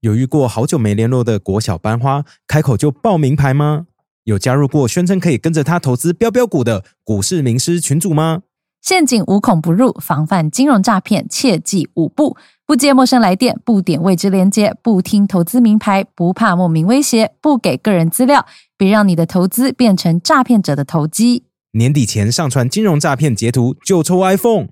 [0.00, 3.86] 有遇过好久没联络的国小班花，开口就报名牌吗？
[4.24, 8.40] 有加入过宣称可以跟着他投资标标股的股市名师群组吗？
[8.80, 12.34] 陷阱无孔不入，防范金融诈骗，切记五步：
[12.64, 18.46] 不接陌生来电，不点未知连接，不听投资名牌，不怕莫名威胁，不给个人资料，
[18.78, 21.44] 别让你的投资变成诈骗者的投机。
[21.72, 24.68] 年底前上传金融诈骗截图就抽 iPhone。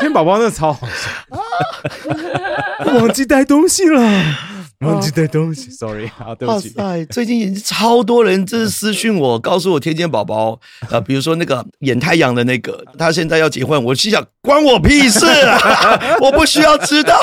[0.00, 4.00] 天宝宝那超好笑，忘记带东西了，
[4.80, 6.72] 忘记带东西，sorry 啊，对不起。
[6.76, 17.18] 哇塞，最近超多人就是私讯我，告诉我天天宝宝，呃，比如说那个演太阳的那个，他现在要结婚，我心想关我屁事啊， 我不需要知道。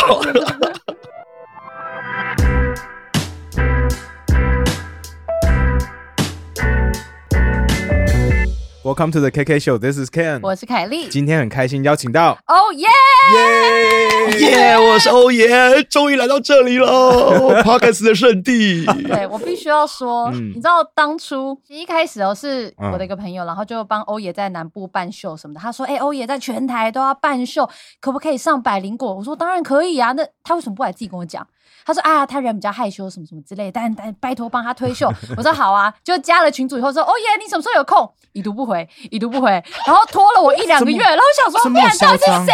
[8.86, 9.80] Welcome to the KK Show.
[9.80, 10.42] This is Ken.
[10.44, 11.10] 我是凯莉。
[11.10, 12.88] 今天很开心邀请到欧耶！
[13.34, 18.86] 耶耶，我是欧爷，终于来到这里了 c a s 的圣地。
[19.08, 25.60] 对我必须要说，嗯你知道当初一开始哦，是嗯我的一个朋友，然后就帮欧爷在南部办秀什么的。
[25.60, 27.68] 他说：“哎、欧爷在全台都要办秀，
[28.00, 31.48] 可不可以上百灵果？”我说：“当然可以啊。”那他为什么不来自己跟我讲？
[31.86, 39.52] 他说：“啊，他人比较害羞，什么什么之类的，但但拜托帮他推秀。”我说：“好啊。”就加了群主以后说：“哦耶，你什么时候有空？”已读不回，已读不回，
[39.86, 42.54] 然后拖了我一两个月，然后我想说，这么不然到底是谁？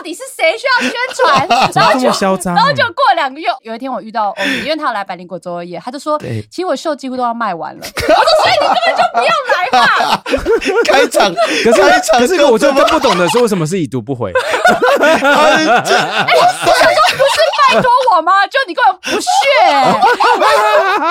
[0.00, 1.46] 到底是谁需要宣传？
[1.76, 4.34] 然后就嚣张，然后就过两个月，有一天我遇到
[4.64, 6.18] 因为他要来百灵果做二夜，他就说，
[6.50, 7.82] 其实我秀几乎都要卖完了。
[7.84, 10.22] 我说，所以你根本就不要来嘛。
[10.86, 14.32] 开场，可是开场可是我就更不懂的是为什么是已读不回？
[15.02, 16.72] 哎，我说
[17.12, 17.36] 不是
[17.68, 18.46] 拜托我吗？
[18.46, 19.28] 就你根本不屑，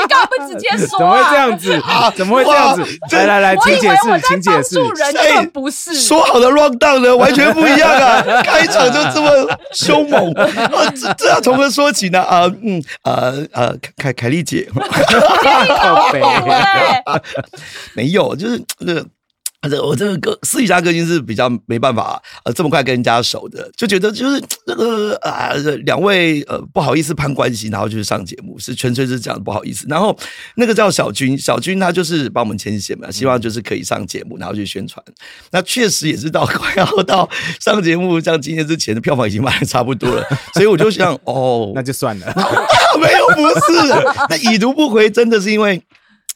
[0.01, 0.97] 你干嘛不直接说、啊？
[0.97, 1.83] 怎么会这样子？
[2.17, 4.75] 怎么会这样子来来来，我以为请解释我，在请解释。
[4.79, 5.93] 帮助人，根本不是。
[5.93, 8.23] 说好的 round down 呢，完全不一样啊！
[8.43, 10.47] 开场就这么凶猛，啊、
[10.95, 12.21] 这这要从何说起呢？
[12.21, 14.69] 啊、嗯，呃呃，凯凯丽姐。
[17.95, 19.05] 没有，就是这
[19.83, 25.51] 我这个个私底下个性是比较没办法呃这么快跟人家熟的，就觉得就是那个啊
[25.83, 29.85] 两位呃不好意思攀关系，然后就是上节目，是纯粹是这样不好意思。
[29.89, 30.17] 然后
[30.55, 35.03] 那个叫小军，小军他就是帮我们牵线嘛，希望就是可以上节目，然后去宣传。
[35.51, 42.33] 那确实也是到 快要到上节目，像今天之前的票房已经卖的差不多了，所以我就想哦，那就算了。
[43.01, 43.73] 没有不是，
[44.29, 45.83] 那已读不回真的是因为。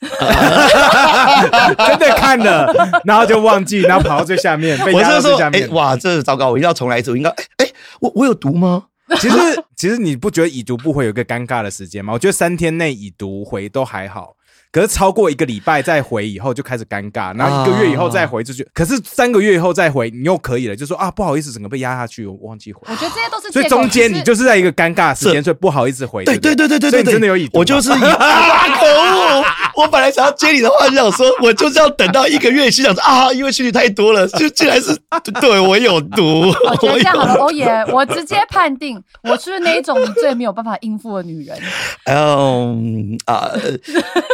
[1.88, 2.74] 真的看了，
[3.06, 5.72] 然后就忘记，然后跑到最下面，被压到最下面。
[5.72, 7.12] 哇，这糟糕，我一定要重来一次。
[7.12, 7.68] 我应该哎哎、
[8.00, 8.84] 我我有毒吗？
[9.20, 9.38] 其实
[9.76, 12.14] 其实你不觉得已读不回有一个尴尬的时间吗？
[12.14, 14.36] 我觉得三天内已读回都还好。
[14.72, 22.82] 可是超过一个礼拜再回以后就开始尴尬，然后一个月以后再回就觉可是三个月以后再回你又可以了，就说啊不好意思，整个被压下去，我忘记回。
[22.86, 26.26] 我觉得这些都是所以借口中间你就是在一个尴尬的时间，所以不好意思回。
[26.26, 29.46] 对对不对对对对对，所以你真的有已读吗我就是以啊，可恶！
[29.76, 34.96] 我本来想要接你的话，就想说，我就是要等到一个月，心想说啊，因为讯息太多了，就竟然是
[35.42, 36.54] 对我有毒。
[36.70, 41.58] 我觉得这样好了，有欧耶，我直接判定我是那一种你最没有办法应付的女人。
[42.06, 43.52] 嗯啊，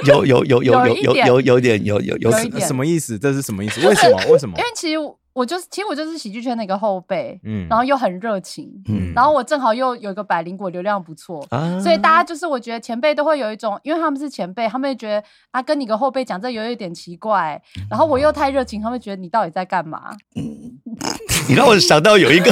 [0.05, 3.17] 有有有有有有有点有有点有有有什么意思？
[3.17, 3.85] 这是什么意思？
[3.87, 4.17] 为什么？
[4.29, 4.63] 为什么因？
[4.63, 4.95] 为其实
[5.39, 11.45] 我就是，其实我就是喜剧圈的一个后辈，嗯然后又很热情，嗯然后我正好又有一个百灵果流量不错。
[11.49, 20.11] 啊所以大家就是，我觉得前辈都会有一种，因为他们是前辈，他们会觉得啊，跟你个后辈讲这有一点奇怪，然后我又太热情，他们会觉得你到底在干嘛？
[21.47, 22.51] 你让我想到有一个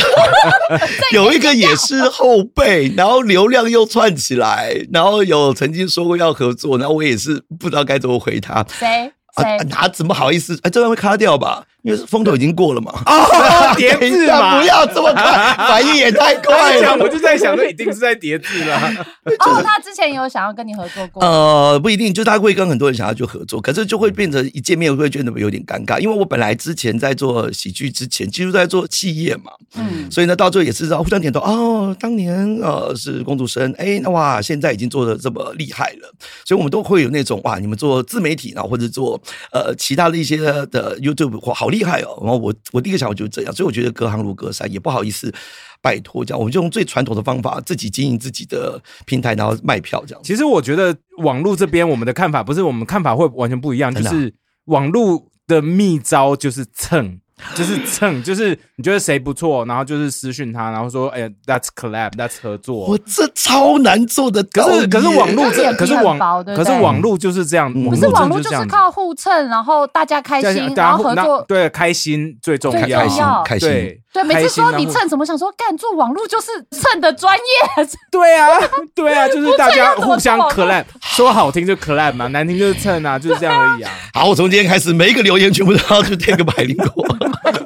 [1.11, 8.65] 有一个也是后辈，然后流量又窜起来，然后有曾经说过要合作，然后我也是不知道该怎么回他。
[8.69, 10.57] 谁啊谁？，哪怎么好意思？
[10.63, 11.65] 哎，这段会卡掉吧？
[11.87, 12.91] 因为风头已经过了嘛。
[13.05, 15.23] 哦， 叠字嘛，不要这么快，
[15.57, 16.97] 反应也太快了。
[16.97, 18.75] 我就在想，这一定是在叠字了。
[19.39, 31.39] 哦，他之前有想要跟你合作过，呃，不一定，就他会跟很多人想要去合作，可是就会变成一见面会觉得有点尴尬，因为我本来之前在做喜剧之前，其实在做企业嘛，嗯，所以呢，到最后也是要互相点头。
[31.39, 36.11] 哦，当年呃是公主生，哎，那哇，现在已经做的这么厉害了，
[36.45, 42.17] 所以我们都会有那种哇，你们做自媒体，呢或者做呃其他的一些的 YouTube，或，好厉害哦。
[42.21, 45.33] 然后我我第一个想法就是这样，所以我觉得隔行如隔山，也不好意思
[45.81, 50.21] 拜托这样，我们就用最传统的方法，自己经营自己的平台，然后卖票这样。
[50.23, 54.33] 其实我觉得网络这边我们的看法不是我们看法会完全不一样，就是
[54.65, 57.19] 网络的秘招就是蹭。
[57.55, 62.87] 就是蹭，就是你觉得谁不错，然后就是私讯他，然后说，哎、t h a t s collab，That's 合作。
[62.87, 62.97] 我。
[63.07, 71.43] 这超难做的，可是可是网络可是网可是网络就是这样，不是网络就是靠互蹭，然后大家开心，然后合作。
[71.47, 78.47] 对开心最重要，开心开心对对，每次说你，蹭什么，想说干做网络就是蹭的专业， 对啊，
[78.95, 83.91] 对啊， 就是大家互相做网络 collab，说好听就 collab 嘛，难听就是蹭啊，就是这样而已啊。
[84.13, 87.05] 好，我从今天开始，每一个留言全部都要去贴个百灵果。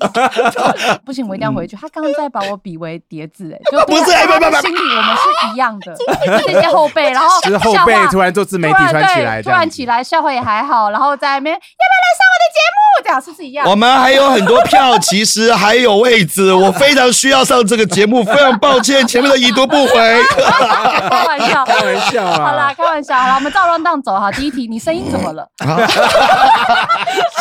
[1.06, 1.75] 不行，我一定要回去。
[1.75, 5.95] 他刚刚在把我比为叠字， 哎，就不是哎不不不心里我们是一样的，
[6.45, 12.77] 这些后辈，然后就是后辈突然做自媒体突然起对来，突然起来，笑话也还好，然后在那边要不要来上我的节目？
[13.03, 13.68] 这样是不是一样？
[13.68, 19.94] 我们还有很多票，其实还有位置，我非常需要上这个节目，非常抱歉，前面的已读不回。
[19.95, 23.18] 开玩笑，开玩笑啊好啦，开玩笑。
[23.18, 24.31] 好啦，我们照 round down 走哈。
[24.31, 25.48] 第一题，你声音怎么了？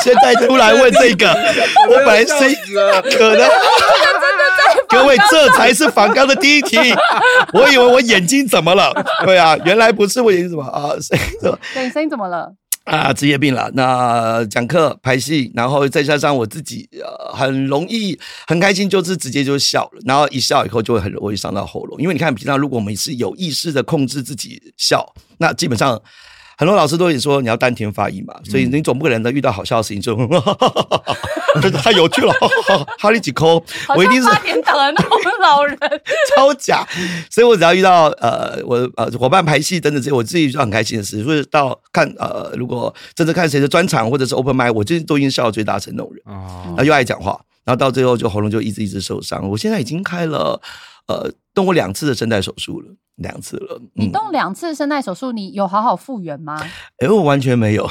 [0.03, 1.29] 现在突然问这个，
[1.91, 2.57] 我本来声音
[3.17, 3.49] 可能。
[4.89, 6.77] 各位，这才是反刚的第一题。
[7.55, 8.93] 我以为我眼睛怎么了？
[9.25, 10.91] 对啊，原来不是我眼睛怎么啊？
[11.01, 11.59] 声音怎么
[11.93, 12.53] 声音怎么了？
[12.85, 13.13] 啊？
[13.13, 13.71] 职业病了。
[13.75, 18.19] 那讲课、拍戏，然后再加上我自己，呃，很容易
[18.49, 20.01] 很开心，就是直接就笑了。
[20.05, 25.07] 然后一笑以后就会很容易伤到喉咙，因为你看，平常如果我们是有意识的控制自己笑，
[25.39, 26.01] 那基本上。
[26.61, 30.01] 很多老师都会说你要丹田发音嘛，所以你总不可能在遇到好笑的事情
[31.63, 32.35] 就 太有趣了，
[33.01, 35.75] 哈利几抠，好我一定是像八点档的那种老人。
[36.37, 36.87] 超假，
[37.31, 41.25] 所以我只要遇到呃我呃伙伴排戏等等这些，我自己就很开心的事。
[41.25, 49.49] 所以到看呃如果真的看谁的专场或者是 open mic，我就是都已经笑到最大声那种人，啊然后又爱讲话，然后到最后就喉咙就一直一直受伤。
[49.49, 50.61] 我现在已经开了
[51.09, 52.87] 呃动过两次的声带手术了，
[53.21, 53.81] 两次了。
[53.95, 56.61] 你动两次声带手术，你有好好复原吗？
[56.99, 57.89] 哎、我完全没有。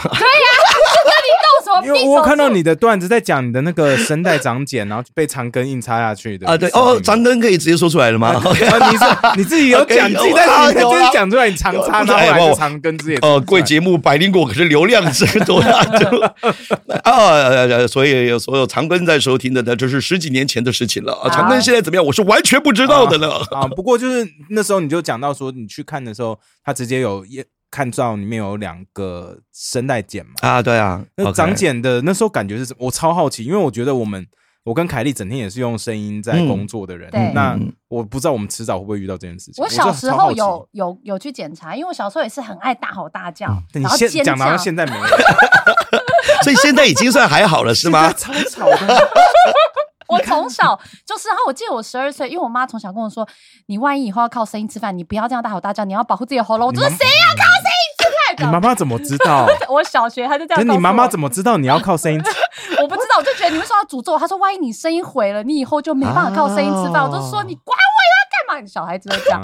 [1.76, 2.06] 么因为？
[2.08, 8.30] 我看到你的段子在讲你的那个声带长茧，然后被长根硬插下去的啊，对哦，长根可以直接说出来了吗？
[8.30, 8.44] 啊，
[8.92, 9.06] 你是
[9.38, 15.84] 你自己有 讲，OK，你自己在有啊你自有啊己讲出来，你长插，然后后来就长根之也哦，贵节目百灵果可是流量是多大？
[15.98, 16.08] 就
[17.04, 21.30] 啊，呃所以有所有长庚在收听的那就是十几年前的事情了啊。
[21.30, 22.06] 长庚现在怎么样？
[22.06, 23.30] 我是完全不知道的呢。
[23.52, 23.68] 啊。
[23.76, 27.26] 不过就是那时候你就讲到说，你去看的时候，他直接有
[27.72, 32.86] 看照里面有两个声带茧嘛，啊，对啊，那长茧的那时候感觉是什么？
[32.86, 34.28] 我超好奇，因为我觉得我们。
[34.66, 39.64] 我跟凯莉整天也是用声音在工作的人，嗯那嗯我不知道我们迟早会不会遇到这件事情。
[39.64, 44.40] 我小时候有有有去检查，因为我小时候也是很爱大吼大叫，但你现然后尖叫讲。
[44.52, 45.02] 到现在没有，
[46.44, 48.12] 所以现在已经算还好了，是吗？
[48.14, 49.10] 超吵的。
[50.10, 53.28] 我从小就是，然后我记得我十二岁，因为我妈从小跟我说，
[53.68, 56.68] 你万一以后要靠声音吃饭，你不要这样大吼大叫，你要保护自己的喉咙。
[56.68, 58.04] 我说谁要靠声音吃
[58.44, 58.52] 饭你？
[58.52, 59.48] 妈妈怎么知道？
[59.70, 60.68] 我小学她就这样。
[60.68, 61.30] 你妈妈怎么？
[61.30, 62.20] 知道你要靠声音？
[62.20, 62.39] 我不知道，
[63.20, 64.20] 我就觉得你为什么要诅咒我？
[64.20, 67.04] 他说万一你声音毁了，你以后就没办法靠声音吃饭。
[67.04, 68.68] 哦我就说你管我要干嘛？
[68.68, 69.42] 小孩子都这样。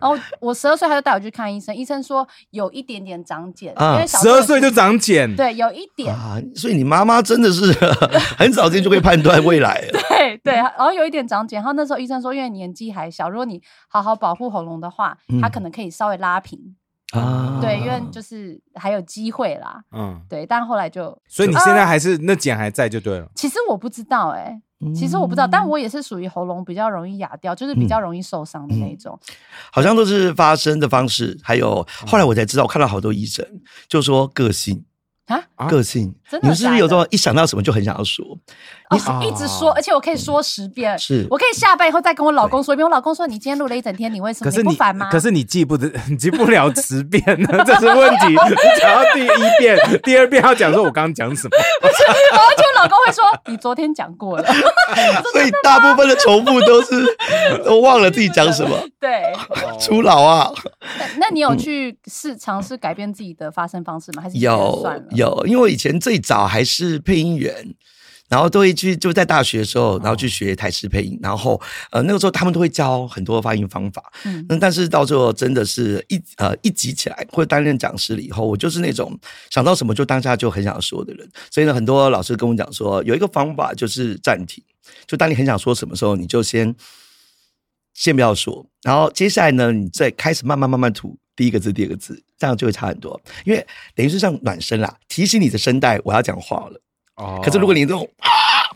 [0.00, 6.14] 然后我十二岁，他就带我去看医生，医生说有一点点长茧，啊因为十二岁就长茧，对有一点。
[6.14, 7.70] 啊，所以你妈妈真的是
[8.38, 10.00] 很早之前就会判断未来了。
[10.08, 16.76] 对对，然后有一点长茧，然后那时候医生说，因为年纪还小，如果你好好保护喉咙的话，它可能可以稍微拉平。
[17.12, 19.82] 啊对，因为就是还有机会啦。
[19.92, 23.26] 嗯，对，但后来就，所以你现在还是那茧还在就对了。
[23.34, 24.60] 其实我不知道哎、
[24.94, 29.18] 其实我不知道，但我也是属于喉咙比较容易哑掉，就是比较容易受伤的那种。
[29.72, 33.44] 好像都是发声的方式，还有后来我才知道，我看到好多医生
[33.88, 34.84] 就说个性。
[35.28, 35.40] 啊？
[35.56, 35.66] 啊？
[35.68, 38.24] 个性，真的你们是不是有这种一想到什么就很想要说？
[38.90, 41.26] 哦，啊一直说，而且我可以说十遍，是。
[41.30, 42.84] 我可以下班以后再跟我老公说一遍。
[42.84, 48.28] 我老公说：“你今天录了一整天，你为什么可是你不烦吗？”可是你记不得， 你记不了十遍呢， 这是问题。
[48.28, 48.36] 你
[48.80, 51.50] 讲到第一遍、第二遍要讲说我刚刚讲什么，
[51.82, 54.44] 然后就我老公会说：“你昨天讲过了。
[55.32, 57.04] 所以大部分的重复都是
[57.64, 59.32] 都忘了自己讲什么，”对，
[59.80, 60.50] 初老啊，
[60.98, 64.22] 那那你有去试尝试改变自己的发声方式吗？
[64.22, 64.86] 还是有？
[65.10, 67.74] 有，因为我以前最早还是配音员。
[68.28, 71.18] 然后都会去，就在大学的时候，然后去学台式配音。
[71.22, 74.12] 然后，呃，那个时候他们都会教很多发音方法。
[74.24, 79.18] 嗯那但是到最后真的是一呃一集起来，或者担任讲师了以后，我就是那种
[79.50, 81.26] 想到什么就当下就很想说的人。
[81.50, 84.62] 所以呢，很多老师跟我讲说，有一个方法就是暂停，
[85.06, 86.74] 就当你很想说什么时候，你就先
[87.94, 93.18] 先不要说，然后接下来呢，你再开始慢慢慢慢吐第一个字、第二个字，这样就会差很多。
[93.46, 96.80] 因为等于是像暖身啦，提醒你的声带我要讲话了。
[97.18, 98.30] 哦可是如果你这种啪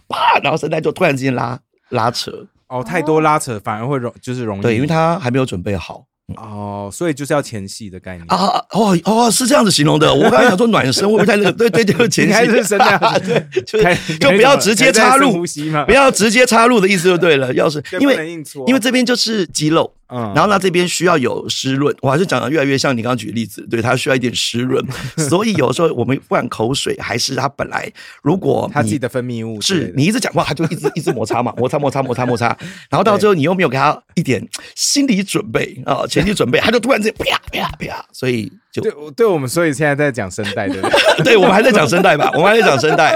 [0.09, 1.59] 啪，然后声带就突然之间拉
[1.89, 6.05] 拉扯，哦太多拉扯反而会容就是容易对，因为他还没有准备好。
[6.37, 8.37] 哦，所以就是要前戏的概念啊
[8.71, 10.09] 哦哦，是这样子形容的。
[10.15, 11.53] 我刚才想说暖身会不会太那个？
[11.53, 15.45] 对对对，前戏应该是是这样对， 就开就不要直接插入
[15.85, 17.53] 不要直接插入的意思就对了。
[17.53, 18.31] 要是因为
[18.67, 20.33] 因为这边就是肌肉，嗯。
[20.35, 24.85] 然后那这边需要有湿润，我还是讲的越来越像你刚刚举的例子，对它需要一点湿润，
[25.17, 27.91] 所以有时候我们不管口水还是它本来，
[28.23, 32.57] 如果你他自己的分泌物是你一直讲话，它就一直一直摩擦嘛，摩擦摩擦摩擦摩擦，
[32.91, 41.25] 然后到最后你又没有给他一点心理准备啊，前期准备，他就突然之间啪啪啪，所以就对我对我们，所以现在在讲声带，对 不对？
[41.25, 43.13] 对我们还在讲声带吧，我们还在讲声带，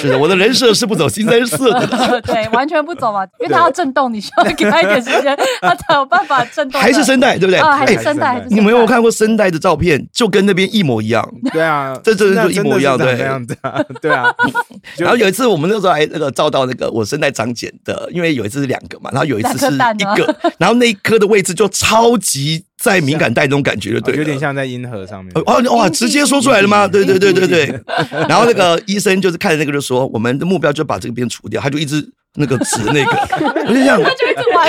[0.00, 6.80] 是的，我的人设是不走新三色的，对，完全不走嘛，因为它要震动，你需要给它一点时间，它才有办法震动。
[6.80, 7.58] 还是声带，对不对？
[7.58, 10.06] 啊，还哎是声带，你们有没有看过声带的照片？
[10.12, 11.26] 就跟那边一模一样。
[11.52, 14.32] 对啊，这真的就一模一样对这样子啊， 对啊。
[14.98, 19.78] 然后有一次我们那时候还那个照到那个我声带长茧的，因为有一次是两个嘛，然后有一次是一
[20.16, 25.32] 个，然后那一颗的位置就超级在敏感带那种感觉，就对了，有点像在阴核上面。
[25.46, 26.88] 哦哇，直接说出来了吗？
[26.88, 27.80] 对对对对对。
[28.28, 33.12] 然后那个医生就是看着那个就说，我们的目标就把这个边除掉，他就一直那个指那个，
[33.68, 34.68] 我就这样，就一直玩，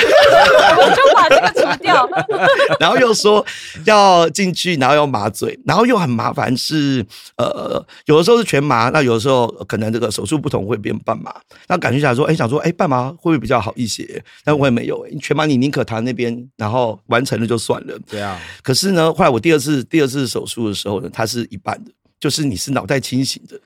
[0.78, 2.08] 我就把这个除掉。
[2.80, 3.44] 然后又说
[3.86, 7.04] 要进去，然后要麻醉，然后又很麻烦是
[7.38, 11.34] 呃，有的时候是全麻，那有的时候可能这个手术不同会变半麻。
[11.68, 14.24] 那感觉想说，哎，想说，哎，半麻会不会比较好一些？
[14.44, 17.98] 但我也没有，哎，全麻你宁可躺那边，然后完成了就算了。
[18.10, 23.60] 对啊，可是呢，后来我第二次第二次手术的时候呢，它是一半的，就是你是脑袋清醒的，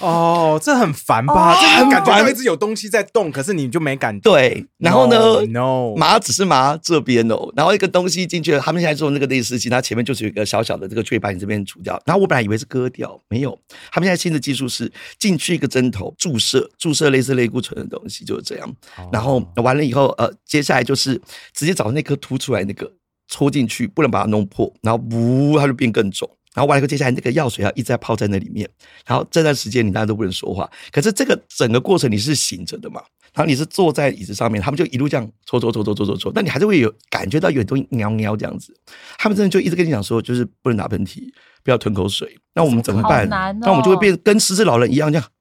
[0.00, 1.54] 哦，这很烦吧？
[1.54, 4.20] 哦这很烦感觉到一直有东西在动，可是你就没感觉。
[4.20, 4.66] 对。
[4.78, 5.16] 然后呢
[5.46, 11.98] No，麻只是麻这边哦，然后一个东西进去了，他们现在做那个内视镜，它前面就是有一个小小的这个缺把你这边除掉。
[12.04, 13.58] 然后我本来以为是割掉，没有。
[13.90, 18.68] 他们现在新的技术是进去一个针头注射，注射类似类固醇的东西，就是这样。
[18.98, 21.20] 哦然后完了以后，呃，接下来就是
[21.54, 22.92] 直接找那颗凸出来那个
[23.28, 26.28] 戳进去，不能把它弄破，然后呜，它就变更肿。
[26.54, 28.70] 然后完了以后，接下来那个药水要一直在泡在那里面，
[29.04, 30.70] 然后这段时间你大家都不能说话。
[30.92, 33.02] 可是这个整个过程你是醒着的嘛，
[33.32, 38.72] 然后你是坐在椅子上面，他们就一路这样戳戳戳戳戳戳戳，但你还是会有感觉到有东西喵喵这样子。
[39.18, 41.24] 他们真的就一直跟你讲说，就是不能打喷嚏，
[41.64, 42.38] 不要吞口水。
[42.54, 43.28] 那我们怎么办？
[43.28, 45.26] 那我们就会变跟失智老人一样这样。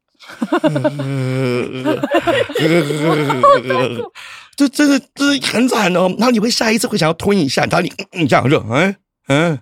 [4.55, 6.13] 这真的这是很惨哦。
[6.17, 8.95] 然后你会下一次会想要吞一下，然后你你这样就嗯
[9.27, 9.59] 嗯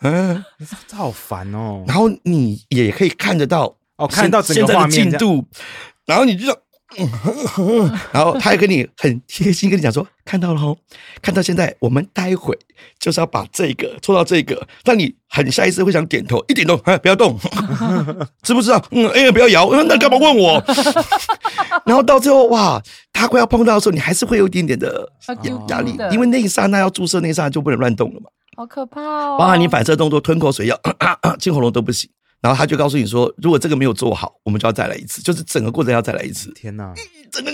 [0.00, 0.44] 嗯，
[0.86, 1.84] 这好烦哦。
[1.86, 5.46] 然后你也可以看得到哦看到整个现在的画面进度，
[6.06, 6.56] 然后你就。
[8.12, 10.76] 然后他还跟你很贴心跟你讲说，看到了哦，
[11.20, 12.58] 看到现在，我们待会
[12.98, 17.38] 就是要把这个做到这个，让你很下意识会想点头，一点头，哎，不要动，
[18.42, 18.84] 知不知道？
[18.90, 20.62] 嗯，哎，不要摇，嗯那干嘛问我？
[21.86, 22.82] 然后到最后，哇，
[23.12, 25.08] 他快要碰到的时候，你还是会有一点点的
[25.68, 28.26] 压力的，因为那一刹那要注射，那一刹那就不能乱动了嘛。
[28.54, 29.36] 好可怕哦！
[29.38, 30.78] 包含你反射动作、吞口水要、
[31.40, 32.08] 进喉咙都不行。
[32.42, 36.52] 然后他就告诉你说，如果这个没有做好，我们就要再来一次，就是整个过程要再来一次。
[36.52, 36.92] 天哪，
[37.30, 37.52] 整个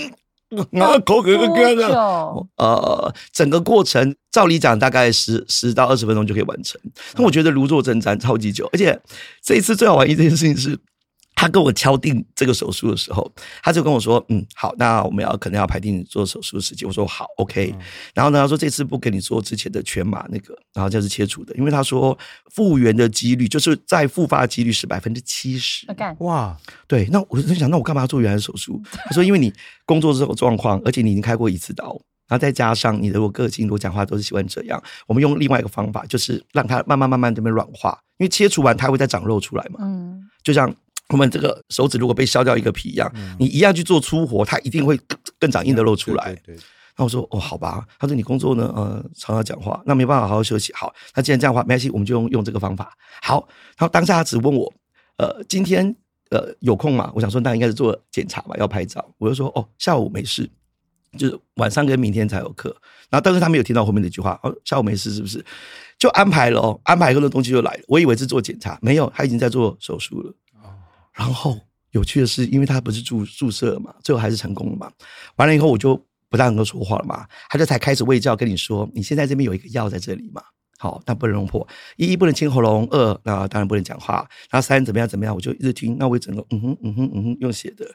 [0.83, 1.87] 啊，口渴多干的。
[1.87, 2.47] 久？
[2.57, 6.81] 呃，整个过程照理讲大概十十到二十分钟就可以完成，
[7.13, 8.67] 但我觉得如坐针毡，超级久。
[8.73, 8.99] 而且
[9.43, 10.75] 这一次最好玩一件事情是，
[11.39, 13.31] 他跟我敲定这个手术的时候，
[13.63, 17.73] 他就跟我说：“嗯，好，那我们要可能要排定做手术的时间。”我说：“好，OK。
[18.13, 22.17] 然后呢，他说这次不给你做之前的全麻那个，然后这是切除的，因为他说
[22.53, 25.87] 复原的几率就是再复发的几率是百分之七十。
[26.19, 28.81] 哇，对，那我就想，那我干嘛要做原来的手术？
[29.07, 29.53] 他说，因为你
[29.85, 31.85] 工作之后状况，而且你已经开过一次刀，
[32.27, 40.75] 然后再加上你的我个性，如果讲话都是喜欢这样，我们用另外一个方法，就是让它慢慢慢慢这边软化，因为切除完它会再长肉出来嘛，嗯，就像。
[41.09, 46.33] 我们这个手指如果被削掉一个皮一样，你一样去做粗活，它一定会更 更长硬的肉出来。
[46.33, 46.63] 对对对
[46.97, 47.85] 那我说哦，好吧。
[47.97, 50.73] 他说你工作呢，呃，常常讲话，那没办法好好休息。
[50.73, 52.93] 好，那既然这样的话，没关系，我们就用用这个方法。
[53.21, 53.47] 好，
[53.77, 54.71] 然后当下他只问我，
[55.17, 55.95] 呃，今天
[56.29, 57.09] 呃有空吗？
[57.15, 59.03] 我想说那应该是做检查吧，要拍照。
[59.17, 60.47] 我就说哦，下午没事，
[61.17, 62.69] 就是晚上跟明天才有课。
[63.09, 65.43] 然后但是他没有听到后面那句话，哦，下午没事是不是？
[65.97, 67.79] 就安排了哦，安排后的东西就来了。
[67.87, 70.33] 我以为是做检查，没有，他已经在做手术了。
[71.19, 71.59] 然后
[71.91, 74.89] 有趣的是，因为他不是注注射了嘛，最后还是成功了嘛。
[75.35, 80.41] 完了以后，我就不大能够说话了嘛，他就才开始喂教跟你说，你现在这边有一个药在这里嘛，
[80.77, 81.67] 好，但不能弄破。
[81.97, 85.97] 一一不能清喉咙，二那当然不能讲话，然后三怎么样怎么样，我就一直听。
[85.99, 87.85] 那我也整个嗯哼嗯哼嗯哼用写的，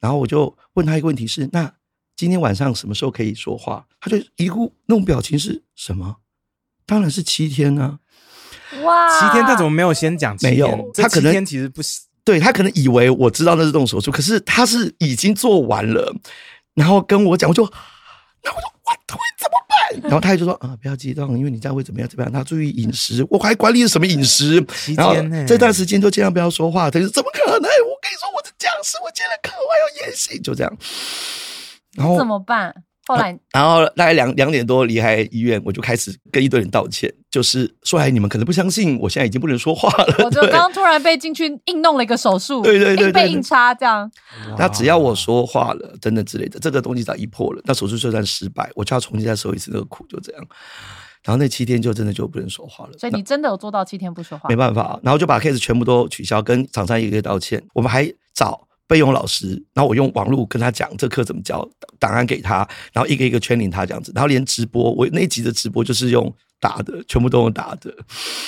[0.00, 1.70] 然后我就问他一个问题是，那
[2.16, 3.86] 今天晚上什么时候可以说话？
[4.00, 6.16] 他就一副那种表情是什么？
[6.86, 7.98] 当然是七天啊。
[8.82, 10.34] 哇，七天他怎么没有先讲？
[10.40, 12.06] 没有他可能七天其实不行。
[12.24, 16.14] 对他可能以为我知道那是动手术，可是他是已经做完了，
[16.74, 17.64] 然后跟我讲，我就，
[18.44, 20.00] 那我说我腿怎么办？
[20.02, 24.64] 然后他就说啊，不要激动，因为你这样会怎么样怎么样，他注意饮食，我还管理什么饮食？
[24.74, 26.90] 期然后间呢这段时间就尽量不要说话。
[26.90, 27.60] 他就怎么可能？
[27.60, 30.78] 我跟你说，我是僵尸，我接了课，我还要演戏，就这样。
[31.94, 32.74] 然后怎么办？
[33.06, 40.24] 后来然后大概两两点多离开医院，我就开始跟一堆人道歉，就是说哎你们可能不相信，我现在已经不能说话了。
[40.24, 44.10] 我就对刚刚突然被进去硬弄了一个手术，对对对被硬插这样。
[44.56, 50.46] 那只要我说话了，等等之类的，这个东西只要一破了，那手术就算失败，我就要重新再受一次那个苦，就这样。
[51.24, 54.56] 然后那七天就真的就不能说话了，所以你真的有做到七天不说话没？
[54.56, 57.62] 办法，然后就把 case 全部都取消，跟厂商一个一个道歉。
[57.74, 58.60] 我们还找
[58.92, 61.66] 备用老师，然后我用网络跟他讲这课怎么教，
[61.98, 66.30] 档案给他，然后一个一个圈领他这样子，然后连直播，我那一集的直播就是用
[66.60, 67.90] 打的，全部都用打的，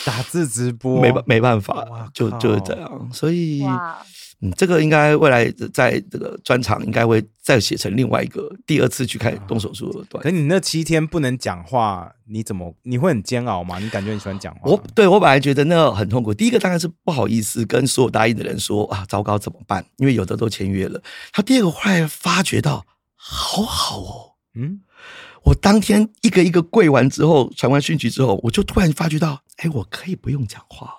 [0.05, 3.63] 打字直播，没办没办法，就就是这样，所以。
[3.63, 3.97] 哇，
[4.45, 10.31] 嗯，这个应该未来在这个专场应该会再写成另外一个第二次去开动手术的段可。
[10.31, 13.79] 你那七天不能讲话，你怎么你会很煎熬吗？
[13.79, 14.71] 你感觉你喜欢讲话？
[14.71, 16.35] 我对我本来觉得那很痛苦。
[16.35, 19.83] 第一个当然是不好意思跟所有答应的人说啊，糟糕怎么办？
[19.97, 21.03] 因为有的都签约了。
[21.33, 22.85] 他第二个后来发觉到，
[23.17, 24.31] 好好哦。
[24.57, 24.83] 嗯，
[25.45, 30.93] 我当天一个一个跪完之后，传完讯息之后，我就突然发觉到，哎，我可以不用讲话。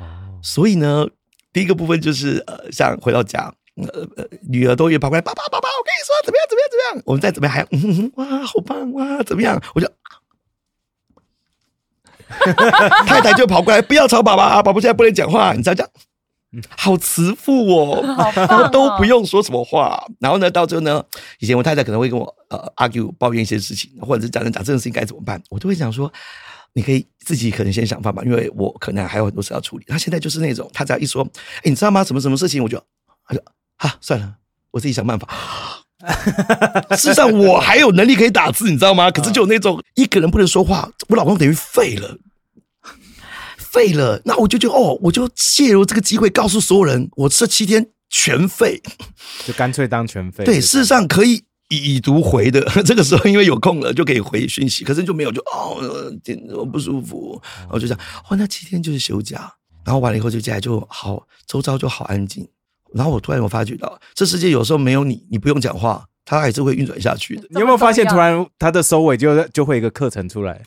[0.00, 1.06] 哦，所以呢，
[1.52, 9.88] 第一个部分就是呃，像回到家，呃呃，女儿都会跑过来，爸爸爸爸，我跟你说怎么样怎么样怎么样，我们再怎么样还嗯哼哼哇好棒哇怎么样，我就。
[13.06, 15.90] 太太就跑过来，不要吵爸爸，爸爸现在不能讲话，你知道这样，
[16.70, 18.02] 好慈父哦，
[18.34, 20.02] 然后都哦不用说什么话。
[20.18, 21.04] 然后呢，到最后呢，
[21.40, 26.10] 以前我太太可能会跟我呃 argue 抱怨一些事情，或者是讲讲讲这件事情该怎么办，我都会想说，
[26.74, 29.84] 你可以自己可能先想办法，因为我可能还有很多事要处理。
[29.88, 31.22] 他现在就是那种，他只要一说，
[31.56, 32.02] 哎，你知道吗？
[32.02, 32.82] 什么什么事情，我就
[33.26, 33.42] 他就
[33.76, 34.34] 啊，算了，
[34.70, 35.28] 我自己想办法。
[36.96, 39.10] 事实上，我还有能力可以打字，你知道吗？
[39.10, 42.18] 可是就有那种一个人不能说话，我老公等于废了。
[43.58, 48.82] 废了，那我就就哦，我就借由这个机会告诉所有人，我这七天全废。
[49.46, 50.44] 就干脆当全废。
[50.44, 51.44] 对，事实上可以
[51.76, 52.60] 已读回的。
[52.84, 55.76] 这个时候因为有空了就可以回讯息，可是就没有就哦，
[56.56, 59.52] 我不舒服，然后就这样，哦，那七天就是休假，
[59.84, 62.48] 然后完了以后就接下来就好，周遭就好安静。
[62.94, 67.46] 然后我突然我发觉到，这世界有时候没有你，你不用讲话，它还是会运转下去的。
[67.50, 70.60] 你有没有发现，突然它的收尾就就会一个课程出来？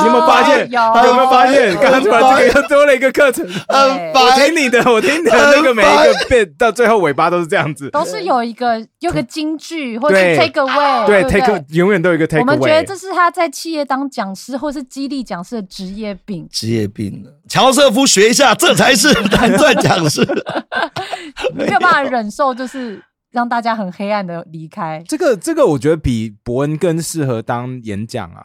[0.00, 0.70] 你有没有发现？
[0.70, 1.74] 有你有没有发现？
[1.76, 3.46] 刚刚突然这个又多了一个课程。
[3.46, 7.90] 对我听你的，我听你的那个每一个变到最后尾巴都是这样子。
[7.90, 12.84] 都是有一个有个金句，或者对 take away，对不，take 永远都有一个 take 我们觉 away 得。
[12.84, 16.48] 这是他在企业当讲师或是激励讲师的职业病。
[16.50, 20.20] 职业病了，乔瑟夫学一下，这才是 蓝钻讲师。
[21.54, 28.44] 你 没有办法忍受，就是让大家很黑暗的离开，这个这个，我觉得比伯恩更适合当演讲啊。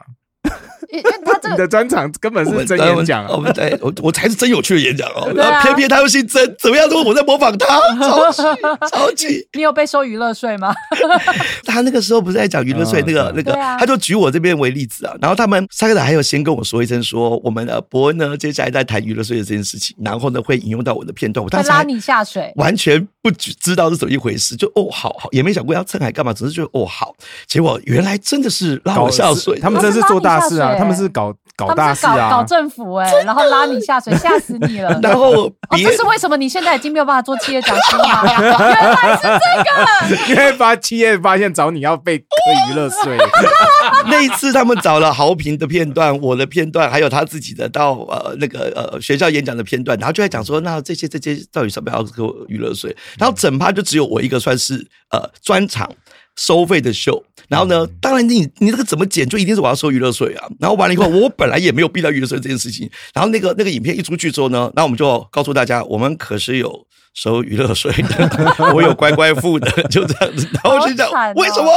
[0.90, 3.32] 因因为他这的专场根本是真演讲啊。
[3.32, 5.30] 我们对我我才是真有趣的演讲哦。
[5.30, 7.68] 啊然后偏偏他又姓曾，怎么样都我在模仿他，
[8.00, 8.42] 超级
[8.92, 9.48] 超级。
[9.54, 10.74] 你有被收娱乐税吗？
[11.66, 15.14] 他那个时候不是在讲娱乐税嗯那个那个他就举我这边为例子啊。
[15.22, 21.44] 然后他们三个人还有先跟我说一声，说我们的伯恩呢接下来在谈娱乐税的这件事情，然后呢会引用到我的片段。
[21.44, 22.54] 我当时拉你下水。
[22.56, 27.14] 完全不知知道是怎么一回事，就哦好好，也没想过要蹭海干嘛，只是觉得哦好。
[27.46, 30.76] 结果原来真的是拉我下水，他们真是做大事啊！
[30.78, 32.30] 他们是搞搞他们是搞大事啊！
[32.30, 34.98] 搞政府哎、然后拉你下水， 吓死你了。
[35.02, 38.04] 然后哦，这是为什么你现在已经没有办法做企业讲师了？
[38.30, 40.34] 原来是这个。
[40.34, 42.26] 因为发企业发现找你要被课
[42.70, 43.18] 娱乐税，
[44.08, 52.96] 那一次他们找了豪平的片段，我的片段，还有他自己的到呃那个呃学校演讲的片段，然后就在讲说，那这些这些到底什么要给我娱乐税？
[53.18, 54.76] 然后整趴就只有我一个算是
[55.12, 55.90] 呃专场。
[56.38, 57.86] 收费的秀，然后呢？
[58.00, 60.48] 当然你，你这个怎么剪，就一定是我要收娱乐税啊。
[60.60, 62.90] 然后完了以后，我本来也没有避到娱乐税这件事情。
[63.14, 68.32] 然后那个那个影片一出去之后呢，那我们就告诉大家，我们可是有收娱乐税的，
[68.74, 70.48] 我有乖乖付的，就这样子。
[70.54, 71.72] 然后我就讲好惨哦，为什么？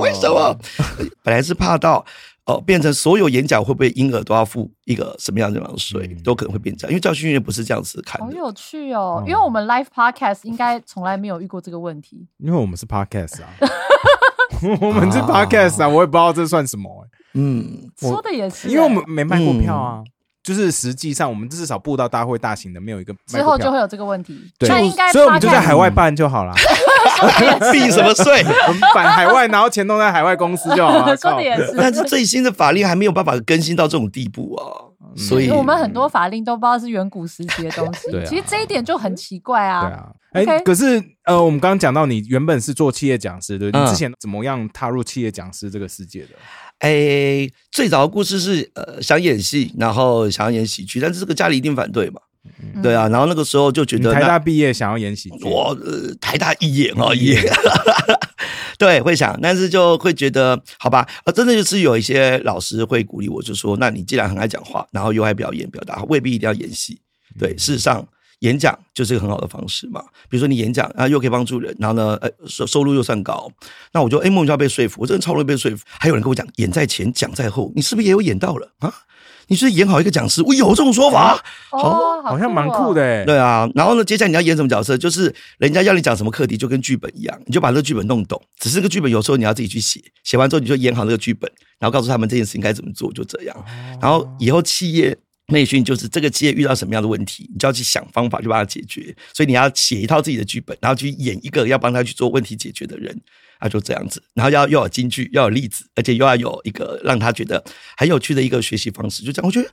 [0.00, 0.58] 为什么？
[1.22, 2.04] 本来是怕到
[2.46, 6.90] 哦，变成所有演讲会不会因而都要付一个什么样的税，嗯都可能会变这样。
[6.92, 8.26] 因为教训院不是这样子看的。
[8.26, 12.26] 好有趣哦，因为我们 live podcast 应该从来没有遇过这个问题。
[12.38, 13.48] 因为我们是 podcast 啊，
[14.80, 20.04] 我们是 podcast 啊，我也不知道这算什么、欸，嗯，我说的也是欸，因为我们没卖过票啊。
[20.44, 24.40] 就是实际上，我们至少布道大会大型的没有一个之后就会有这个问题。
[24.56, 26.54] 对那应该，所以我们就在海外办就好了。
[27.72, 28.42] 避什么税？
[28.68, 31.14] 我们办海外，然后钱都在海外公司就好了。
[31.18, 31.74] 说的也是。
[31.76, 34.62] 但是最新的法令还没有办法更新到这种地步啊，
[35.16, 39.96] 所以我们很多法令都不知道是远古时期的东西对，啊其实这一点就很奇怪啊对啊。
[39.96, 43.70] 啊，哎、可是呃，我们刚刚讲到你原本是做企业讲师，对？
[43.70, 46.28] 嗯你之前怎么样踏入企业讲师这个世界的？
[46.80, 52.25] 哎，最早的故事是呃想演戏，然后想要演喜剧，但是这个家里一定反对嘛，嗯
[52.82, 57.34] 对啊，然后那个时候就觉得台大毕业想要演喜剧，我呃台大一眼而已，
[58.78, 67.00] 对，会想，但是就会觉得好吧，呃，真的就是有一些老师会鼓励我，就说，那你既然很爱讲话，然后又爱表演表达，未必一定要演戏，
[67.38, 68.06] 对，事实上。
[68.40, 73.50] 演讲就是一个很好的方式嘛，比如说你演讲，然后又可以帮助人，然后呢，呃，收收入又算高，
[73.94, 75.82] 那我就哎莫名其妙被说服，我真的超容易被说服。
[75.88, 78.70] 还有人跟我讲，演在前，讲在后，你是不是也有演到了？
[78.80, 78.92] 啊？
[79.48, 81.42] 你是演好一个讲师，我有这种说法。
[81.70, 83.24] 哦，好像蛮酷的。
[83.24, 84.96] 对啊，然后呢，接下来你要演什么角色？
[84.98, 88.40] 就是人家要你讲什么课题，就跟剧本一样，你就把这个剧本弄懂。
[88.58, 93.56] 只是这个剧本有时候你要自己去写，写完之后你就演好这个剧本，然后告诉他们这件事情该怎么做，就这样。
[94.00, 95.16] 然后以后企业
[95.48, 99.14] 内训就是这个企业遇到什么样的问题，你就要去想方法去把它解决。
[99.32, 103.16] 所以你要写一套自己的剧本，然后去演一个要帮他去做问题解决的人。
[103.58, 107.64] 啊，就这样子，然后要又有金句，要有例子，而且又要有一个让他觉得
[107.96, 109.70] 很有趣的一个学习方式，就这样，我觉得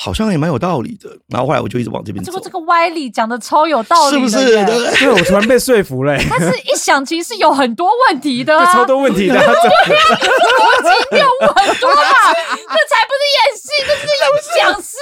[0.00, 1.10] 好像也蛮有道理的。
[1.26, 4.36] 然后后来我就一直往这边走结果，这个歪理讲的超有道理是不是？
[4.64, 9.34] 对对，我突然被说服了欸，但是一想，其实有很多问题的 超多问题的。
[11.10, 12.02] 业务很多嘛，
[12.34, 14.96] 这才不是演戏，这是有讲师。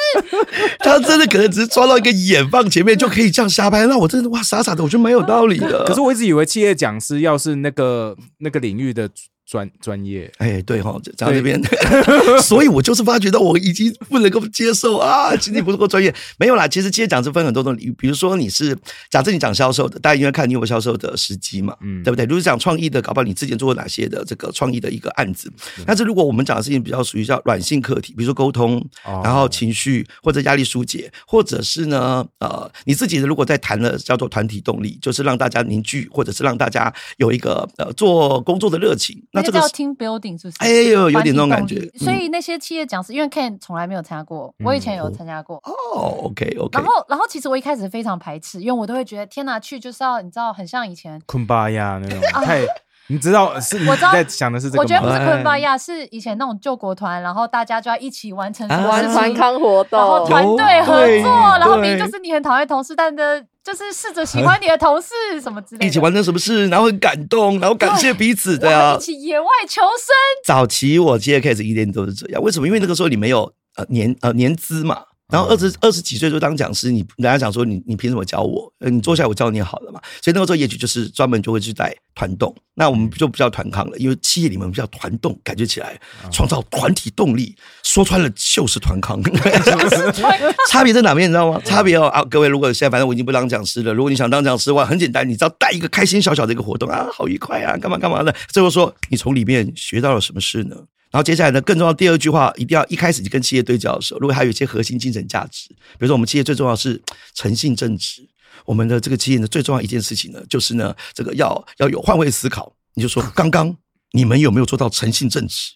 [0.80, 5.84] 他真的可能只是抓到一个眼放前面就可以这样瞎拍，那我真的哇傻傻的，我觉得蛮有道理的。
[5.84, 9.08] 可是我一直以为企业讲师要是那个那个领域的
[9.46, 11.60] 专专业，哎，对哈，讲到这边
[12.42, 16.12] 所以我就是发觉到我已经不能够接受啊，经济不够专业。
[16.36, 18.76] 没有啦，其实今天讲是分很多种领域，比如说你是
[19.08, 22.24] 假设你讲销售的，大家应该看你有没有销售的时机嘛，嗯对不对？
[22.24, 25.50] 如果是讲创意的，搞不好你之前做过哪些的这个创意的一个案子。
[25.86, 40.56] 但是如果我们讲的事情比较属于叫软性课题，比如说沟通，哦然后情绪或者压力疏解，或者是呢，呃，你自己如果在谈的叫做团体动力，就是让大家凝聚，或者是让大家有一个呃做工作的热情，那这个叫 team building 是不是？
[40.58, 45.56] 哎呦有点那种感觉所以那些企业讲师，因为 Ken 从来没有参加过，我以前有参加过。
[45.56, 51.20] 哦，OK OK，然后，然后其实我一开始非常排斥，因为我都会觉得天哪，去就是要你知道，很像以前。
[51.26, 52.60] 昆巴亚那种 太，
[53.08, 55.24] 你知道是你我知道在想的是这个我觉得不是吗？
[55.26, 69.00] 昆巴亚，是以前那种救国团，然后大家就要一起完成什么啊事情，团康活动然后动，团队合作，然后明明就是你很讨厌同事，但呢，就是试着喜欢你的同事什么之类的，一起完成什么事，然后很感动，然后感谢彼此，对啊一。
[69.02, 70.14] 起野外求生。
[70.44, 72.68] 早期我接 case 一定都是这样，为什么？
[72.68, 78.72] 因为那个时候你没有呃年呃年资嘛，然后二十二十几岁就当讲师，你人家讲说你你凭什么教我？
[78.78, 80.00] 呃你坐下来我教你好了嘛。
[80.22, 89.20] 所以那个时候也许就是专门就会去带团动，那我们就不叫团康了，因为企业里面比较团动，感觉起来创造团体动力，说穿了就是团康。
[90.70, 91.60] 差别在哪边你知道吗？
[91.64, 98.32] 差别哦啊，各位，如果现在反正我已经不当讲师了，如果你想当讲师的话，很简单，你只要带一个开心小小的一个活动啊，好愉快啊，干嘛干嘛的。
[98.48, 100.76] 最后说你从里面学到了什么事呢？
[101.16, 107.00] 然后接下来呢，更重要的第二句话，一定要一开始就跟企业对焦的时候，如果还有一些核心精神价值，比如说我们企业最重要是
[107.32, 108.20] 诚信正直，
[108.66, 112.70] 我们的这个企业呢最重要一件事情呢，就是呢这个要要有换位思考。
[112.92, 113.74] 你就说刚刚
[114.12, 115.72] 你们有没有做到诚信正直？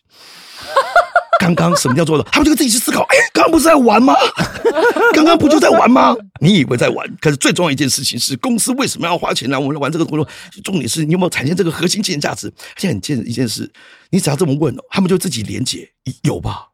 [1.54, 2.24] 刚刚什么叫做的？
[2.30, 3.02] 他们就自己去思考。
[3.02, 4.14] 哎，刚刚不是在玩吗？
[5.12, 6.16] 刚刚不就在玩吗？
[6.40, 10.26] 你以为在玩，可是最重要一件事情是，公司为什么要花钱来我们来玩这个工作？
[10.64, 12.52] 重点是你有没有产生这个核心经营价值？
[12.76, 13.70] 现在很件一件事，
[14.10, 15.88] 你只要这么问哦，他们就自己连结，
[16.22, 16.69] 有吧？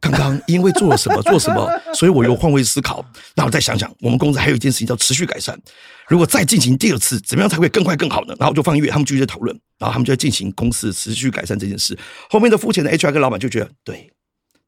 [0.00, 5.58] 刚刚因为做了什么做什么， 所以我又换位思考，然后再想想，我们公司还有一件事情叫持续改善。
[6.08, 8.34] 如果再进行第二次，怎么样才会更快更好呢？
[8.38, 11.98] 然后就放音乐，他们继续在讨论，然后他们就在进行公司持续改善这件事。
[12.30, 14.10] 后面的肤浅的 HR 跟老板就觉得，对，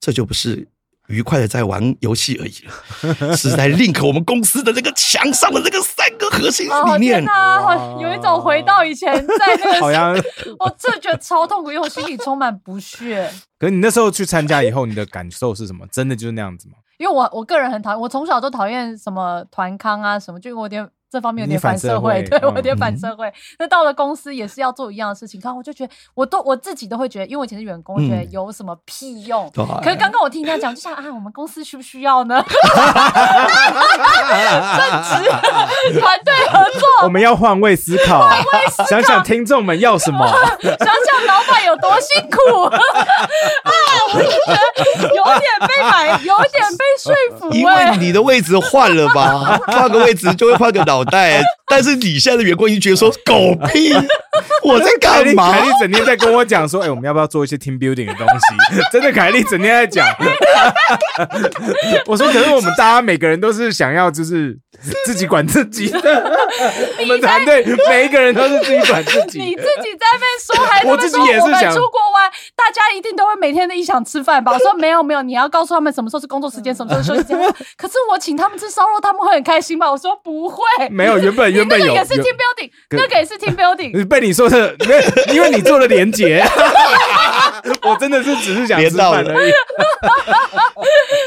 [0.00, 0.66] 这就不是
[1.10, 2.54] 愉快的在玩游戏而已
[3.26, 7.24] 了， 是在 link 我们公司的这个墙上的这个三个核心哦理念天。
[7.24, 10.14] 哪，好有一种回到以前在那个，好像，
[10.58, 13.30] 我真的觉得超痛苦，因为我心里充满不屑。
[13.58, 15.86] 可是你那时候去参加以后，你的感受是什么？
[15.90, 16.74] 真的就是那样子吗？
[16.98, 23.32] 因为我我个人很讨厌，我从小就讨厌什么团康啊什么，就我有点这方面有点反社会社会，对嗯我有点反社会。
[23.58, 29.50] 那到了公司也是要做一样的事情，看我就觉得我都我自己都会觉得，因为我以前是员工，觉得嗯有什么屁用？
[29.52, 32.42] 对可是刚刚我听人家讲，就想啊，我们公司需不需要呢？
[34.80, 35.30] 正直
[36.00, 38.28] 团队合作，我们要换位思考，
[38.88, 40.26] 想想听众们要什么。
[40.62, 42.80] 想想老板有多辛苦啊！
[44.12, 51.42] 我就觉得有点被买，有点被说服、因哎为你的位置换了吧，换个位置就会换个脑袋。
[51.68, 53.92] 但是你现在的员工已经觉得说 狗屁，
[54.64, 55.60] 我在干嘛凯？
[55.60, 58.80] 莉整天在跟我讲说，哎、我们要不要做一些 team building 的东西？
[58.92, 60.06] 真的，凯莉整天在讲。
[62.06, 64.58] 我说，可是我们大家每个人都是想要就是
[65.04, 65.98] 自己管自己的，
[67.00, 74.52] 我们团队每一个人都是自己管自己 你自己在那边说，还我自己也是想我们出国玩啊，大家一定都会每天的一想吃饭吧？
[74.52, 77.38] 我说没有没有，你要告诉他们什么时候是工作时间，什么时候是休息时间。
[77.76, 79.90] 可是我请他们吃烧肉，他们会很开心吧？
[79.90, 84.08] 我说不会，没有，原本原本有那个也是有 team building，那个也是 team building。
[84.08, 84.74] 被你说的，
[85.32, 86.42] 因为你做了连结，
[87.82, 89.52] 我真的是只是想吃连到了饭而已。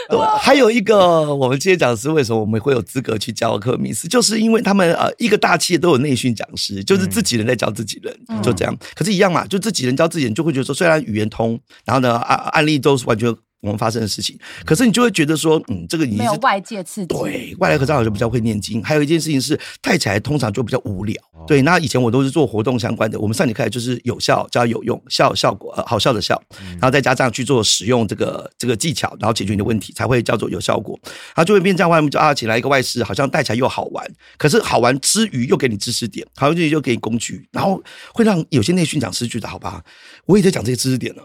[0.10, 8.74] 对，还有一个，我们今天讲的是为什么我们会有资格去教课密斯，就是因为他们呃，一个大企业都有内训讲师，就是自己人在教自己人，嗯就这样。
[8.96, 18.84] 可是，一样嘛，就自己人教自己人，就会觉得说，虽然语言通，然后呢，案案例都是完全我们发生的事情，可是你就会觉得说，嗯，这个你是没有外界刺激，对，外来和尚好像比较会念经。
[18.84, 21.16] 还有一件事情是，带起来通常就比较无聊。
[21.48, 26.42] 对，那以前我都是做活动相关的，我们上节课就是有效加有用，效效果、呃、好笑的效，
[26.74, 31.00] 然后再加上去做使用这个这个技巧，然后解决你的问题，才会叫做有效果。
[31.04, 34.06] 然后就会变这样，外面就啊，请来一个外事，好像带起来又好玩，
[34.38, 37.82] 可是好玩之余又给你知识点，好像就又给你工具，然后
[38.14, 39.82] 会让有些内训讲师觉得，好吧，
[40.26, 41.22] 我也在讲这些知识点呢。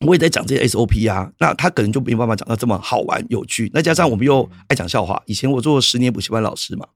[0.00, 3.70] 我也在讲这些 SOP 啊，那他可能就没有办法讲到这么好玩有趣。
[3.72, 6.86] 那加上我们又爱讲笑话，以前我做十年补习班老师嘛，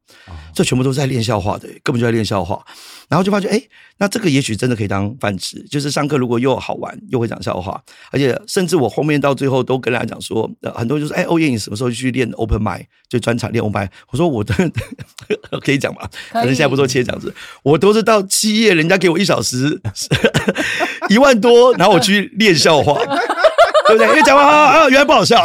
[0.54, 2.62] 这全部都是在练笑话的，根本就在练笑话。
[3.11, 3.61] 然后就发觉，哎，
[3.99, 7.79] 那这个也许真的可以当饭吃，就是上课如果又好玩又会讲笑话，
[8.12, 13.90] 而且甚至我后面到最后都跟大家讲说，呃、很多人就说，哎，欧耶，你什么时候去练 open mic 就专场练 open mic？
[14.12, 14.55] 我说我的
[15.61, 19.81] 可以讲嘛，可能现在不做切讲子，我都是到七夜，人家给我一小时
[21.11, 22.96] 一万多，然后我去练笑话。
[23.87, 24.09] 对不对？
[24.09, 25.44] 因为讲完啊啊，原来不好笑，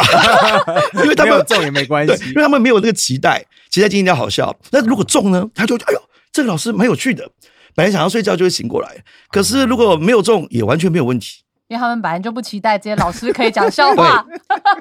[1.01, 4.55] 因为他们中也没关对，系因为他们没有那个期待，期待今天要好笑。
[4.69, 5.99] 那如果中呢，他就哎呦，
[6.31, 7.27] 这个老师蛮有趣的。
[7.75, 11.41] 本来想要睡觉就会醒过来，可是如果没有中，也完全没有问题。
[11.67, 14.23] 因为他们本来就不期待这些老师可以讲笑话。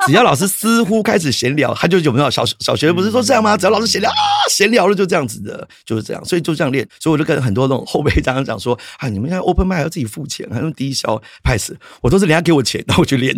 [0.07, 3.57] 只要老师似乎开始闲聊，他就有没有小小学不是说这样吗？
[3.57, 4.15] 只要老师闲聊啊，
[4.51, 6.87] 闲聊了就这样子的，就是这样，所以就这样练。
[7.01, 13.35] 所以我就跟很多那种后辈家长讲说啊，你们现在 open 麦还要自己付钱，还用低消派死，我都是人家给我钱，然后我去练。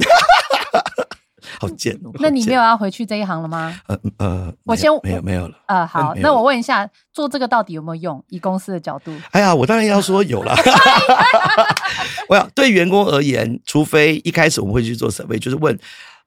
[1.59, 2.11] 好贱哦！
[2.21, 3.81] 那你没有要回去这一行了吗？
[3.87, 5.57] 呃呃，我先没有没有了。
[5.66, 8.25] 呃，好，那我问一下，做这个到底有没有用？
[8.29, 10.55] 以公司的角度，哎呀，我当然要说有了。
[12.29, 15.79] 我想对员工而言，除非一开始我们会去做 survey，就是问，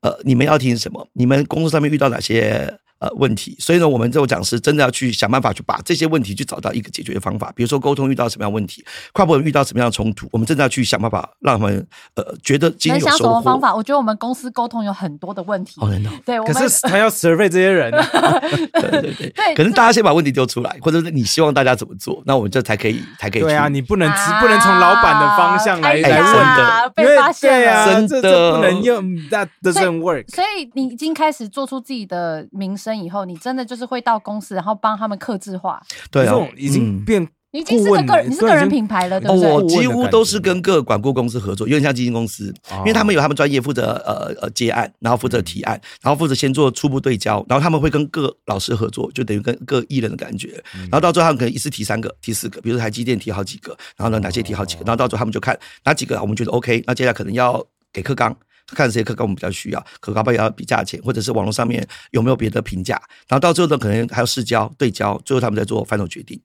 [0.02, 1.08] 呃，你们要听什么？
[1.14, 3.56] 你们工作上面遇到哪些呃问题？
[3.60, 7.52] 所以呢，我们这种讲师真的要去想办法去把这些问题去找到一个解决的方法。
[7.56, 8.84] 比如说沟通遇到什么样问题，
[9.14, 13.32] 跨部门遇到什么样的冲突，我们真的要去想办法让他们呃觉得今天有收获。
[13.36, 13.76] 么方法？
[13.76, 15.80] 我觉得我们公司沟通有很多的问题。
[15.82, 23.42] 哦，真的哦，对，可是他要 survey 这些人啊，对 对对，对可能大家先把问题丢出来，或者是你希望大家怎么做，那我们这才可以才可以。
[23.42, 30.36] 对啊，你不能只不能从老板的方向来哎来问的，因为被发现对啊，真的不能用，that 所 doesn't work。
[30.36, 35.82] 所以你已经开始做出自己的名声以后，你真的就是会到公司，然后帮他们刻字化。
[36.12, 39.52] 对啊这种，已经嗯变你已经是个个人，你是个人品牌了，对哦，不对？
[39.52, 58.36] 我几乎都是跟各管顾公司合作，有点像基金公司，因为他们有他们专业负责呃呃接案，然后负责提案，然后负责先做初步对焦，然后他们会跟各老师合作，就等于跟各艺人的感觉，然后到最后他们可能一次提三个、提四个，比如说台积电提好几个，然后呢哪些提好几个，然后到最后他们就看哪几个我们觉得 OK，那接下来可能要给课纲。
[58.76, 66.40] 看谁课纲我们比较需要，可纲不要比价钱，或者是网络上面有没有别的评价，然后到最后呢，可能还要试交、对焦，最后他们再做 final 决定。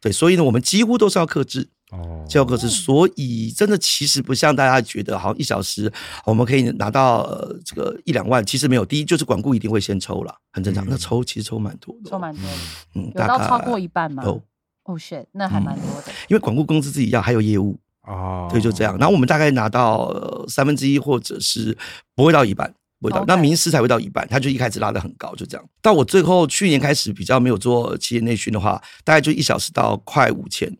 [0.00, 1.68] 对，所以呢，我们几乎都是要克制。
[1.90, 5.92] 哦教课是，所以真的其实不像大家觉得，好像一小时
[6.24, 8.84] 我们可以拿到、呃、这个一两万，其实没有。
[8.84, 10.86] 第一就是管顾一定会先抽了，很正常。
[10.88, 12.56] 那抽其实抽蛮多的，抽蛮多的，
[12.94, 14.22] 嗯，有到超过一半吗？
[14.24, 14.40] 有，
[14.84, 16.12] 哦 shit，那还蛮多的。
[16.28, 17.76] 因为管顾公司自己要还有业务，
[18.10, 18.98] 哦，对，就这样。
[18.98, 21.76] 然后我们大概拿到呃三分之一，或者是
[22.14, 22.74] 不会到一半。
[23.02, 25.66] 不会到那名师才会到一半，他就一开始拉的很高，就这样。
[25.80, 30.70] 到我最后去年开始比较没有做企业内训的话，大概就一小时到快五千，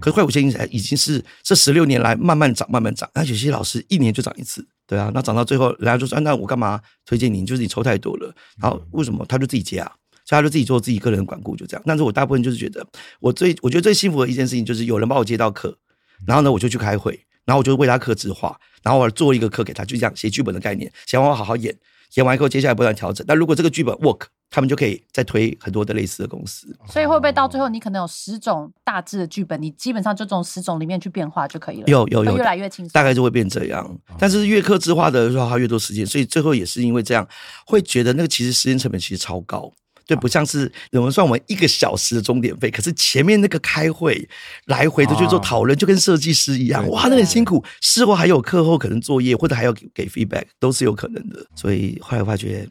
[0.00, 3.06] 可是快五千已经是这十六年来慢慢涨，慢慢涨。
[3.12, 7.44] 那有些老师一年就涨一次，对啊，那涨到最后，人家就说，啊、那我干嘛推荐你？
[7.44, 8.34] 就是你抽太多了。
[8.58, 9.92] 然后为什么他就自己接啊？
[10.24, 11.82] 所以他就自己做自己个人的管顾，就这样。
[11.84, 12.82] 但是我大部分就是觉得，
[13.20, 15.76] 我最我觉得最幸福的一件事情就是有人帮我接到课，
[16.24, 21.76] 然后呢我就去开会，然后我就为他刻字化，然后我做一个课给他，就这样写剧本的概念，写完我好好演，
[22.14, 23.24] 演完以后接下来不断调整。
[23.28, 26.68] 那如果这个剧本 work，他们就可以再推很多的类似的公司。
[26.88, 31.84] 所以会不会到最后，你可能有十种大致的剧本，你基本上就从十种里面去变化就可以了？
[31.88, 32.92] 有有有越来越轻松。
[32.92, 33.98] 大概就会变这样。
[34.18, 37.26] 但是越刻字化的要花越多时间，所以最后也是因为这样，
[37.66, 39.72] 会觉得那个其实时间成本其实超高。
[40.06, 44.28] 对，不像是有人算我们一个小时的钟点费，可是前面那个开会
[44.66, 47.64] 来回的去做讨论，就跟设计师一样，哇，那很辛苦。
[47.80, 51.44] 事后还有课后可能作业，或者还要给给 feedback，都是有可能的。
[51.56, 52.68] 所以后来发觉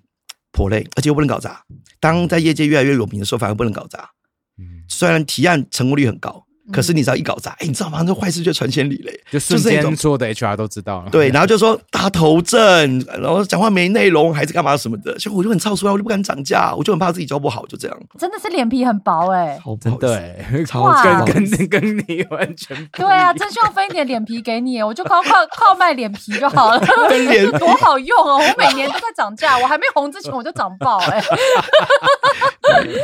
[0.54, 1.62] 颇累，而且又不能搞砸。
[2.00, 4.10] 当在业界越来越有名的时候，反而不能搞砸。
[4.58, 8.04] 嗯虽然提案成功率很高，可是你知道一搞砸，哎，你知道吗？
[8.04, 11.10] 这坏事就传千里嘞，就瞬是那种间所有的 HR 都知道了。
[11.10, 17.98] 对，然后就说大头症，然后讲话没内容，还是干嘛什么的，结果我就很超出来，我就不敢涨价，我就很怕自己教不好，就这样。
[18.18, 28.38] 真的是脸皮很薄哎、好不真好意思的欸，超哇跟跟跟你完全不对啊，真希望分一点脸皮给你，我就靠靠靠卖脸皮就好了，跟脸皮多好用哦！
[28.38, 31.24] 我每年都在涨价，我还没红之前我就涨爆哎、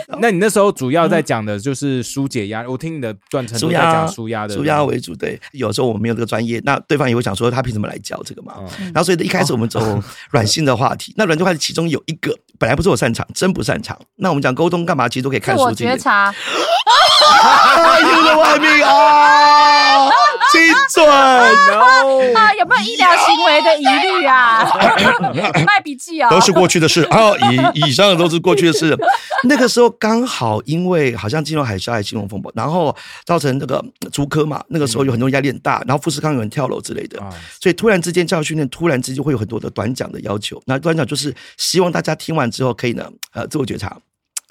[0.20, 5.40] 那你那时候主要在讲的就是疏解压力，我听你的断舒压讲舒压的，舒压为主，对。
[5.52, 8.56] 有时候我们没有这个专业，那对方也会想说他凭什么来教这个嘛？
[8.80, 9.80] 嗯然后所以一开始我们走
[10.32, 13.98] 软性的话题，那软性话题其中有一个本来不是我擅长，真不擅长。
[14.18, 15.86] 那我们讲沟通干嘛，其实都可以看书这些。
[15.86, 16.34] 觉察，
[17.42, 20.10] 啊，有了外命啊，
[20.52, 21.08] 精准。
[21.08, 24.70] 啊，有没有医疗行为的疑虑啊？
[25.66, 27.32] 卖笔记啊、都是过去的事啊，
[27.74, 28.96] 以以上的都是过去的事。
[29.46, 40.62] 那个时候刚好因为好像金融海啸还是金融风暴，然后造成那个竹科嘛，那个时候有很多压力很大，然后富士康有人跳楼之类的，啊所以突然之间教育训练突然之间会有很多的短讲的要求。
[40.66, 43.98] 那短讲就是希望大家听完之后可以呢，呃，自我觉察。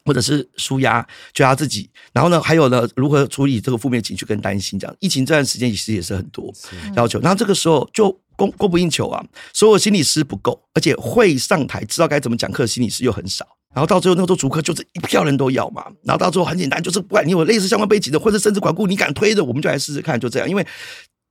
[0.04, 6.52] 或者是舒压，觉察自己，然后呢，还有呢，如何处理这个负面情绪跟担心，这样疫情这段时间其实也是很多
[6.96, 7.20] 要求。
[7.20, 13.46] 然后这个时候就供供不应求啊，所有心理师不够，而且会上台知道该怎么讲课的心理师又很少。
[13.74, 15.84] 然后到最后，那个时候主课就是一票人都要嘛。
[16.02, 20.48] 然后到最后很简单，就是不管你有类似相关背景的，或者甚至管顾你敢推的，我们就来试试看，就这样。
[20.48, 20.66] 因为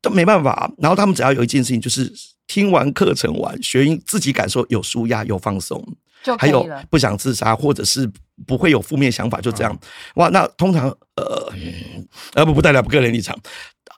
[0.01, 2.10] 都没办法啊、然后他们只要有一件事情，就是
[2.47, 5.86] 听完课程完，学员自己感受有舒压、有放松，
[6.38, 6.67] 还有。
[6.89, 8.10] 不想自杀，或者是
[8.47, 9.79] 不会有负面想法，就这样。
[10.15, 11.53] 哇，那通常呃
[12.34, 13.38] 呃不不代表个人立场，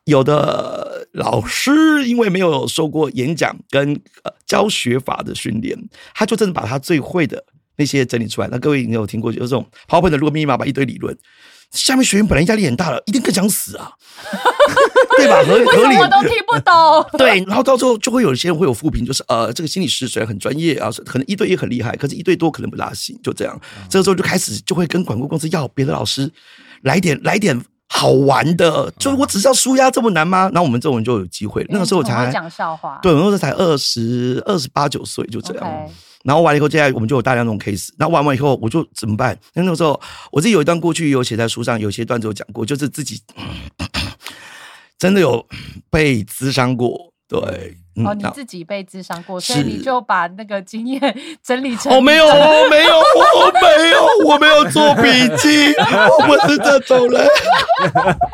[0.06, 1.72] 有的老师
[2.08, 5.78] 因为没有受过演讲跟呃教学法的训练，
[6.14, 7.44] 他就真的把他最会的
[7.78, 8.48] 那些整理出来。
[8.52, 11.18] 那各位你有听过有这种 PowerPoint 的如果密密麻麻一堆理论，
[11.72, 13.92] 下面学员本来压力很大了，一定更想死啊，
[15.18, 15.42] 对吧？
[15.44, 17.06] 合为合理什么我都听不懂？
[17.18, 23.60] 对，然后到最后就会有一些人会有负评，就是呃，这个心理师虽然很专业啊，可能一对一很厉害，可是一对多可能不大行，就这样。
[23.90, 26.30] 这个时候就开始就会跟管顾公司要别的老师
[26.82, 27.60] 来点来点
[27.94, 30.50] 好玩的，就是我只知道舒压这么难吗？
[30.54, 31.68] 然后我们这种人就有机会了。
[31.72, 35.90] 那个时候我才讲笑话，对，我那时候才二十二十八九岁，就这样。
[36.24, 37.90] 然后完了以后，接下来我们就有大量这种 case。
[38.00, 39.38] 然后完完以后，我就怎么办？
[39.54, 40.00] 那那个时候
[40.32, 43.22] 我自己有一段过去有写在书上，有些段子有讲过，就是自己
[44.98, 45.46] 真的有
[45.90, 47.12] 被滋伤过。
[47.28, 51.00] 对，嗯哦，你自己被智商过，所以你就把那个经验
[51.44, 55.74] 整理成哦，没有， 哦，没有，我没有，我没有做笔记，
[56.20, 57.28] 我不是这种人。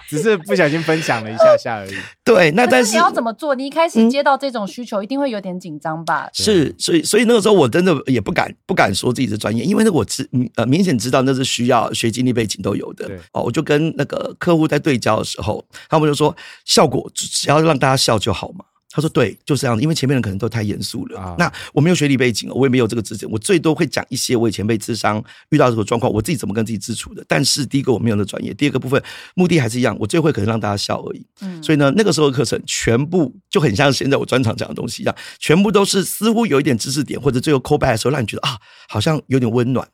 [0.10, 1.93] 只是不小心分享了一下下而已。
[2.24, 3.56] 对，那但是你要怎么做？
[3.56, 6.30] 你一开始接到这种需求，一定会有点紧张吧？
[6.34, 13.41] 是，所以所以那个时候我真的也不敢不敢说自己是专业，因为那个我知嗯呃明显知道那是需要学经历背景都有的哦。
[13.43, 18.65] 我就跟那个客户在对焦的时候，他们就说效果只只要让大家笑就好嘛。
[18.98, 21.20] 他说对，就是这样的，因为前面人可能都太严肃了。
[21.20, 27.24] 啊那我没有学历背景，我也没有这个资质，我最多会讲一些我以前被智商遇到这个状况，我自己怎么跟自己自处的。
[27.28, 29.00] 但是第一个我没有那专业，第二个部分
[29.36, 31.24] 目的还是一样，我最会可能让大家笑而已。
[31.42, 38.58] 嗯，所以呢，那个时候的课程全部就很像现在我专场讲的东西一样，全部都是似乎有一点知识点，或者最后 call back 的时候，让你觉得啊，
[38.90, 39.88] 好像有点温暖。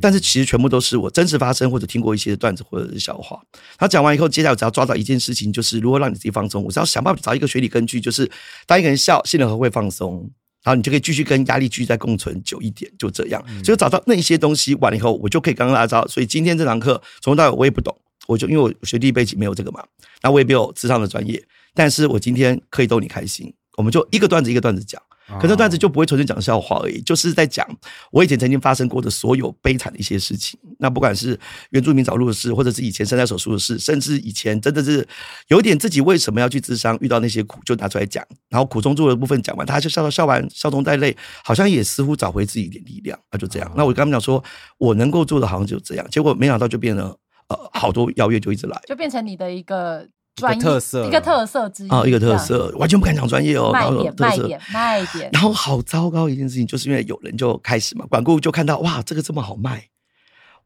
[0.00, 3.40] 但是其实全部都是我真实发生或者听过一些段子或者是笑话。
[3.78, 6.62] 他讲完以后，接下来我只要抓到一件事情，就是如何让你自己放松。
[6.62, 8.28] 我只要想办法找一个学理根据，就是
[8.66, 10.30] 当一个人笑，心里和会放松。
[10.62, 13.42] 然后你就可以继续跟压力继续再共存久一点，就这样。
[13.64, 16.06] 所以找到那一些东西完了以后，我就可以刚刚大家知道。
[16.06, 19.82] 所以今天这堂课从头到尾我也不懂，我就因为我学历背景没有这个嘛，
[20.22, 25.00] 那我也没有智商的专业，但是我今天可以逗你开心，我们就一个段子一个段子讲。
[25.38, 27.66] 可这段子就不会纯粹讲笑话而已，就是在讲
[28.10, 30.58] 我以前曾经发生过的所有悲惨的一些事情。
[30.78, 31.38] 那不管是
[31.70, 35.06] 原住民找路的事，或者是以前生在手术的事，甚至以前真的是
[35.48, 43.18] 有点自己为什么要去智商，遇到那些苦就拿出来讲，然后苦中作乐的部分讲完，他就笑到笑完，笑中带泪，好像也似乎找回自己一点力量。
[43.30, 43.72] 那就这样。
[43.76, 44.42] 那我跟他们讲说，
[44.78, 47.04] 我能够做的好像就这样，结果没想到就变成
[47.48, 48.80] 呃好多邀约就一直来。
[48.86, 50.08] 就变成你的一个
[50.40, 51.06] 专业特色。
[51.06, 59.84] 一个特色之一啊、一个特色，完全不敢讲专业哦，然卖点卖点卖点，然后好糟糕一件事情，就是因为有人就开始嘛，管顾就看到哇，这个这么好卖，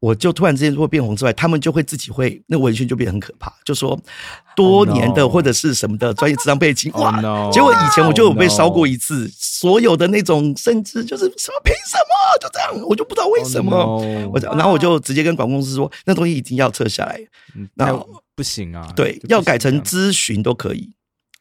[0.00, 3.98] 我就突然之间如果变红之外，他们就会自己会那文宣就变得很可怕，就说
[4.54, 12.14] 多年 Oh 的或者是什么的专业智商背景 Oh 哇 no 结果以前我就有被 Oh 烧过一次，所有的那种甚至就是什么凭什么？
[12.40, 13.76] 就这样，我就不知道为什么。
[13.76, 17.20] Oh no 我然后我就直接跟管公司说，那东西一定要撤下来，
[17.54, 20.90] 嗯那那不行啊，对要改成咨询都可以。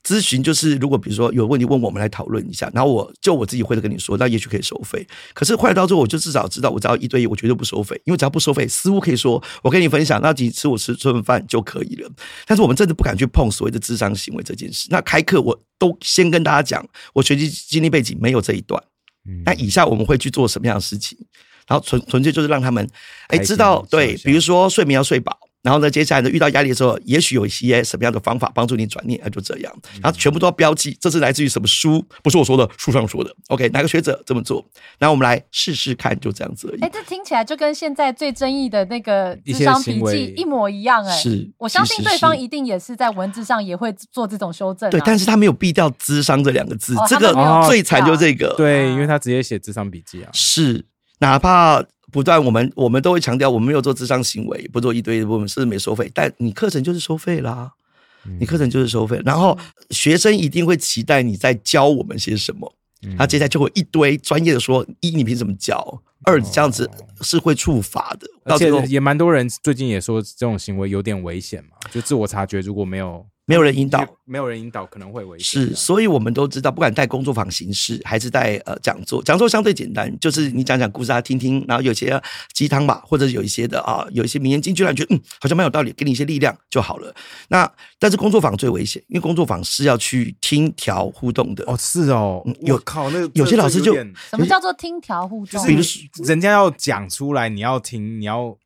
[0.03, 5.07] 咨询就是如果比如说有问题问我们来讨论一下，然后我就我自己会的跟你说，那也许可以收费。
[5.33, 12.11] 可是后来到最后，我就至少知道，我只要一对一，我绝对不收费，因为只要不收费，似乎可以说我跟你分享，那几次我吃这顿饭就可以了。
[12.45, 14.89] 但是我们真的不敢去碰所谓的智商行为这件事。
[14.91, 18.83] 那开课我都先跟大家讲，我学习经历背景没有这一段。
[19.25, 21.17] 嗯那以下我们会去做什么样的事情？
[21.65, 22.85] 然后纯纯粹就是让他们
[23.27, 25.39] 哎知道对，比如说睡眠要睡饱。
[25.63, 29.73] 然后呢，接下来呢，遇到压力的时候，也许有一些什么样的方法帮助你转念，那就这样。
[30.01, 32.05] 然后全部都要标记，这是来自于什么书？
[32.21, 33.33] 不是我说的，书上说的。
[33.47, 34.63] OK，哪个学者这么做？
[34.99, 36.89] 然后我们来试试看，就这样子而已哎、。
[36.91, 44.91] 这听起来就跟现在最争议的那个智商笔记一模一样、哎，是我相信对方一定也是在文字上也会做这种修正、啊。
[44.91, 47.33] 对，但是他没有避掉“智商”这两个字，哦这个
[47.67, 48.53] 最惨就这个。
[48.57, 50.29] 对，因为他直接写智商笔记啊。
[50.33, 50.85] 是，
[51.19, 51.81] 哪怕
[52.13, 57.73] 不断我们我们都会强调，我们没有做智商行为，不做一堆，我们是没收费，但你课程就是收费啦。
[58.39, 59.57] 你课程就是收费，然后
[59.89, 62.73] 学生一定会期待你在教我们些什么，
[63.17, 66.01] 他接下来就会一堆专业的说：一，你凭什么教？
[66.23, 66.89] 二，你这样子
[67.19, 68.25] 是会触罚的。
[68.45, 75.61] 而且到最后也蛮多人最近也说这种行为有点危险嘛，就自我察觉如果没有没有人引导，没有人引导可能会危险。
[75.61, 82.19] 是，所以我们都知道，不管带工作坊形式，还是带呃讲座，讲座相对简单，就是你讲讲故事，大家听听，然后有些
[82.53, 87.13] 鸡汤吧，或者有一些的啊，有一些名言金句，让你觉得嗯好像蛮有道理，给你一些力量就好了。
[87.49, 91.63] 那但是工作坊最危险，因为工作坊是要去听调互动的。
[91.67, 95.61] 哦，是哦，有我靠，那个有些老师就什么叫做听调互动？
[95.61, 98.57] 就是你人家要讲出来，你要听，你要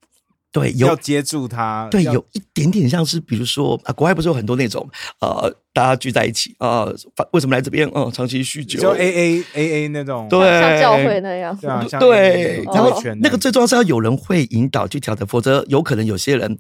[0.50, 4.90] 对，有要接住他，对，有一点点像是，比如说啊，国外不是有很多那种
[5.20, 7.88] 呃，大家聚在一起啊、发为什么来这边？
[7.94, 11.56] 嗯，长期酗酒，就 A A A A 那种，对像教会那样。
[12.00, 16.58] 对然后那个最重要是要有人会引导去调整，否则有可能有些人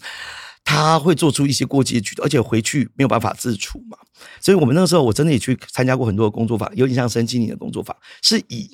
[0.63, 3.97] 他会做出一些过激的举动，而且回去没有办法自处嘛。
[4.41, 8.69] 所以我们那个时候我真的也去参加过很多的工作坊，有点像身心灵的工作坊，是以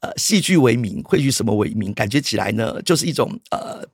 [0.00, 1.94] 呃戏剧为名，会以什么为名？
[1.94, 3.86] 感觉起来呢，就是一种呃。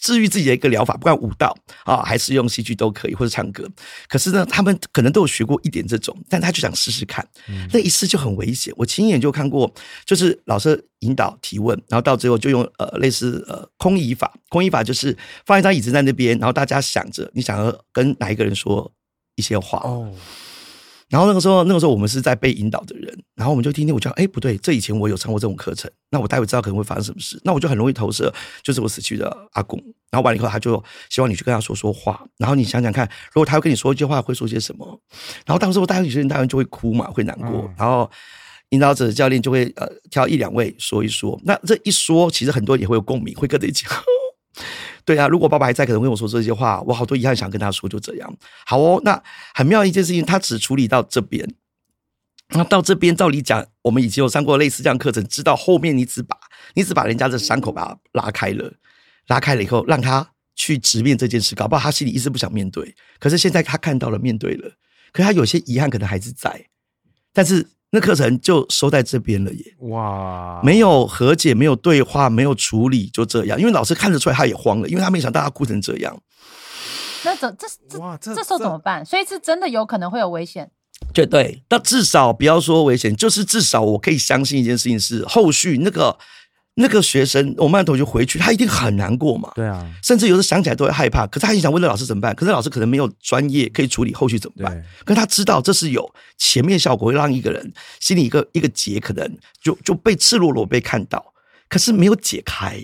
[0.00, 3.68] 治愈自己的一个疗法，不管舞蹈啊，还是用戏剧都可以，或者唱歌。
[4.08, 7.26] 可是呢，他们可能都有学过一点这种，但他就想试试看，
[7.72, 8.72] 那一试就很危险。
[8.76, 9.72] 我亲眼就看过，
[10.04, 15.16] 就是老师引导提问，然后到最后就用呃类似呃空椅法，空椅法就是
[15.46, 18.90] 放一张椅子在那边，然后大家想着你想要跟哪一个人说
[19.36, 20.12] 一些话，哦，
[21.08, 28.32] 然后那个时候，那个时候我们是在被引导的人，然后我们就听听，我就哎不对，这以前我有上过这种课程，那我待会知道可能会发生什么事，那我就很容易投射，
[28.62, 29.78] 就是我死去的阿公。
[30.10, 35.00] 然后完了以后，他就希望你去跟他说说话，然后你想想看，如果他会跟你说一句话，会说些什么？
[35.46, 38.10] 然后当时我大家有些人当然就会哭嘛，会难过，嗯然后。
[38.72, 43.86] 引导者教练就会呃挑一两位说一说，那这一说，其实很多人也会有共鸣，会跟着一起。
[45.08, 48.36] 对啊，如果爸爸还在，可能跟我说这些话，我好多遗憾想跟他说，就这样。
[48.66, 49.22] 好哦，那
[49.54, 51.48] 很妙一件事情，他只处理到这边。
[52.50, 56.36] 那到这边，照理讲，我们以前有上过类似这样课程，知道后面你只把
[56.74, 58.70] 你只把人家的伤口把它拉开了，
[59.28, 62.94] 拉开了以后，让他去直面这件事，搞不好他心里一直不想面对。
[63.18, 64.70] 可是现在他看到了，面对了，
[65.10, 66.66] 可是他有些遗憾可能还是在，
[67.32, 69.64] 但是那课程就收在这边了耶。
[69.88, 73.58] 哇，没有和解，没有对话，没有处理，就这样。
[73.58, 76.16] 因为老师看得出来，他也慌了，因为他没想到他哭成这样。
[77.24, 79.04] 那怎这这哇这这时候怎么办？
[79.04, 80.70] 所以是真的有可能会有危险。
[81.14, 86.16] 对对，那至少不要说危险，就是至少我可以相信一件事情是，后续那个
[86.80, 89.50] 那个学生，我们班同学回去，他一定很难过嘛。
[89.54, 92.32] 对啊，甚至有时候想起来都会害怕，可是他也想问那老师怎么办？
[92.34, 94.84] 可是老师可能没有专业可以处理后续怎么办？
[95.04, 101.34] 可是他知道这是有前面效果，会让一个人心里一个一个结可能就就被赤裸裸被看到，
[101.68, 102.80] 可是没有解开。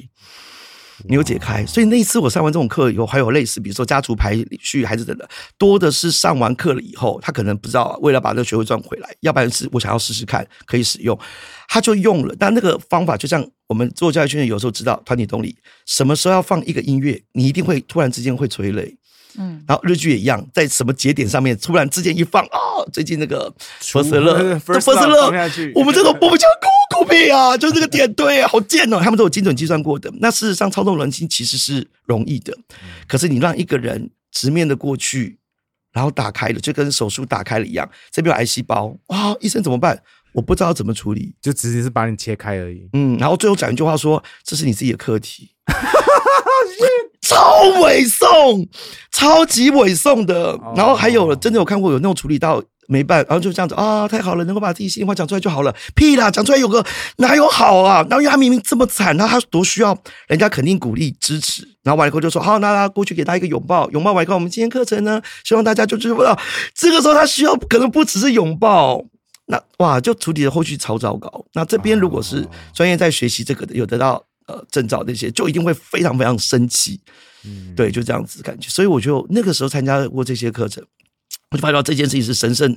[1.09, 5.27] 你有解开，所以那一次我上完这种课以后，还有类似，比如说家族排序还是等等，
[5.59, 11.19] 多的是上完课了以后，他可能不知道为了把这个学会赚回来，要不然是我想要试试看可以使用，
[11.69, 12.35] 他就用了。
[12.39, 18.97] 但那个方法就像我们做教育训练，有时候知道团体动力，什么时候要放一个音乐，你一定会突然之间会催泪。
[19.39, 22.59] 嗯，然后日剧也一样，在什么节点上面突然之间一放啊，
[22.93, 30.13] 最近那个出 First Love，First First Love Love 放下去我们这种我们叫哭哭屁啊， 就是这个点对，好贱哦，他们都有精准计算过的。
[30.21, 32.57] 那事实上操纵人心其实是容易的，
[33.09, 35.39] 可是你让一个人直面的过去，
[35.93, 40.01] 然后打开了，就跟手术打开了一样，这边有癌细胞，哇，医生怎么办？
[40.33, 41.33] 我不知道怎么处理。
[41.41, 42.89] 就直接是把你切开而已。
[42.93, 45.51] 嗯，然后最后讲一句话说：“这是你自己的课题。
[47.35, 48.69] ”超委送，
[49.11, 50.59] 超级委送的。
[50.77, 55.75] 然后还有真的有看过有那种处理到没办，然后就这样子啊，太好了，能够把自己心里话讲出来就好了。
[55.95, 56.85] 屁啦，讲出来有个
[57.17, 58.05] 哪有好啊？
[58.09, 59.97] 然后因为他明明这么惨，那他多需要
[60.29, 61.67] 人家肯定鼓励支持。
[61.83, 66.39] 然后完了以后就说好，那他过去给他一个拥抱，拥抱完以后，我们今天课程呢，希望大家就知道，
[66.75, 69.03] 这个时候他需要可能不只是拥抱。
[69.47, 71.45] 那哇，就处理的后续超糟糕。
[71.53, 77.01] 那这边如果是专业在学习这个的，有得到呃证照那些，就一定会非常非常生气。
[77.45, 78.69] 嗯，对，就这样子感觉。
[78.69, 80.85] 所以我就那个时候参加过这些课程，
[81.51, 82.77] 我就发觉到这件事情是神圣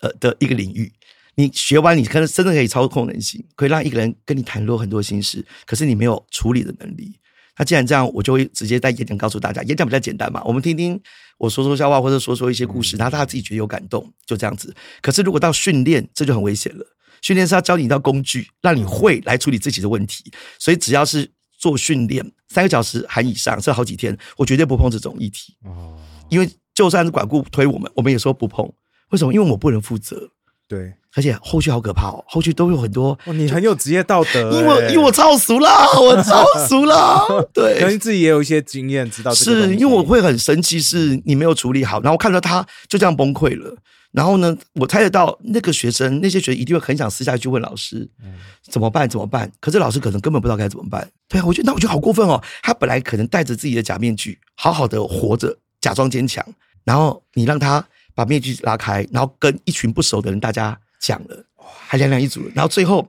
[0.00, 0.92] 呃的一个领域。
[1.34, 7.14] 你学完，你可能真的可以操控人心，可以让一个人跟你袒露很多心事，可是你没有处理的能力。
[7.58, 10.98] 那既然这样，我就会直接在演讲告诉大家，演讲比较简单嘛，我们听听
[11.36, 14.74] 我说说笑话，或者说说一些故事，然后大家自己觉得有感动，就这样子。
[15.02, 16.86] 可是如果到训练，这就很危险了。
[17.22, 20.30] 训练是要教你一道工具，让你会来处理自己的问题。
[20.58, 25.54] 所以只要是做训练，三个小时含以上，这好几天，我绝对不碰这种议题。
[25.64, 25.96] 哦，
[26.28, 28.70] 因为就算是管顾推我们，我们也说不碰。
[29.10, 29.32] 为什么？
[29.32, 30.30] 因为我不能负责，
[30.68, 33.16] 对，而且后续好可怕哦，后续都有很多。
[33.26, 43.76] 哇，你很有职业道德欸，因为因为我超熟啦， 我超熟啦，对，可能自己也有一些经验，知道是因为我会很生气，是你没有处理好，然后看到他就这样崩溃了。
[44.12, 48.08] 然后呢，我猜得到那个学生，那些学生一定会很想私下去问老师，
[48.62, 49.08] 怎么办？
[49.08, 49.50] 怎么办？
[49.60, 51.06] 可是老师可能根本不知道该怎么办。
[51.28, 52.42] 对啊，我觉得那我觉得好过分哦。
[52.62, 56.44] 他本来可能戴着自己的假面具，好好的活着，假装坚强，
[56.84, 63.06] 然后你让他把面具拉开，然后跟一群不熟的人大家讲了，还两两一组了，然后最后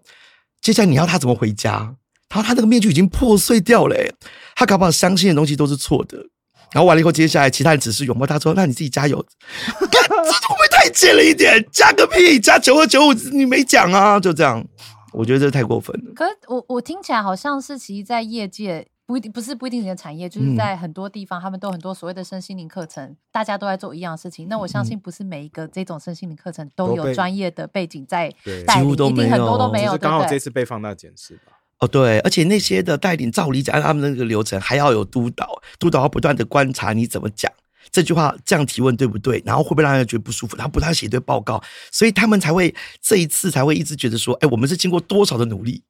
[0.61, 1.95] 接下来你要他怎么回家？
[2.29, 4.13] 然后他那个面具已经破碎掉了欸，
[4.53, 6.17] 他搞不好相信的东西都是错的。
[6.73, 9.17] 然后完了以后，接下来其他人只是拥抱他说：“那你自己加油。
[9.89, 11.65] ”干这会不会太贱了一点？
[11.71, 14.19] 加个屁，加九二九五，你没讲啊？
[14.19, 14.63] 就这样，
[15.13, 16.13] 我觉得这太过分了。
[16.13, 24.49] 可是我我听起来好像是，其实，在业界不一定不是不一定你的产业，就是嗯在很多地方，他们都很多所谓的身心灵课程，大家都在做一样的事情。
[24.49, 28.29] 那我相信，不是每一个这种身心灵课程都有专业的背景在
[28.65, 30.37] 带领，几乎都一定很多都没有刚好这？
[30.37, 31.53] 次被放大检视吧。
[31.79, 37.51] 哦，对，而且那些的带领，照理讲，按他们的那个流程还要有督导，督导要不断的观察你怎么讲
[37.91, 39.41] 这句话，这样提问对不对？
[39.45, 40.57] 然后会不会让人觉得不舒服？
[40.57, 41.61] 然后不断写对报告，
[41.91, 45.83] 所以他们才会这一次才会一直觉得说，哎，我们是经过多少的努力，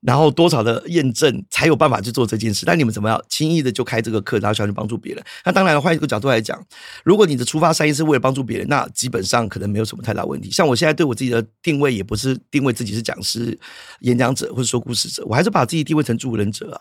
[0.00, 2.64] 然后多少的验证，才有办法去做这件事。
[2.64, 5.24] 但你们怎么样轻易的就开这个课，然后想去帮助别人？
[5.44, 6.62] 那当然，换一个角度来讲，
[7.04, 10.50] 如果你的出发善意是为了帮助别人，那基本上可能没有什么太大问题。
[10.50, 13.58] 像我现在对我自己的定位，也不是定位自己是讲师、
[14.00, 16.80] 演讲者或者说故事者，我还是把自己定位成助人者啊。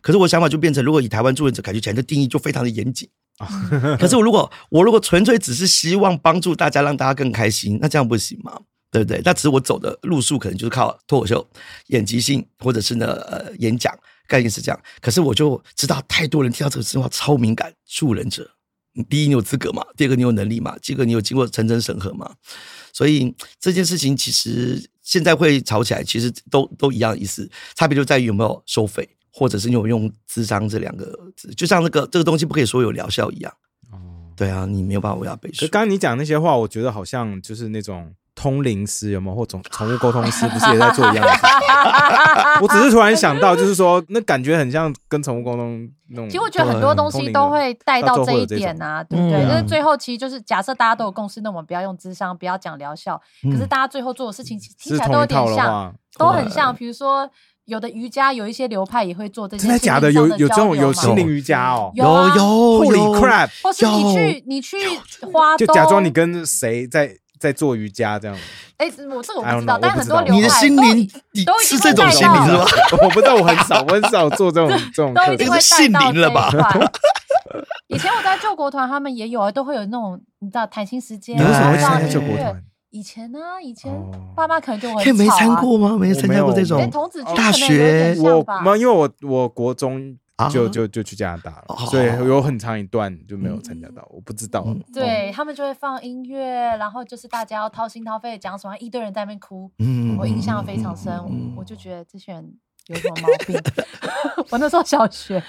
[0.00, 3.08] 可是我想法就变成，如果以台湾助人者感觉起来，这定义就非常的严谨。
[4.00, 8.60] 可是我如果我如果纯粹只是希望帮助大家，让大家更开心，那这样不行吗？
[8.96, 9.20] 对不对？
[9.22, 11.46] 那只是我走的路数，可能就是靠脱口秀、
[11.88, 13.94] 演即兴，或者是呢呃演讲，
[14.26, 14.80] 概念是这样。
[15.02, 18.50] 可是我就知道，太多人听到这个词话超敏感，助人者。
[19.10, 19.84] 第一，你有资格嘛？
[19.98, 20.74] 第二个，你有能力嘛？
[20.80, 22.34] 第二个，你有经过层层审核嘛？
[22.94, 33.52] 所以这件事情其实现在会吵起来，其实都都一样意思，差别就在于有没有收费，或者是你有没有用“智商”这两个字，就像那个这个东西不可以说有疗效一样。
[33.92, 35.66] 哦，对啊，你没有办法为他背书。
[35.66, 38.14] 可刚刚你讲那些话，我觉得好像就是那种
[38.46, 41.40] 通灵师有没有，或宠宠物沟通师，不是也在做一样的事？
[42.62, 46.28] 我只是突然想到，就是说，那感觉很像跟宠物沟通那种。
[46.28, 49.42] 其实我觉得很多东西都会带到这一点啊，对不对？
[49.42, 53.20] 嗯但是最后其实就是假设大家都有共识，那我们不要用智商，不要讲疗效。
[53.42, 56.72] 可是大家最后做的事情听起是来都有点像，都很像。
[56.72, 57.28] 比如说，
[57.64, 60.12] 有的瑜伽有一些流派也会做这些真的假的？
[60.12, 63.50] 有有这种有心灵瑜伽哦有啊有，Holy crap！
[63.62, 64.76] 或是你去你去
[65.32, 68.36] 花就，假装你跟谁在在做瑜伽这样。
[68.78, 72.64] 哎，我这个我不知道 know，，但很多你的心灵，你都是这种心灵是吧？
[73.02, 76.80] 我不知道，我很少，我很少做这种 这种课这是性灵了吧块。
[77.88, 82.62] 以前我在救国团，他们也有啊，都会有那种你知道谈心时间，你为什么会放参加救国团？
[82.90, 85.54] 以前呢，以前哦爸妈可能就会可以没参。
[85.56, 85.96] 过吗？
[85.98, 90.48] 没参加过这我种连童子军大学我像吧没有，因为我我国中啊。
[90.48, 94.62] 就就就去加拿大了，哦所以有很长一段就没有参加到，我不知道。
[94.66, 94.80] 嗯。
[94.92, 102.58] 对他们就会放音乐，然后就是大家要掏心掏肺的讲什么，一堆人在那边哭，嗯我印象非常深，嗯我就觉得这些人
[102.88, 103.60] 有什么毛病？
[104.50, 105.42] 我那时候小学，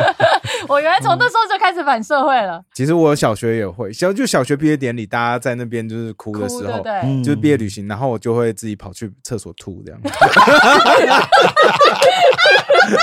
[0.68, 6.92] 我原来从那时候就开始反社会了，其实我小学也会，小就小学毕业典礼，大家在那边就是哭哭的时候，对对？
[7.04, 10.00] 嗯就是毕业旅行，然后我就会自己跑去厕所吐这样。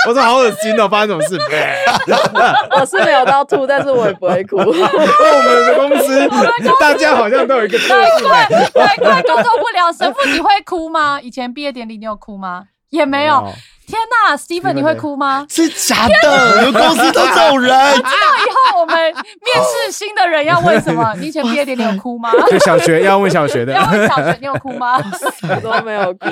[0.06, 1.36] 我说好恶心哦，发生什么事？
[2.78, 4.56] 我是没有到吐，但是我也不会哭。
[4.58, 4.76] 我们
[5.66, 6.28] 的公司
[6.78, 7.88] 大家好像都有一个特
[8.22, 9.92] 怪难怪沟通不了。
[9.92, 11.20] 神父，你会哭吗？
[11.20, 12.66] 以前毕业典礼你有哭吗？
[12.92, 13.52] 也没有。
[13.84, 15.44] 天哪，Steven，你会哭吗？
[15.50, 17.76] 是假的，你们公司都这种人。
[17.96, 19.14] 知道以后我们面
[19.84, 21.12] 试新的人要问什么？
[21.18, 22.30] 你以前毕业典礼有哭吗？
[22.48, 24.96] 就小学要问小学的要，问小学你有哭吗？
[25.50, 26.26] 我都没有哭。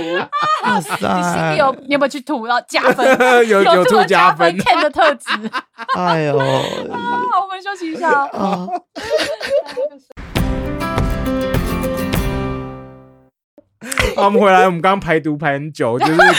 [0.63, 1.57] 哇你心里！
[1.59, 2.47] 有你有没有去吐？
[2.47, 3.07] 要加分，
[3.49, 5.27] 有有这么吐加分 Ken 的特质。
[5.97, 6.45] 哎呦，好，
[7.43, 8.11] 我们休息一下
[13.81, 13.89] 哦。
[14.17, 16.27] 好，我们回来，我们刚刚排毒排很久，就是跟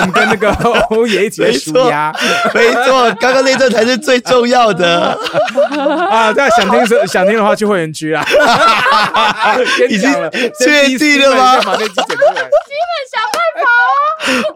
[0.00, 0.52] 我们跟那个
[0.90, 2.12] 欧爷一起在数鸭
[2.54, 5.18] 没错，刚刚那段才是最重要的。
[6.10, 6.32] 啊。
[6.32, 8.24] 大家想听是想听的话，去会员区啊。
[9.88, 10.10] 已经
[10.58, 12.48] 确定了吗先把那集剪出来。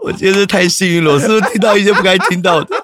[0.01, 2.77] 我今天是太幸运了，我是不是听到一些不该听到的？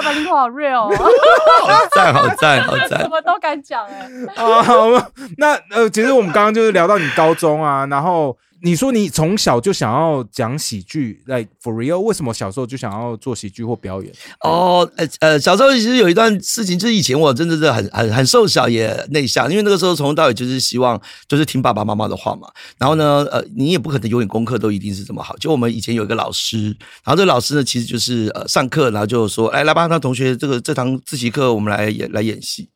[0.00, 0.96] 我就想说，哇，百灵果好 real，哦
[1.66, 3.08] 好赞，好赞， 好赞什！
[3.08, 4.08] 么都敢讲哎。
[4.36, 4.88] 啊，好
[5.38, 14.12] 那呃，其实我们刚刚就是聊到你高中啊，然后你说你从小就想要讲喜剧，like for real，为什么小时候就想要做喜剧或表演？
[14.40, 22.48] 哦，呃呃，小时候其实有一段事情，就是以前我真的是很很很瘦小也内向，因为那个时候从头到尾就是希望就是听爸爸妈妈的话嘛。
[22.76, 25.36] 然后呢，呃，你也不可能永远功课都一定是这么好。
[25.38, 26.64] 就我们以前有一个老师，
[27.02, 32.68] 然后这个老师呢，其实就是呃上课，然后就说，哎，来吧，那同学，这个这堂自习课我们来演来演戏。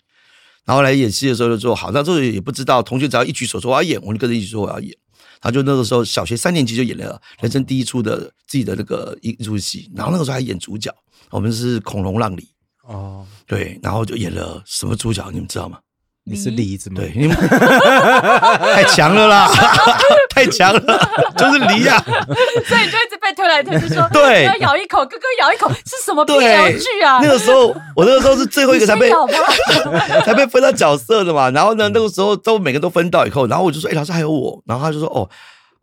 [0.64, 4.96] 然后来演戏的时候就说好，那这个也不知道，同学只要一举手说我要演，我就跟着一起说我要演。
[5.44, 10.90] 他就那个时候小学三年级就演了人生第一出的自己的那个一一出戏，然后那个时候还演主角，
[11.28, 12.48] 我们是恐龙浪里，
[12.84, 15.78] 哦，对，然后就演了什么主角，你们知道吗？
[16.26, 16.96] 你是梨子吗？
[17.00, 17.36] 对，你们
[18.74, 19.46] 太强了啦，
[20.30, 22.02] 太强了，就是梨呀、
[22.66, 27.20] 所以你就一直被推来推去说，对要咬一口，哥哥咬一口，是什么 BL 对剧啊？
[27.22, 29.10] 那个时候我那个时候是最后一个才被
[30.24, 31.50] 才被分到角色的嘛。
[31.50, 35.28] 然后呢，那个时候都每个都分到以后，然后我就说，哎、老师还有我，然后他就说，哦，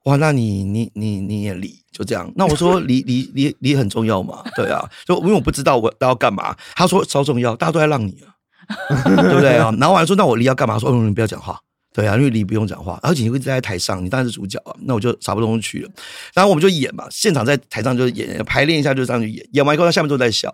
[0.05, 2.31] 哇，那你你你你也离就这样。
[2.35, 6.55] 那我说离离离离很重要嘛，对啊，就因为我不知道我要干嘛。
[6.75, 8.30] 他说超重要，大家都在让你啊，
[9.03, 9.72] 对不对啊？
[9.80, 10.78] 然后我还说，那我离要干嘛？
[10.80, 11.59] 说，嗯，你不要讲话。
[11.93, 14.74] 对啊，因为离不用讲话，而且你会在台上，你当然是主角啊。
[14.84, 15.89] 那我就差不多去了，
[16.34, 20.53] 然后我们就演嘛，现场在台上就演，排练一下就上去演，演完以后他下面都在笑。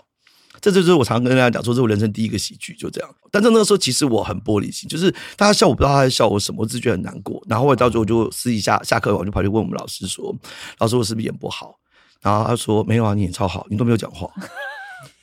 [0.59, 3.09] 这就是我常跟大家讲说，这是我人生第一个喜剧，就这样。
[3.31, 7.39] 但是那个时候其实我很玻璃心，就是大家笑我不知道他在笑我什么，我只是觉得很难过。
[7.47, 10.35] 然后我到最后就私底下下课我就跑去问我们老师说
[10.79, 11.75] ：“老师，我是不是演不好？”
[12.23, 14.27] 然后他说：“没有啊，你演超好，你都没有讲话。”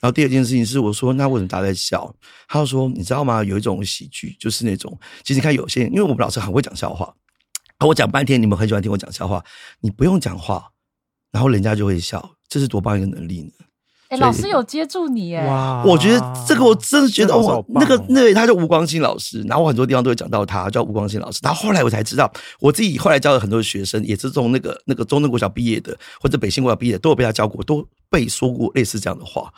[0.05, 2.14] 然后第二件事情是我说：“那为什么大家在笑？”
[2.46, 3.42] 他就说：“你知道吗？
[3.42, 7.14] 有一种喜剧就是那种，其实你看有些人，因为我们老师很会讲笑话，
[7.78, 9.42] 啊我讲半天，你们很喜欢听我讲笑话，
[9.80, 10.72] 你不用讲话，
[11.32, 13.50] 然后人家就会笑，这是多棒一个能力呢！”
[14.18, 17.34] 老师有接住你哎，哇我觉得这个我真的觉得
[17.68, 21.40] 那个哦那位他叫吴光新老师，然后我很多地方都会讲到他，叫吴光新老师。
[21.42, 22.30] 然后后来我才知道，
[22.61, 29.50] 我自己后来教了很多学生，也是从那个那个中正国小毕业的，或者北新国小毕业的，都有被他教过，都被说过类似这样的话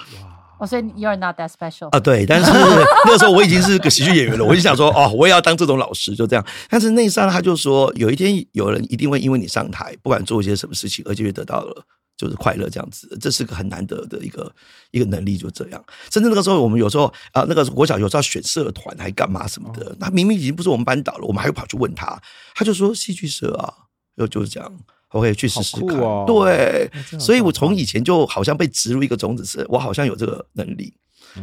[0.59, 2.01] 哦，所以 you're not that special 啊。
[2.01, 2.51] 对，但是
[3.05, 6.45] 那个时候我已经是个喜剧演员了，我就想说 哦，我也要当这种老师，就这样。
[6.69, 11.85] 但是那一刹那他就说，有一天有人一定会因为你上台，不管做一些什么事情，而且得到了。
[12.19, 14.51] 就是快乐这样子，这是个很难得的一个
[14.91, 15.85] 一个能力，就这样。
[16.11, 22.19] 甚至那个时候，我们有时候啊、那个国小有时候选社团还干嘛什么的，他明明已经不是我们班导了，我们还会跑去问他，
[22.55, 23.71] 他就说戏剧社啊，
[24.17, 24.73] 就就是这样。
[25.19, 25.99] OK，去试试看。
[25.99, 30.93] 哦对所以我从以前就好像被植入一个种子，是我好像有这个能力。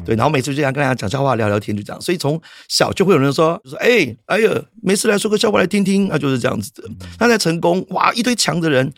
[0.05, 2.01] 对，然后每次就这样跟大家讲笑话、聊聊天，就这样。
[2.01, 4.49] 所以从小就会有人说，就说哎，哎呀，
[4.81, 6.83] 没事来说个笑话来听听，那就是这样子的。
[7.19, 8.91] 那在成功，哇，一堆强的人，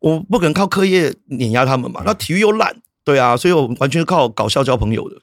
[0.00, 2.02] 我不可能靠课业碾压他们嘛。
[2.04, 5.16] 那体育又烂，对啊，所以我完全是靠搞笑交朋友的。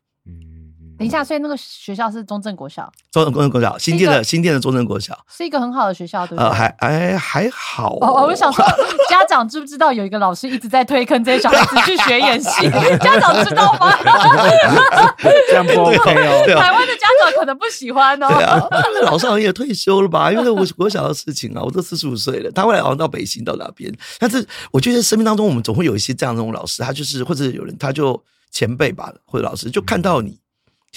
[1.02, 6.46] 等一下，所以那个学校是中正国小，中正国小，新建的新建的中正国小，是一个很好的学校，对不对？
[6.46, 8.64] 呃，还哎还好哦，哦我想说，
[9.10, 12.70] 家长知不知道有一个老师一直在推坑这些小孩子去学演戏？
[13.02, 13.92] 家长知道吗？
[15.50, 16.44] 这样不 OK 哦。
[16.46, 18.28] 对啊台湾的家长可能不喜欢哦。
[18.28, 20.32] 对啊，那老师好像也退休了吧？
[20.32, 23.92] 因为我国小的事情啊，我都四十五岁了，他后来好像到北京到哪边。
[24.20, 28.22] 但是我觉得生命当中，我们总会有一些这样的那种老师，他就是或者有人他就
[28.52, 30.38] 前辈吧，或者老师就看到你。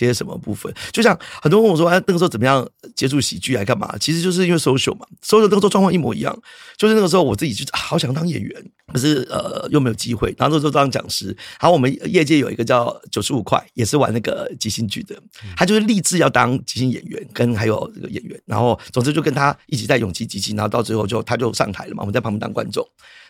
[0.00, 0.72] 些什么部分？
[0.92, 2.66] 就像很多人问我说，哎，那个时候怎么样
[2.96, 3.94] 接触喜剧，还干嘛？
[3.98, 6.36] 其实就是因为 social 嘛，social 那个时候状况一模一样。
[6.76, 10.34] 就是那个时候我自己就、啊好想当演员，可是呃又没有机会。
[10.38, 11.26] 然后那时候当讲师，
[11.60, 15.14] 然后我们业界有一个叫九十五块，也是玩那个即兴剧的，
[15.56, 18.40] 他就是立志要当即兴演员，跟还有这个演员。
[18.46, 22.84] 然后总之就跟他一起在勇气即兴，然后到最后就他就上台了嘛，我们在旁边当观众。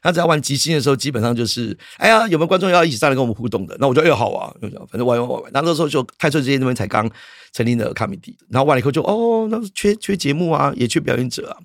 [0.04, 3.74] 他只要玩即兴的时候，基本上就是，哎呀，有没有观众要一起上来跟我们互动的？
[3.80, 5.50] 那我就哎好啊，反正玩玩玩玩。
[5.52, 7.10] 那那时候就泰顺之间那边才刚
[7.52, 11.56] 成立的 comedy，然后完了以后就哦，那缺缺节目啊，也缺表演者啊。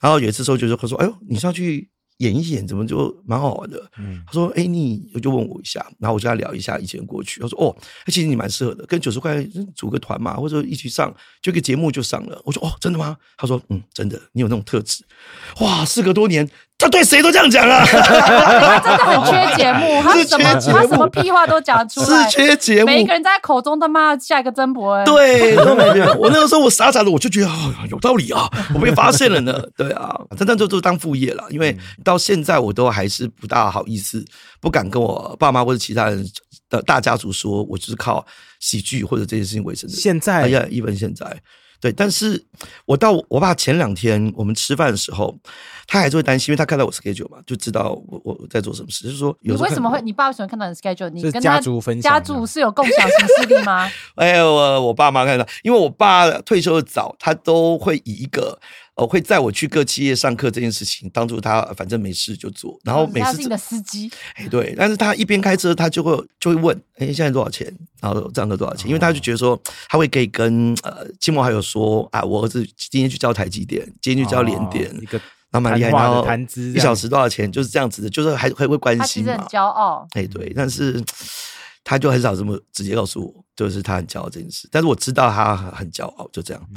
[0.00, 1.88] 然后有一次时候就是他说，哎呦，你是要去
[2.18, 3.78] 演一演，怎么就蛮好玩的？
[3.98, 7.40] 嗯他说：“哎、你我就问我一下，然后我就跟他聊一下以前过去。
[7.40, 7.76] 他说：哦，
[8.06, 12.40] 其实你蛮适合的，跟九十块组个团嘛，或者一起上，就一个节目就上了。
[12.44, 13.16] 我说：哦，真的吗？
[13.36, 15.04] 他说：嗯，真的，你有那种特质。
[15.60, 16.48] 哇，事隔多年，
[16.82, 22.86] 他对谁都这样讲啊，他 真的很缺节目， 他是什么他什么屁话都讲得出来是，缺节目。
[22.86, 25.04] 每一个人在口中他妈下一个曾伯恩。
[25.04, 25.56] 对。
[26.18, 29.62] 我那个时候我傻傻的，我就觉得哦，有道理啊，我被发现了呢。
[29.76, 34.24] 对啊，真的就就当副业了，因为到现在我都还是不大好意思，
[34.60, 36.26] 不敢跟我爸妈或者其他人
[36.68, 38.26] 的大家族说，我就是靠
[38.58, 39.94] 喜剧或者这件事情为生的。
[39.94, 41.24] 现在哎呀，一般现在。
[41.82, 42.40] 对，但是
[42.86, 45.36] 我到我爸前两天我们吃饭的时候，
[45.88, 50.00] 他还是会担心，因为他看到我 schedule 嘛，就知道我我我在做什么事，就是说你有时候看为什么会？
[50.00, 51.10] 你爸为什么看到你的 schedule？
[51.10, 53.90] 你跟他家族分享家的族是有共享型事力吗？
[54.14, 58.56] 哎，我我爸妈看到，因为我爸退休的早，他都会以一个
[58.94, 67.66] 呃会载我去各企业上课这件事情当做他反正没事就做，然后每次他是你的司机，哎对，但是他一边开车，他就会就会问，哎现在多少钱？
[68.00, 68.88] 然后这样课多少钱？
[68.88, 75.20] 因为他就觉得说他会可以跟呃亲朋好友说啊，我儿子今天去教台积电，今天去教联电，哦一个
[75.50, 76.26] 然后蛮厉害，的然后
[76.56, 77.50] 一小时多少钱？
[77.52, 79.46] 就是这样子的，就是还还会关心嘛很。
[79.46, 80.06] 骄傲。
[80.12, 81.02] 哎，对，但是
[81.84, 84.68] 他就很少这么直接告诉我，就是他很骄傲这件事。
[84.70, 86.70] 但是我知道他很骄傲，就这样。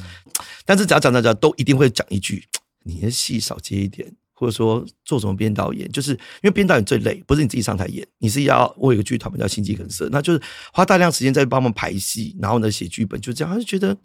[0.65, 2.47] 但是只要讲到讲，都一定会讲一句：
[2.83, 10.41] 你的戏少接一点，或者说做什么编导演，就是因为编导演最累，不是你自己上台演，你是要我有一个剧团嘛叫心肌梗塞，那就是
[10.73, 13.53] 花大量时间在帮忙排戏，然后呢写剧本，就这样。
[13.53, 13.97] 他就觉得，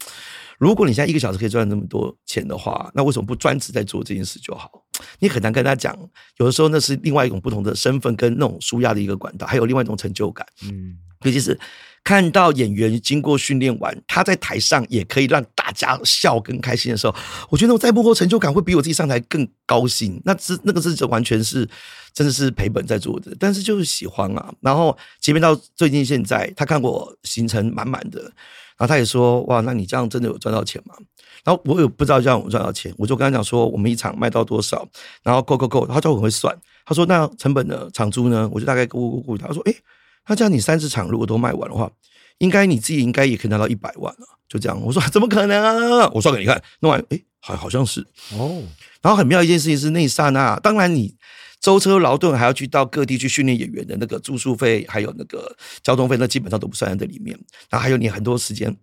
[0.57, 4.71] 如果你现在一个小时可以赚那么多钱的话，那为什么不专职在做这件事就好？
[5.19, 5.97] 你很难跟他讲，
[6.37, 10.45] 有的时候那是另外一种不同的身份跟那种舒压的一个管道，还有另外一种成就感。
[10.63, 11.59] 嗯，尤其是
[12.03, 17.15] 看到演员经过训练完，他在台上也可以让大家笑跟开心的时候，
[17.49, 20.19] 我觉得我在幕后成就感会比我自己上台更高兴。
[20.25, 21.67] 那是那个是完全是
[22.13, 24.51] 真的是赔本在做的，但是就是喜欢啊。
[24.61, 30.95] 然后即便到最近现在，他看过我行程满满的，然后他也说：“哇，那你这样真的有赚到钱吗？”
[31.43, 34.87] 然后我也不知道这样我赚到钱，我就跟他讲说，我们一场卖到多少，
[35.23, 36.55] 然后够够够，他就很会算。
[36.85, 39.75] 他说那成本呢，场租呢，我就大概估估估，他说诶，
[40.27, 41.91] 那这样你三十场如果都卖完的话，
[42.37, 44.27] 应该你自己应该也可以拿到一百万了。
[44.47, 46.09] 就这样，我说 怎么可能啊？
[46.13, 48.01] 我算给你看，弄完诶，好好像是。
[48.33, 48.61] 哦，
[49.01, 51.15] 然后很妙一件事情是那一刹那，当然你
[51.59, 57.37] 舟车劳顿还要去到各地去训练演员的那个住宿费，还有那个交通费，那基本上都不算在这里面。
[57.69, 58.75] 然后还有你很多时间，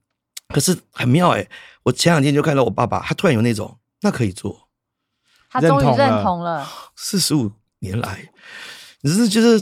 [0.48, 1.48] 可是很妙诶、
[1.82, 4.68] 我前两天就看到我爸爸，他突然有那种那可以做，
[5.50, 8.30] 他终于认同了认同了，四十五年来，
[9.02, 9.60] 只是就是，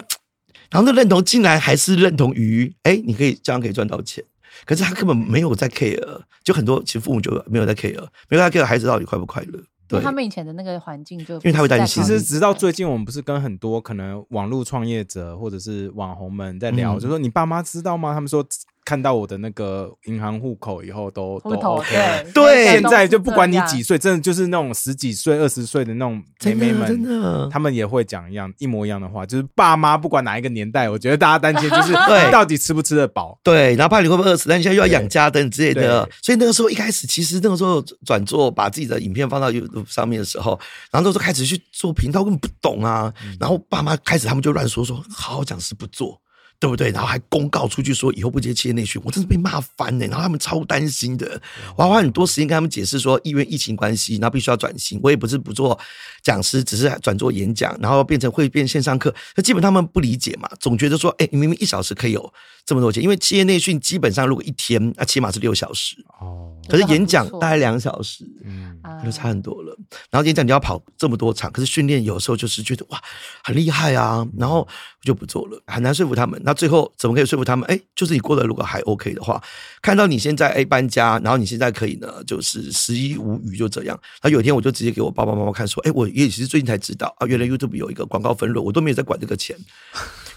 [0.70, 4.22] 然后那认同竟然还是认同于，哎，你可以这样可以赚到钱，
[4.64, 12.02] 可是他根本没有在 care，就很多其实父母就没有在 care，没有在 care 孩子到底快不快乐，对，他们以前的那个环境就因为他会担心。
[12.02, 17.00] 其实直到最近，我们不是跟很多可能网络创业者或者是网红们在聊，嗯。
[17.00, 18.12] 就说你爸妈知道吗？
[18.12, 18.44] 他们说
[18.86, 22.24] 看到我的那个银行户口以后都都 OK。
[22.32, 33.36] 对对现在就不管你几岁，真的就是那种十几岁、二十岁的那种妹真妹的真们，的，他们也会讲一样一模一样的话，就是爸妈不管哪一个年代，我觉得大家担心就是 对到底吃不吃得饱。
[33.42, 40.52] 对，然后怕你会不会饿死，但你现在又要养家等之类的，所以那个时候一开始，其实那个时候转做把自己的影片放到 YouTube 上面的时候，
[40.92, 43.12] 然后那时候开始去做频道，根本不懂啊。
[43.40, 46.20] 然后爸妈开始他们就乱说说，好好讲师不做。
[46.58, 46.90] 对不对？
[46.90, 51.40] 然后还公告出去说以后不接企业内训，我真是被骂翻呢、然后他们超担心的，
[51.76, 54.98] 我要花很多时间跟他们解释说，因为疫情关系，然后必须要转型。
[55.02, 55.78] 我也不是不做
[56.22, 59.14] 讲师，只是转做演讲，然后变成会变线上课。
[59.34, 62.32] 那基本他们不理解嘛，总觉得说，哎，你明明一小时可以有
[62.66, 68.24] 这么多钱，因为企业内训基本上如果一天，那起码是六小时，哦，可是演讲大概两小时。
[68.44, 69.76] 嗯，啊就差很多了。
[70.10, 73.00] 然后演讲你要跑这么多场，可是训练有时候就是觉得哇
[73.44, 74.68] 很厉害啊，然后我
[75.02, 76.40] 就不做了，很难说服他们。
[76.44, 77.64] 那最后怎么可以说服他们？
[77.68, 79.40] 哎，就是你过得如果还 OK 的话，
[79.80, 83.96] 看到你现在哎搬家，然后你现在可以呢，就是十一无余就这样。
[84.20, 89.56] 然后有一天我就直接给我爸爸妈妈看说，哎，我也是最近才知道啊，原来 YouTube 有一个广告分润，我都没有在管这个钱。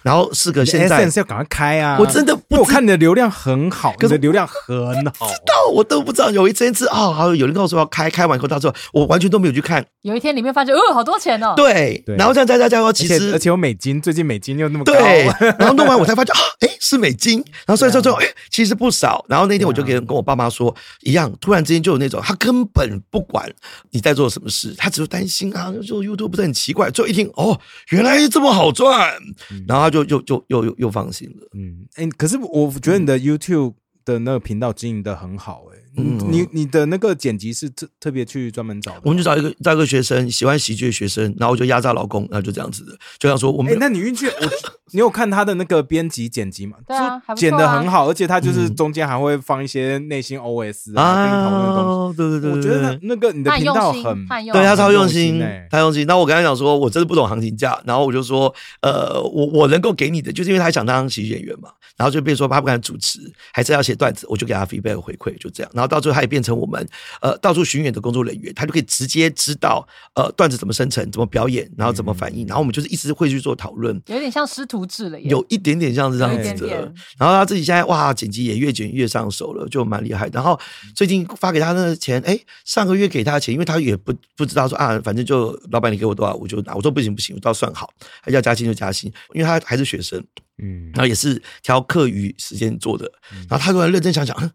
[0.02, 1.98] 然后四个现在要赶快开啊！
[2.00, 5.30] 我真的不我看你的流量很好，可是你的流量很好。
[5.30, 11.54] 知道我都不知道有一次次啊，好有人告诉我要开，开完以后到时候我完全都没有去看，有一天里面发现，哦，好多钱哦。
[11.56, 15.24] 对，对然后这样加加加，而其实且而且有美金，最近美金又那么高，对，
[15.58, 17.38] 然后弄完我才发现啊，哎，是美金。
[17.66, 19.26] 然后所以说最后，哎，其实不少。
[19.30, 23.50] 然后那天我就跟跟我爸妈说一样，突然之间就有那种，他根本不管
[23.92, 26.92] 你在做什么事，他只是担心啊，就 YouTube 不是很奇怪。
[26.92, 27.58] 最后一听，哦，
[27.92, 29.14] 原来这么好赚，
[29.66, 31.48] 然后他就就就又又又放心了。
[31.54, 38.96] 嗯，哎、可是我觉得你的 YouTube 的那个频道经营的很好、哎，嗯你你的那个剪辑是特特别去专门找。
[39.04, 44.50] 我们就找一个找一个学生喜欢喜剧的学生，然后我就压榨老公，然后就这样子的，就像说我哎、们、那你运气， 我
[44.92, 46.78] 你有看他的那个编辑剪辑吗？
[46.88, 52.12] 对啊剪的很好，而且他就是嗯中间还会放一些内心 OS 啊，跟你讨论的东西。
[52.12, 56.06] 啊，对对对，我觉得那那个你的频道很，他很用对他超用用心心欸，他用心。
[56.08, 63.20] 那我跟他讲说，我真的不懂行情价，然后我就说，呃，我我能够给你的，就是因为他想当喜剧演员嘛，然后就变成说他不敢主持，
[63.54, 65.72] 还是要写段子，我就给他 feedback 回馈，就这样。
[65.80, 66.86] 然后到最后他也变成我们
[67.22, 73.96] 呃到处巡演的工作人员，他就可以直接知道呃段子怎么生成、怎么表演，然后怎么反应，然后我们就是一直会去做讨论。
[74.08, 75.30] 有点像师徒制了耶。
[75.30, 76.82] 有一点点像是这样子的点点，
[77.18, 80.30] 然后他自己现在哇，剪辑也越剪越上手了，就蛮厉害。
[80.34, 80.60] 然后
[80.94, 87.90] 最近发给他那个钱，哎，上个月给他的钱，因为他也不不知道说啊，反正就老板你给我多少我就拿，我说不行不行，我都要算好，
[88.26, 90.22] 要加薪就加薪，因为他还是学生，
[90.62, 93.10] 嗯然后也是挑课余时间做的，
[93.50, 94.52] 然后他突然认真想想。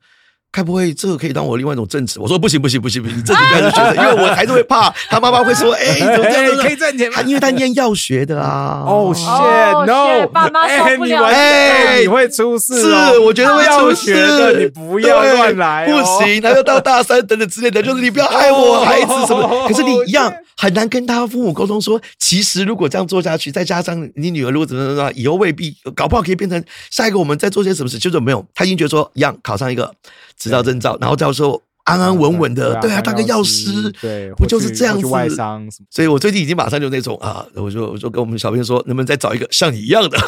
[0.54, 2.20] 嗯该不会这个可以当我另外一种正职？
[2.20, 6.62] 我说不行不行不行不行，你正职不要是学生， 因为我还是会怕他妈妈会说， 哎，怎么这样子？
[6.62, 8.84] 可以赚钱吗他因为他念药学的啊。
[8.86, 19.48] 哦哦 shit no，shit，爸妈受哎不了你完哎哎你会出事是哦，我觉得会要出学的事你不要对乱来哦，不行，他又到大三等等之类的，就是你不要害我孩子什么。
[19.66, 29.92] 可是你一样很难跟他父母沟通说，其实如果这样做下去，再加上你女儿如果怎么怎么样，以后未必搞不好可以变成下一个我们在做些什么事，就是没有，他已经觉得说一样考上一个
[30.38, 35.84] 执照证照，然后到时候安安稳稳的，对啊，当个药师，对，不就是这样子？
[35.90, 40.18] 所以我最近已经马上就那种啊，我就我就跟我们小编说，能不能再找一个像你一样的？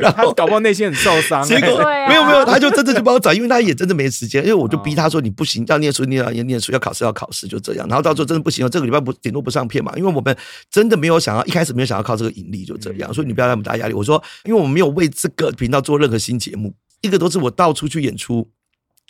[0.00, 1.78] 然他后搞不好内心很受伤，结果、
[2.08, 7.88] 没有没有，他就真的就帮我找，因为他也真的没时间，因为我就逼他说你不行，要念书念要念书，要考试要考试，就这样。
[7.88, 10.36] 然后到时候真的不行了，这个礼拜不顶多不上片嘛，因为我们
[10.70, 13.12] 真的没有想要一开始没有想要靠这个盈利，就这样。
[13.12, 13.94] 所以你不要那么大压力。
[13.94, 18.48] 我说，因为我们没有为这个频道做任何新节目，一个都是我到处去演出，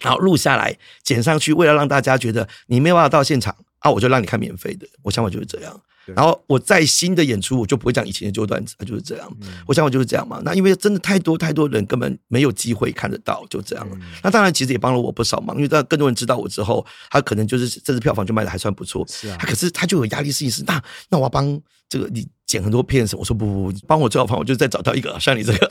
[0.01, 4.86] 然后录下来剪上去，为了让大家觉得你没有办法到现场啊，我就让你看免费的。
[5.03, 5.80] 我想法就是这样。
[6.16, 9.36] 然后我在新的演出，我就不会讲以前的旧段子，就是这样。
[9.64, 10.41] 我想法就是这样嘛。
[10.45, 13.97] 那因为真的太多太多人根本没有机会看得到，就这样了。
[14.20, 19.07] 那当然，其实也帮了我不少忙，因为让更多人知道我之后，他可能就是这次票房就卖的还算不错。
[19.09, 23.14] 是啊可是他就有压力，事情是那那我要帮这个你剪很多片子？
[23.14, 25.68] 我说不不不，你帮我最好方，我就再找到一个像你这个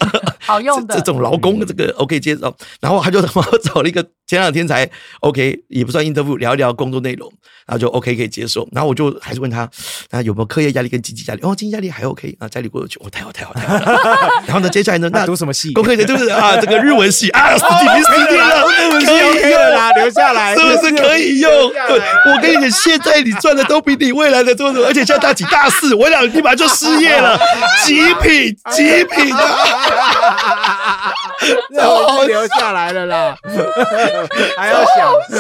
[0.50, 2.56] 好用的这这种劳工的这个 OK 接受。
[2.82, 4.90] 然后他就帮我找了一个前两天才
[5.22, 7.32] OK，也不算 interview，聊一聊工作内容，
[7.66, 8.68] 然后就 OK 可以接受。
[8.72, 9.70] 然后我就还是问他，
[10.12, 11.42] 那有没有课业压力跟经济压力？
[11.44, 13.80] 哦，经济压力还 OK 啊，家里过得去，哦，太好太好太好。
[14.46, 15.72] 然后呢，接下来呢，他那读什么系？
[15.74, 21.52] 功课的就是啊，这个日文系啊，死定了死定了，日文系可以 OK 了啦，留下来，是不是可以用？
[21.88, 27.40] 对，我跟你讲，现在你赚的都比你未来的多，而且现在大几大四，我俩立马就失业了，
[27.86, 30.39] 极品极品啊！
[31.72, 33.36] 然后留下来了啦，
[34.58, 35.14] 还要想，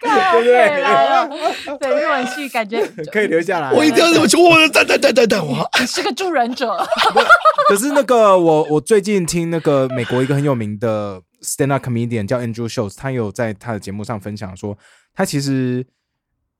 [0.00, 0.08] 对
[0.38, 1.28] 不对来了，
[1.78, 3.70] 对日文系感觉可以留下来。
[3.72, 5.68] 我一定要这么说，我的等等等等等我。
[5.78, 6.76] 你是个助人者。
[7.68, 14.76] 可是那个我我最近听那个美国一个很有名的 stand up comedian 叫 Andrew Schultz，他有在他的节目上分享说，
[15.14, 15.86] 他其实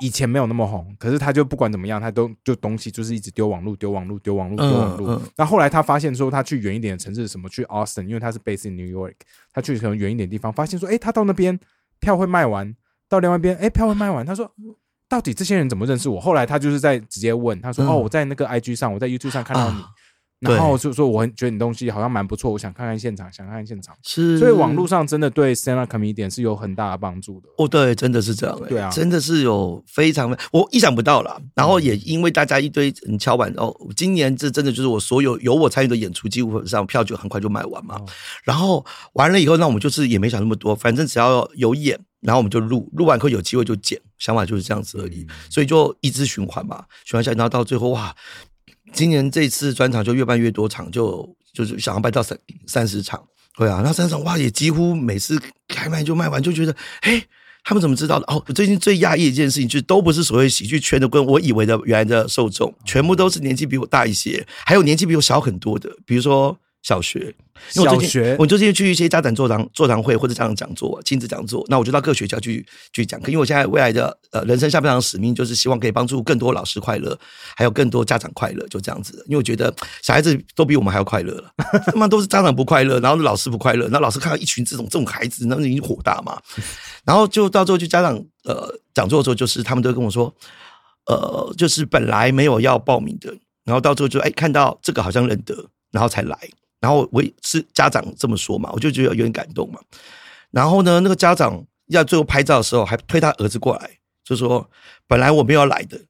[0.00, 5.06] 以前没有那么红，可是他就不管怎么样，他都就东西就是一直丢网路、丢网路、丢网路、丢网路。
[5.08, 9.14] 嗯嗯那后来他发现说，他去远一点的城市，什么去 Austin，因为他是 based in New York，
[9.52, 11.58] 他去可能远一点的地方，发现说，诶，他到那边
[12.00, 12.74] 票会卖完，
[13.08, 14.50] 到另外一边，诶，票会卖完，他说。
[15.10, 16.20] 到底这些人怎么认识我？
[16.20, 19.82] 后来他就是在直接问他说：“嗯哦，我在那个 IG 上，我在 YouTube 上看到你，
[20.40, 23.94] 然后就说我很觉得你东西好像蛮不错，我想看看现场，想看看现场。
[24.02, 27.48] 是所以网络上真的对 stand up comedian 是有很大的帮助的。
[27.58, 31.38] 哦，对，真的是这样、欸，对啊真的是有非常我意想不到啦。
[31.54, 37.96] 然后也因为大家一堆人敲碗哦，今年这真的就是我所有有我参与的演出，基本上票就很快就卖完嘛。
[37.96, 38.06] 哦
[38.44, 45.26] 然后完了以后，那我们就是也没想那么多，反正只要有演，然后我们就录，录完后有机会就剪，想法就是这样子而已。
[45.48, 48.14] 所以就一直循环嘛，循环下去，然后到最后哇，
[48.92, 53.22] 今年这次专场就越办越多场，就就是想要办到三三十场。
[53.56, 57.22] 对啊，那三十场哇，也几乎每次开卖就卖完，就觉得哎。
[57.62, 58.24] 他们怎么知道的？
[58.32, 67.34] 哦，最近最讶异一件事情，就都不是所谓喜剧圈的，跟我以为的原来的受众，全部都是年纪比我大一些，还有年纪比我小很多的，比如说小学。
[67.74, 73.28] 因为我最近小学我最近去一些家长座谈座谈会或者家长讲座、亲子讲座，那我就到各学校去去讲课。
[73.28, 77.18] 因为我现在未来的呃人生下半场的使命就是希望可以帮助更多老师快乐，
[77.54, 79.22] 还有更多家长快乐，就这样子的。
[79.26, 81.54] 因为我觉得小孩子都比我们还要快乐了，
[81.84, 86.40] 他妈都是家长不快乐，然后老师不快乐，然后老师看到一群这种这种孩子，那已经火大嘛。
[87.04, 90.34] 然后就到最后去家长呃讲座的时候，就是他们都跟我说，
[91.06, 96.38] 呃，就是本来没有要报名的，然后到最后就哎看到这个好像认得，然后才来。
[96.80, 99.78] 然后我是家长这么说嘛，我就觉得有点感动嘛。
[100.50, 103.90] 然后呢，那个家长要最后拍照的时候，还推他儿子过来，
[104.24, 104.68] 就说
[105.06, 106.00] 本来我没有来的，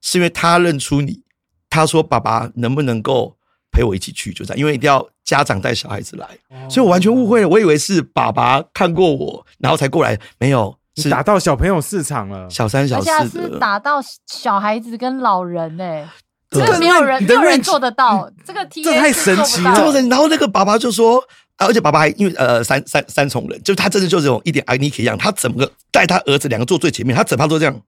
[0.00, 1.22] 是因为他认出你，
[1.68, 3.36] 他说爸爸能不能够
[3.70, 6.28] 陪我一起去，就这样，因为一定要家长带小孩子来，
[6.68, 12.48] 所以我完全误会了，我以为是爸爸看过我，然后才过来，没有，是打到小朋友市场了。
[12.50, 13.58] 小三小而且他是四。
[13.58, 16.08] 打到小孩子跟老人呢、对
[16.50, 19.72] 这个没有人没有人做得到，这个 T 这太神奇了。
[19.76, 21.18] 这么神，然后那个爸爸就说，
[21.56, 27.80] 啊而且爸爸还因为呃三三三重人，就他真的就是这种一点 i n i k 一样，他整个带他儿子两个坐最前面，他整趴都这样，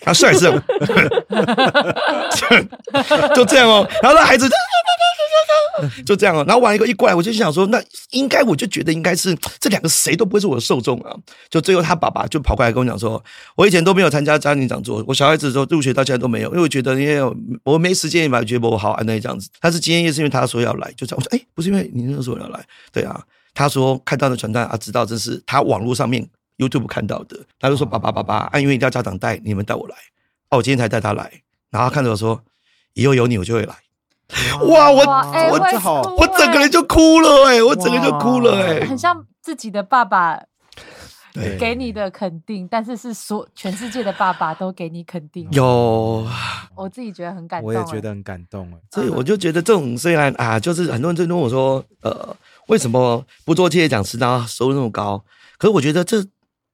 [0.00, 0.58] 他 帅是这样，
[3.34, 4.54] 就这样哦，然后那孩子就
[6.04, 11.14] 就这样哦，然后完一个一过来，我就想说，那应该我就觉得应该是这两个谁都不会是我的受众啊，
[11.50, 13.22] 就最后他爸爸就跑过来跟我讲说，
[13.56, 17.20] 我以前都没有参加家庭讲座，我小孩子的时候入学到现在都没有，因为我觉得因为
[17.64, 19.48] 我没时间嘛，觉得我好安那这样子。
[19.60, 21.22] 但是今天也是因为他说要来，就这样。
[21.22, 23.20] 我说哎、不是因为你那时候要来，对啊。
[23.54, 26.24] 他说看到的传单啊，知道这是他网络上面
[26.58, 29.94] YouTube 看到的，他就说爸爸爸爸，啊，因为一定要家长带，你们带我来，
[30.50, 31.32] 哦、我今天才带他来，
[31.70, 32.42] 然后看着我说，
[32.94, 33.74] 以后有你我就会来。
[34.66, 36.02] 哇，我我好。
[36.16, 40.38] 我整个人就哭了哎、我整个就哭了哎、哎很像自己的爸爸
[41.32, 41.56] 对。
[41.56, 46.26] 给你的肯定，但是是所全世界的爸爸都给你肯定，有，
[46.74, 48.78] 我自己觉得很感动、我也哎觉得很感动哎。
[48.90, 52.36] 所以我就觉得这种虽然啊，就是很多人就跟我说，呃，
[52.66, 55.24] 为什么不做企业讲师，然后收入那么高？
[55.56, 56.22] 可是我觉得这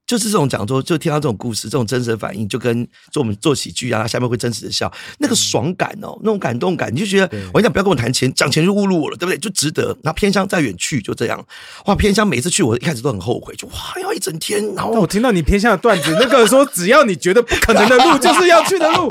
[0.06, 9.38] 就是这种讲座，就听到这种故事，这种真实的反应，就跟做我们做喜剧啊，下面会真实的笑，那个爽感哦，那种感动感，你就觉得我跟你讲，不要跟我谈钱，讲钱就侮辱我了，对不对？
[9.38, 9.96] 就值得。
[10.02, 11.42] 然后偏乡再远去，就这样。
[11.86, 19.08] 哇，偏乡每次去，我一开始都很后悔，就哇要一整天，然后我听到你偏乡的段子，那个说只要你觉得不可能的路， 就是要去的路，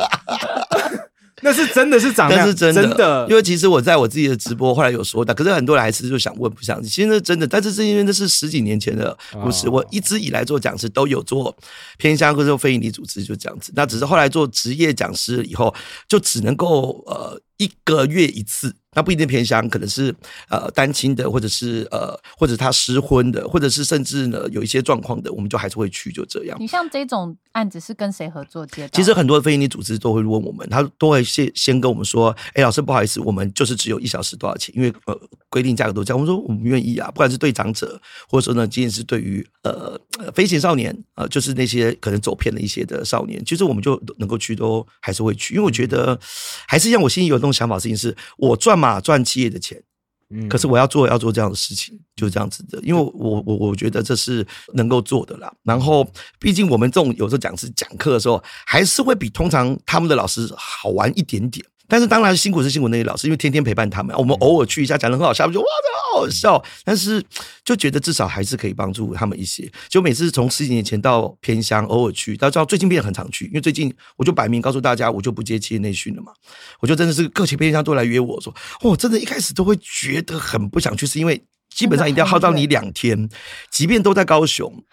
[1.44, 9.68] 那是真的是长那样，那是真的，真的，因为其实我在我自己的直播后来有说的，可是很多人还是就想问不想，其实那真的，但是是因为那是十几年前的故事。
[9.68, 11.56] 哦我一直以来做讲师都有做
[11.98, 13.72] 偏向或者做非营利组织，就这样子。
[13.76, 15.74] 那只是后来做职业讲师以后，
[16.08, 18.76] 就只能够呃一个月一次。
[18.95, 20.14] 那不一定偏乡，可能是
[20.49, 26.56] 呃单亲的，或者是呃或者他失婚的，或者是甚至呢有一些状况的，我们就还是会去，就这样。
[26.60, 28.89] 你像这种案子是跟谁合作接到？
[28.93, 34.72] 其实很多非营利组织都会问我们，他都会先先跟我们说：“哎，老师，不好意思，我们就是只有一小时多少钱？
[34.78, 37.99] 因为呃规定价格都这样。”我们说我们愿意啊，不管是对长者，
[38.30, 39.99] 或者说呢，今天是对于呃
[40.36, 46.20] 飞行少年，呃就是那些可能走偏了一些的少年，其实我们就能够去，都还是会去，因为我觉得
[46.68, 49.82] 还是让我心里有那种想法，事情是我赚嘛赚企业的钱，
[50.30, 55.54] 嗯可是我要做要做这样的事情，就是这样子的，因为我我我觉得这是能够做的啦。
[55.64, 56.08] 然后，
[56.39, 61.66] 毕竟我们这种有时候讲师讲课的时候，还是会比通常他们的老师好玩一点点。
[61.94, 66.64] 但是当然辛苦是辛苦那些老师，因为天天陪伴他们，我们偶尔去一下讲的很好笑，我们就哇，这好好笑。
[66.84, 67.24] 但是
[67.64, 69.72] 就觉得至少还是可以帮助他们一些。
[69.89, 76.32] 就每次从十几年前到偏乡，偶尔去，到到最近变得很常去，因为最近我就摆明告诉大家，我就不接企业内训了嘛。
[76.80, 83.30] 我就真的是各企偏乡都来约我说，哦，真的一开始都会觉得很不想去，是因为基本上一定要耗到你两天，
[83.70, 84.84] 即便都在高雄，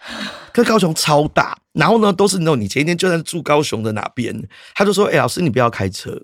[0.53, 6.21] 可高雄超大，然后呢都是那种你前一天就算住高雄的哪边，他就说，哎、老师你不要开车。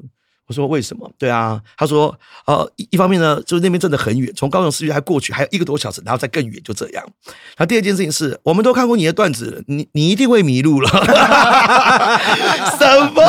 [0.48, 1.12] 我说为什么？
[1.20, 7.04] 对啊，他说，呃，一一方面呢，就是那边真的很远，从高雄市区还过去还有一个多小时，然后再更远，就这样。
[7.26, 10.90] 然后第二件事情是，我们都看过你的段子，你你一定会迷路了。
[12.80, 13.22] 什么？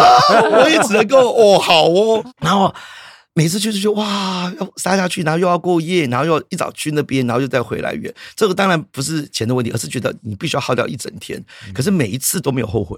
[0.59, 2.25] 我也只能够哦，好哦。
[2.41, 2.73] 然后
[3.35, 8.15] 每次去就觉得哇，要杀下去，然后又要过夜，然后又一早去那边，然后又再回来远。
[8.37, 11.45] 这个当然不是钱的问题，而是觉得你必须要耗掉一整天。
[11.75, 12.97] 可是每一次都没有后悔，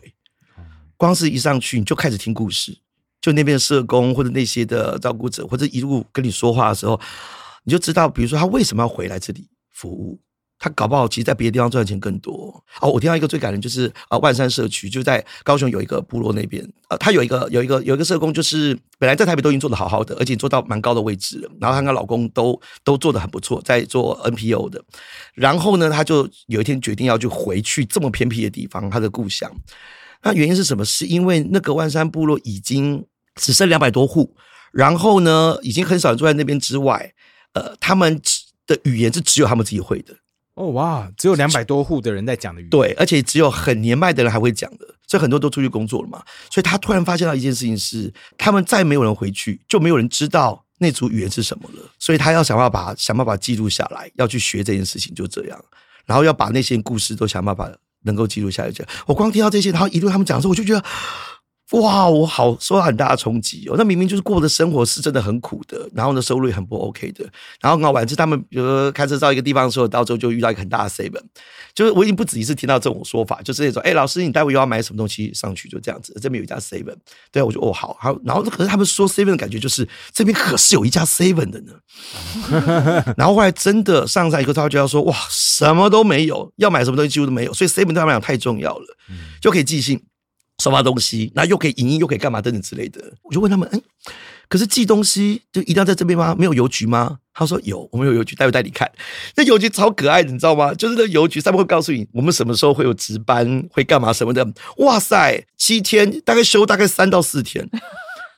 [0.98, 2.76] 光是一上去你就开始听故事，
[3.20, 7.00] 就那边的社工或者那些的照顾者，或者一路跟你说话的时候，
[7.64, 10.20] 你就知道，比如说他为什么要回来这里服务。
[10.62, 12.90] 他搞不好其实在别的地方赚的钱更多哦。
[12.90, 24.84] 我听到一个最感人就是呃万山社区就在高雄有一个部落那边，呃，他有一个有一个有一个社工，就是本来在台北都已经做得好好的，而且做到蛮高的位置了，然后她跟老公都都做得很不错，在做 NPO 的。
[25.32, 29.50] 然后呢，他就有一天决定要去回去这么偏僻的地方，他的故乡。
[30.22, 30.84] 那原因是什么？
[30.84, 33.04] 是因为那个万山部落已经
[33.36, 34.34] 只剩两百多户，
[34.72, 37.12] 然后呢，已经很少人住在那边之外，
[37.54, 40.14] 呃，他们只的语言是只有他们自己会的。
[40.54, 46.22] 哦哇，只有两百多户的人在讲的语言，对，而且只有很年迈的人还会讲的，所以很多都出去工作了嘛。
[46.50, 51.90] 所以他突然发现到一件事情是，他们再没有人回去，就没有人知道那组语言是什么了。
[51.98, 55.64] 所以他要想办法把想办法记录下来，要去学这件事情，就这样。
[56.04, 57.70] 然后要把那些故事都想办法
[58.04, 58.70] 能够记录下来。
[58.70, 60.84] 这，我光听到这些，然后一路他们讲的时候，我就觉得
[61.72, 63.76] 哇，我好受到很大的冲击哦。
[63.78, 67.24] 那明明就是过的生活是真的很苦的，然后呢收入也很不 OK 的，
[67.60, 71.22] 然后很好玩是他们比如说开车到一个地方的时候，到时候就遇到一个很大的 seven，
[71.72, 76.96] 就是我已经不止一次听到这种说法，就是那种哎、老师你待会又要买什么东西上去，就这样子，这边有一家 seven，
[77.30, 81.72] 对啊，我就哦好，好，然后可是他们说 seven 的感觉就是这边可是有一家 seven 的呢，
[83.16, 88.86] 然后后来真的上山以后，他就要说哇什么都没有，要买什么东西几乎都没有，所以 seven 对他们来讲太重要了，
[89.40, 90.02] 就可以寄信。
[90.60, 93.00] 收发东西，那又可以影音，又可以干嘛等等之类的。
[93.22, 93.80] 我就问他们，哎、
[94.48, 96.36] 可是寄东西就一定要在这边吗？
[96.38, 97.18] 没有邮局吗？
[97.32, 98.90] 他说有，我们有邮局，待会带你看。
[99.34, 100.74] 那邮局超可爱的，你知道吗？
[100.74, 104.46] 就是那邮局上面会告诉你我们什么时候会有值班，会干嘛什么的。
[104.76, 107.68] 哇塞，七天大概休大概三到四天。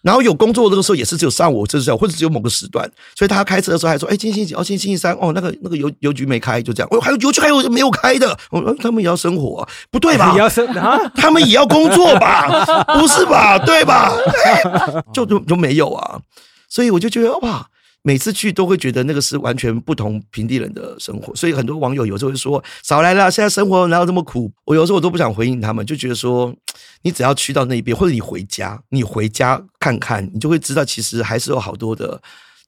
[0.03, 4.55] 然后有工作的那个时候也是只有上午、这是或者只有某个时段，所以他开车的时候还说：“哎，今天星期几？
[4.55, 5.13] 哦，今天星期三。
[5.21, 6.89] 哦，那个那个邮邮局没开，就这样。
[6.91, 8.37] 哦，还有邮局还有没有开的？
[8.51, 10.33] 我、说他们也要生活啊，不对吧？
[10.35, 10.99] 也要生啊？
[11.15, 12.65] 他们也要工作吧？
[12.99, 13.59] 不是吧？
[13.59, 14.13] 对吧？
[14.17, 16.21] 对就就就没有啊。
[16.69, 17.67] 所以我就觉得哇，
[18.03, 21.35] 每次去都会觉得那个是完全不同平地人的生活。
[21.35, 26.55] 所以很多网友有时候会说：“少来了，现在生活哪有这么苦？”我有时候我都不想回应他们，就觉得说，
[27.03, 32.21] 你只要去到那边，或者你回家，你回家看看，你就会知道，其实还是有好多的。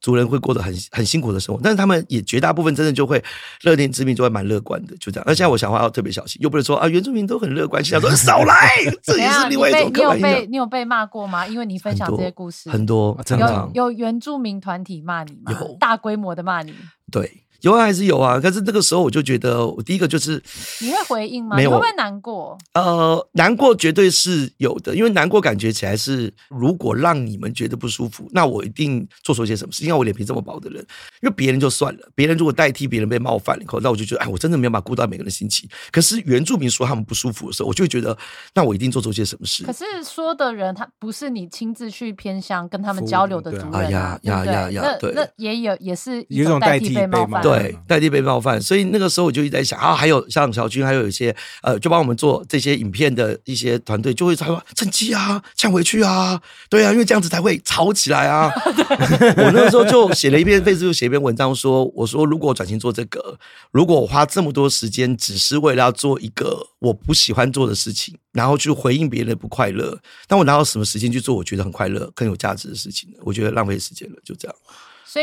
[0.04, 3.24] 族人会过得很很辛苦的生活，但是他们也绝大部分真的就会
[3.62, 5.24] 乐天知命，就会蛮乐观的，就这样。
[5.26, 8.68] 那现在我想话要特别小心，又不能说啊原住民都很乐观，现在 说少来，
[9.02, 10.46] 这也是另外一种你有刻板印象被。
[10.48, 11.46] 你有被骂过吗？
[11.46, 15.56] 因为你分享这些故事，很多有有原住民团体骂你吗？
[15.58, 16.74] 有大规模的骂你，
[17.10, 20.42] 对，有啊还是有啊，可是那个时候我就觉得，我第一个就是
[20.80, 21.56] 你会回应吗？
[21.56, 22.58] 没有你会不会难过？
[22.74, 29.82] 呃，难过绝对是有的，因为难过感觉起来是，如果让你们觉得不舒服，那我一定做错些什么事。
[29.82, 30.80] 因为我脸皮这么薄的人，
[31.22, 35.66] 因为别人就算了，别人如果代替别人被冒犯了以后，那我就觉得，哎，我真的没有办法顾到每个人的心情。
[35.90, 38.16] 可是原住民说他们不舒服的时候，我就会觉得，
[38.54, 39.72] 那我一定做错些什么事可。
[39.72, 47.53] 是说的人他不是你亲自去偏向跟他们交流的对啊族人哎呀呀呀呀那对那也有也是有一种代代替被冒被冒犯，对，
[47.86, 58.50] 代替被冒犯，所以那个时候我就一直在想啊，还有像小军，还有一些呃，就帮我们做这些影片的一些团队，就会他说趁机啊，呛回去啊，对啊，因为这样子才会吵起来啊。
[59.36, 63.38] 我那个时候就写了一篇，类似就写一篇文章说，我说如果我转型做这个，
[63.70, 69.98] 如果我花这么多时间，只是为了要做一个我不喜欢做的事情，然后去回应别人的不快乐，
[70.28, 73.16] 那我哪有什么时间去做我觉得很快乐、更有价值的事情呢？
[73.22, 74.56] 我觉得浪费时间了，就这样。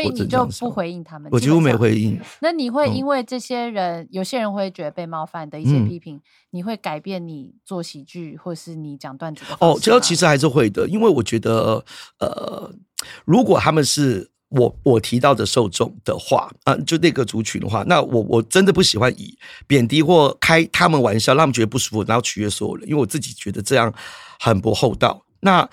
[0.00, 2.18] 以你就不回应他们，我几乎没回应。
[2.40, 6.20] 那你会嗯因为这些人，有些人会觉得被冒犯的一些嗯批评，
[6.50, 11.84] 你会改变你做喜剧或是你讲段子的哦，这其实还是会的，因为我觉得，
[12.18, 12.72] 呃，
[13.24, 19.36] 如果他们是我我提到的受众的话，啊、就那个族群的话，那我我真的不喜欢以
[19.66, 23.92] 贬低或开他们玩笑，让他们觉得不舒服，然后取悦所有人，因为我自己觉得这样
[24.38, 25.24] 很不厚道。
[25.40, 25.68] 那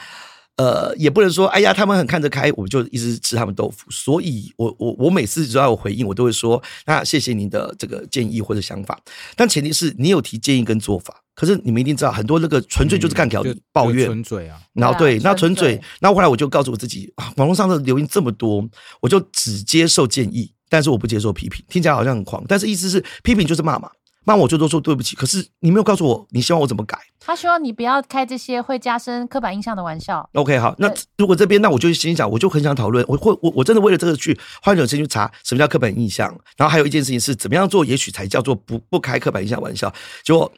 [0.60, 3.90] 呃，也不能说，哎呀，他们很看得开，我们就一直吃他们豆腐。
[3.90, 9.00] 所以我我我每次只要有回应，我都会说，那谢谢您的这个建议或者想法，
[9.38, 11.24] 但前提是你有提建议跟做法。
[11.34, 18.68] 可是你们一定知道，很多那个纯粹就是干掉你、就就抱怨，纯嘴啊，然后对，对啊那纯嘴纯嘴，然后后来我就告诉我自己，啊，网络上的留言这么多，
[19.00, 21.64] 我就只接受建议，但是我不接受批评。
[21.70, 23.90] 听起来好像很狂，但是意思是批评就是骂嘛，
[24.30, 25.16] 骂我就都说对不起。
[25.16, 30.28] 可是你没有告诉我，你希望我怎么改他希望你不要开这些会加深刻板印象的玩笑。
[30.34, 39.92] ？OK，好，那如果这边，那我就心想，我就很想讨论，我会我我真的为了这个去花一点时间去查什么叫刻板印象，然后还有一件事情是怎么样做，也许才叫做不不开刻板印象玩笑。
[40.24, 40.52] 结果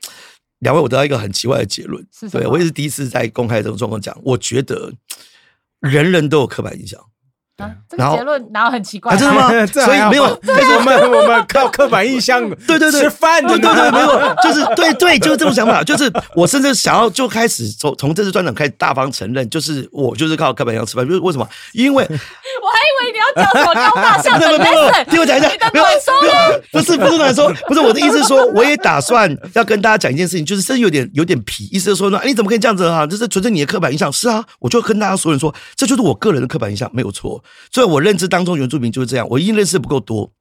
[0.59, 4.93] 两位我得到一个很奇怪的结论，是对我也是第一次在公开这种状况讲，我觉得
[5.80, 6.99] 人人都有刻板印象。
[7.62, 9.14] 啊，这个结论哪有很奇怪？
[9.14, 9.47] 啊，真的吗？
[9.86, 10.38] 所以没有，吧
[10.78, 21.47] 我们 我们靠刻板印象对对对，吃饭的对对对，没有， 就是对对，就是这种想法，就是我甚至想要就开始从从这次专场开始大方承认，就是我就是靠刻板印象吃饭，就是为什么？
[21.74, 26.14] 因为我还以为你要讲什么高大上的没有没有听我讲一下你的，没有说
[26.72, 33.05] 不是不是暖说，不是我的意思是说，我也打算要跟大家讲一件事情，就是真的有点有点皮，意思是说呢，哎，你怎么可以这样子啊？
[33.05, 37.43] 就是纯粹你的刻板印象，是啊，我就跟大家所有人说，这就是我个人的刻板印象，没有错。
[37.72, 40.32] 所以我认知当中原住民就是这样，我一定认识不够多。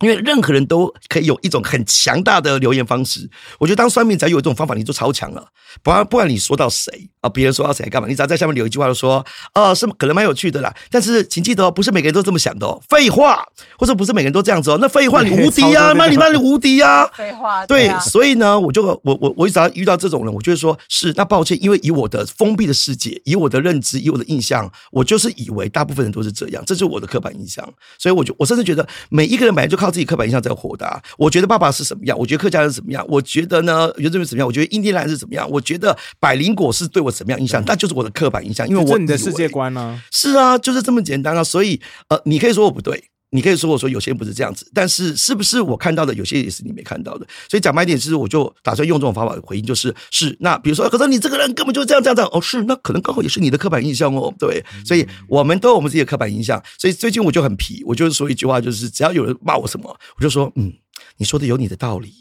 [0.00, 5.46] 因为任何人都可以有一种很强大的留言方式，我觉得当酸民仔有一种方法，你就超强了。
[5.80, 13.42] 不然不管你说到谁啊，别人说要谁干嘛，你只要在下面留一句话，就说呃是可能蛮有趣的啦，但是请记得哦，不是每个人都这么想的哦，废话，
[13.78, 17.08] 或者不是每个人都这样子哦，那废话你无敌啊，超多这个妈你妈你无敌啊！
[17.16, 27.62] 废话，对，啊所以呢，我就我我我只要遇到这种人，我就会说是那抱歉，因为以我的封闭的世界，以我的认知，以我的印象，我就是以为大部分人都是这样，这就是我的刻板印象。
[27.98, 31.00] 所以我就我甚至觉得每一个人本来就靠自己刻板印象在活的、啊。
[31.16, 41.44] 我觉得爸爸是什么样，我觉得客家人是怎么样，我觉得呢原住民是什么样，我觉得印第安人是怎么样，我觉得百灵果是对我什么样印象，那就是我的刻板印象，因为这我你的世界观呢、是啊，就是这么简单啊。
[41.44, 47.26] 所以呃，你可以说我不对，你可以说我说有些人不是这样子，但是是不是我看到的，有些也是你没看到的。
[47.48, 56.62] 所以讲白一点，是我就打算用这种方法回应，就是是那比如说，可是你这个人根本就这样这样这样，哦，是那可能刚好也是你的刻板印象哦，对，所以我们都有我们自己的刻板印象。
[56.78, 60.72] 所以最近我就很皮，我就是说一句话，就是只要有人骂我什么，我就说嗯，
[61.16, 62.12] 你说的有你的道理。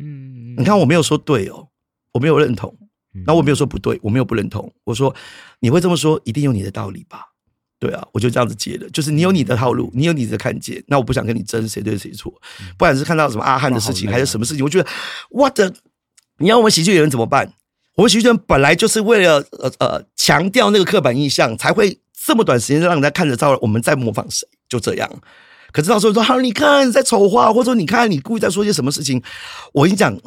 [0.00, 1.66] 嗯，你看我没有说对哦，
[2.12, 2.87] 我没有认同，嗯
[3.26, 5.14] 那我没有说不对，我没有不认同，我说
[5.60, 7.26] 你会这么说，一定有你的道理吧？
[7.80, 12.32] 对啊，我就这样子接的，就是你有你的套路，你有你的看见，那我不想跟你争谁对谁错，
[12.76, 14.88] 不管是看到什么阿汉的事情还是什么事情，我觉得
[15.30, 15.72] 我的，
[16.38, 17.52] 你要我们喜剧演员怎么办？
[17.94, 25.08] 我们喜剧演员本来就是为了呃呃强调那个刻板印象，才会这么短时间让人家看得到我们在模仿谁，就这样。
[25.70, 29.22] 可是到时候说，好，你看你在丑化，或者说你看你故意在说些什么事情，
[29.72, 30.18] 我跟你讲，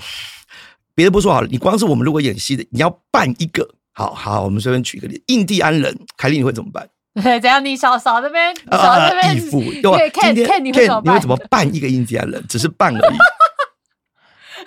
[0.93, 6.87] 别的不说好了，你光是我们如果演戏的，你要扮一个，好好，我们随便举个例，印第安人，凯莉你会怎么办？
[7.21, 7.63] 对，怎样？
[7.63, 9.81] 你少少这边，啊 少这边，义父，今
[10.35, 11.29] 天 Ken 你会怎么你会办怎？
[11.29, 12.43] 么扮一个印第安人？
[12.47, 13.17] 只是扮而已。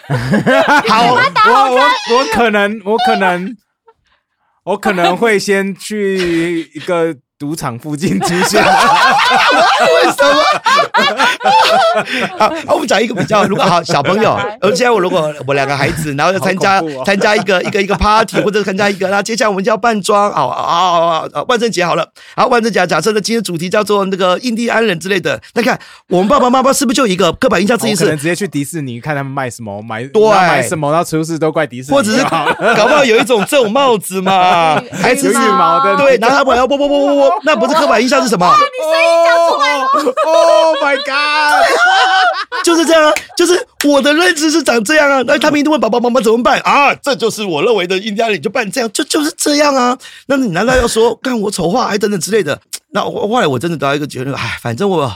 [0.88, 1.18] 好，我
[1.74, 1.80] 我
[2.18, 3.56] 我可能我可能
[4.64, 8.68] 我可能会先去一个赌场附近出现，为
[10.12, 10.40] 什么？
[12.38, 25.78] 好，好我们讲一个比较，如果好小朋友，而现在我如果我两个孩子，然后要参加、参加一个一个一个 party，或者参加一个，那接下来我们就要扮装，好好好好，万圣节好了，好万圣节，假设呢今天主题叫做那个印第安人之类的，那看
[26.10, 30.22] 我们爸爸妈妈是不是就一个刻板印象，自己是我可能直接去迪士尼看他们卖什么，买对。
[30.30, 38.46] 买什么，然后出事都怪迪士尼，或者是搞不好有一种这种帽子嘛， 孩子有羽毛的，对，然后他们要啵啵啵啵啵，那不是刻板印象是什么？
[38.46, 39.84] 你声音讲出来了
[40.24, 42.64] ，Oh my god！
[42.64, 46.94] 就是这样啊，就是我的认知是长这样啊，那他们一定问爸爸妈妈怎么办啊？
[46.94, 49.98] 这就是我认为的印第安人，你就办这样，就就是这样啊。
[50.26, 52.60] 那你难道要说干我丑化，还等等之类的？
[52.92, 55.12] 那我后来我真的得到一个结论，哎，反正我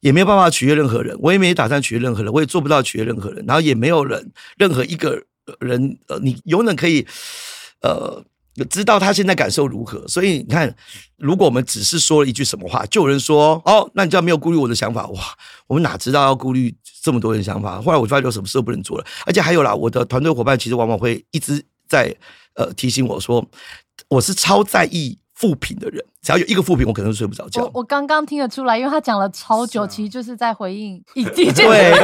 [0.00, 5.20] 也没有办法取悦任何人，我也没打算取悦任何人，我也做不到取悦任何人，然后也没有人任何一个
[5.60, 7.06] 人，呃，你永远可以，
[7.82, 8.24] 呃。
[8.66, 10.74] 知道他现在感受如何，所以你看，
[11.16, 15.22] 如果我们只是说了一句什么话，就有人说哦，那你这样没有顾虑我的想法，哇，
[15.66, 17.80] 我们哪知道要顾虑这么多人想法？
[17.80, 22.14] 后来我发觉什么事都不能做了，而且还有啦，我的团队伙伴其实往往会一直在
[22.54, 23.44] 呃提醒我说，
[24.08, 27.70] 我是超在意负评的人，只要有一个负评，我可能就睡不着觉我。
[27.74, 31.50] 我刚刚听得出来，因为他讲了超久，其实就是在回应一 对，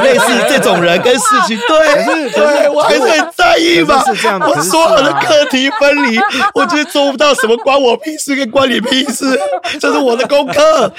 [0.01, 4.01] 类似这种人跟事情， 对，可是对我还是很在意嘛。
[4.01, 6.17] 可是是这样我说我的课题分离，
[6.55, 9.39] 我觉得做不到什么关我屁事跟关你屁事，
[9.79, 10.91] 这是我的功课。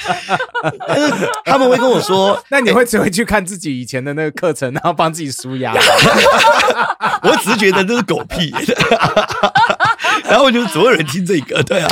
[0.87, 1.13] 但是
[1.45, 5.75] 他们会跟我说，那你会只会去看自己以前的那个课程，然后帮自己舒压？
[7.23, 8.55] 我只是觉得这是狗屁，
[10.25, 11.91] 然后我就所有人听这个，对啊。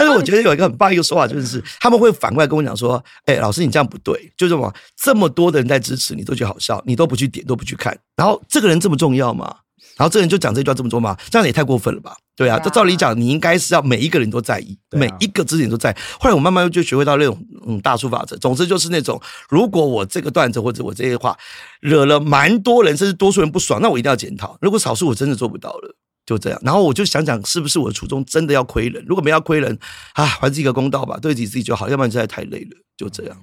[0.00, 9.54] 但是我觉得有一个很棒一个说法，就是他们会反过来跟我讲说：“哎、老师你这样不对，就是什么这么多的人在支持你，都觉得好笑，你都不去点，都不去看，然后这个人这么重要吗？”
[9.96, 12.16] 然后这个人就讲这段这么多嘛，这样也太过分了吧？
[12.34, 15.94] 对啊，这照理讲，你应该是要每一个人都在意，啊每一个支点都在。
[16.18, 19.20] 后来我慢慢就学会到那种嗯大数法则，总之就是那种，
[19.50, 21.36] 如果我这个段子或者我这些话
[21.80, 24.56] 惹了蛮多人，甚至多数人不爽，那我一定要检讨。
[24.62, 25.94] 如果少数我真的做不到了。
[26.26, 29.04] 就这样，然后我就想想，是不是我的初衷真的要亏人？
[29.06, 29.76] 如果没要亏人，
[30.14, 32.70] 啊，还是一个公道吧，对得起自己就好，要不然实在太累了。
[32.96, 33.36] 就这样。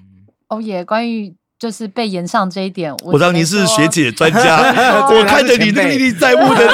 [0.50, 4.58] 哦耶关于就是被延上这一点，我我知道你是学姐专家，
[5.10, 6.72] 我看着你那个历历在目的那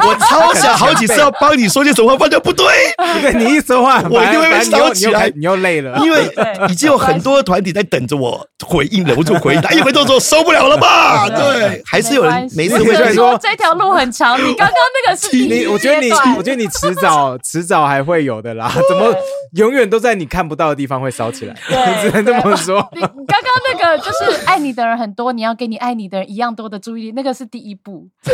[0.00, 2.66] 个，我超想好几次要帮你说些什么话，发现不对，
[3.22, 6.28] 对你一说话，我一定会被反正你又烧起来你又你又累了，因为
[6.68, 11.28] 已经有很多团体在等着我回应了，我就回答，一回头说受不了了吧？
[11.30, 14.74] 对，还是有人每次会会说说这条路很长，你刚刚
[15.06, 19.14] 那个是你我觉得你，我觉得你迟早迟早还会有的啦，怎么
[19.54, 21.54] 永远都在你看不到的地方会烧起来？
[21.68, 22.84] 对只能这么说。
[22.92, 28.08] 你你刚刚那个就是爱你的人很多，你要给你爱你的人一样多的注意力，那个是第一步。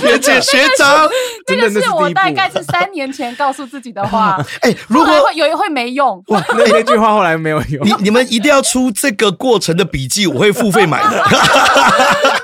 [0.00, 1.08] 学姐学长，
[1.48, 6.22] 那个真的是我大概是三年前告诉自己的话， 哎，如果会有一会没用。
[6.28, 11.22] 哇，那那句话后来没有用，你你们一定要出这个过程的笔记，我会付费买的。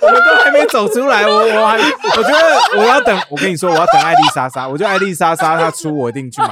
[0.02, 6.50] 我们都还没走出来，我我还我觉得我要等，我跟你说，我要等艾丽莎莎，我觉得艾丽莎莎她出，我一定去买。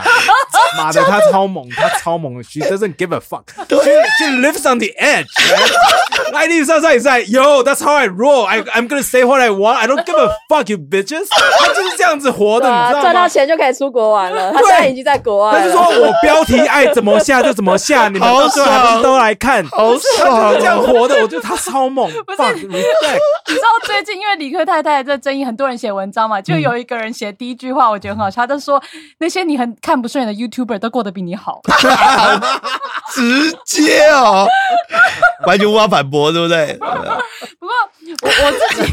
[0.77, 3.77] 妈的，她超猛，她超猛，she doesn't give a fuck，she
[4.19, 5.29] she lives on the edge，
[6.35, 7.29] I need something inside.
[7.29, 8.47] Yo, that's how I roll.
[8.47, 9.77] I I'm gonna say what I want.
[9.77, 11.27] I don't give a fuck you bitches.
[11.31, 13.29] 他就是这样子活的，啊，你知道赚到？
[13.29, 14.53] 钱就可以出国玩了。
[14.53, 15.85] 他现在已经在国外他就说。
[15.85, 19.65] 我标题爱怎么下就怎么下，你们好到时候还不爽是都来看？
[19.69, 20.83] 好他就是爽这样哦！
[20.87, 22.11] 活的，我觉得他超猛。
[22.37, 23.19] Fuck respect。
[23.49, 28.83] 你知道最近因为理科太太这争议，很多人写文章嘛，就有一个人写第一句话，我觉得很好笑，他就说
[29.19, 31.61] 那些你很看不顺眼的 YouTuber 都过得比你好。
[33.15, 34.47] 直接哦，
[35.47, 36.77] 完全无法反驳，对不对？
[37.59, 37.73] 不过
[38.23, 38.93] 我我自己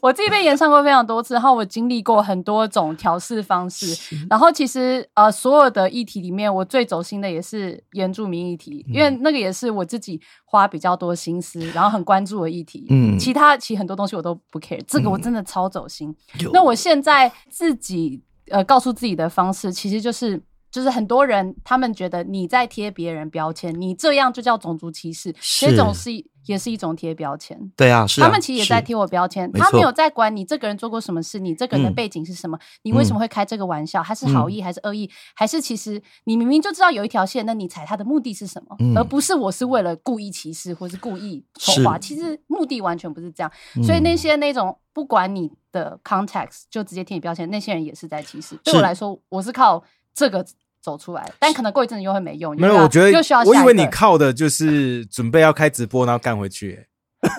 [0.00, 12.86] 我自己被延上过非常多次，然后我经历过很多种调试方式，然后其实呃所有的议题里面，我最走心的也是原住民议题，因为那个也是我自己花比较多心思，然后很关注的议题。
[12.90, 13.18] 嗯。
[13.18, 16.14] 其他其实很多东西我都不 care，这个我真的超走心。
[16.40, 16.50] 有。
[16.52, 18.20] 那我现在自己
[18.50, 26.10] 呃告诉自己的方式，其实就是就是很多人他们觉得你在贴别人标签，你这样就叫种族歧视，是这种是
[26.46, 27.70] 也是一种贴标签。
[27.76, 34.02] 对啊，是啊他们其实也在贴我标签，没他没有在管你这个人做过什么事，你这个人的嗯背景是什么，你为什么会开这个玩笑？
[34.02, 35.08] 他是好意还是恶意？
[35.34, 38.74] 还是其实你明明就知道有一条线，那你踩他的目的是什么？
[38.80, 43.52] 嗯而不是我是为了故意歧视或是故意丑化，其实目的完全不是这样。
[43.76, 48.56] 嗯所以那些那种不管你的 context 就直接贴你标签，那些人也是在歧视。
[48.64, 49.82] 对我来说，我是靠
[50.14, 50.44] 这个
[50.82, 52.56] 走出来，但可能过一阵子又会没用。
[52.56, 56.86] 没有，我觉得又需要我以为你靠的就是准备要开直播，然后干回去、欸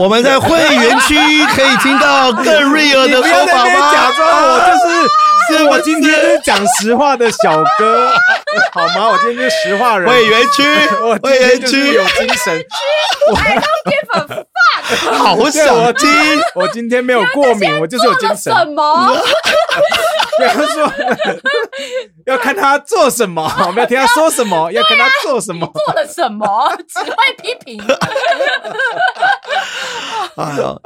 [0.00, 1.14] 我们在会员区
[1.54, 3.64] 可以听到更 real 的你不要在那说法吗？
[3.64, 4.66] 边假装我就
[5.54, 8.12] 是，是我今天就是讲实话的小哥，
[8.74, 9.08] 好吗？
[9.08, 10.08] 我今天就是实话人。
[10.08, 10.62] 会员区
[11.00, 12.64] 我，今会员天就是区有精神。
[13.84, 14.44] give a fuck
[15.16, 16.08] 好对我想听。
[16.54, 18.52] 我今天没有过敏，我就是有精神。
[18.52, 19.14] 什么？
[20.40, 20.92] 不要说，
[22.26, 25.66] 要看他做什么，我们要听他说什么，要看他做什么。
[25.84, 26.46] 做了什么？
[26.88, 27.82] 只会批评。
[30.36, 30.82] 哎呦，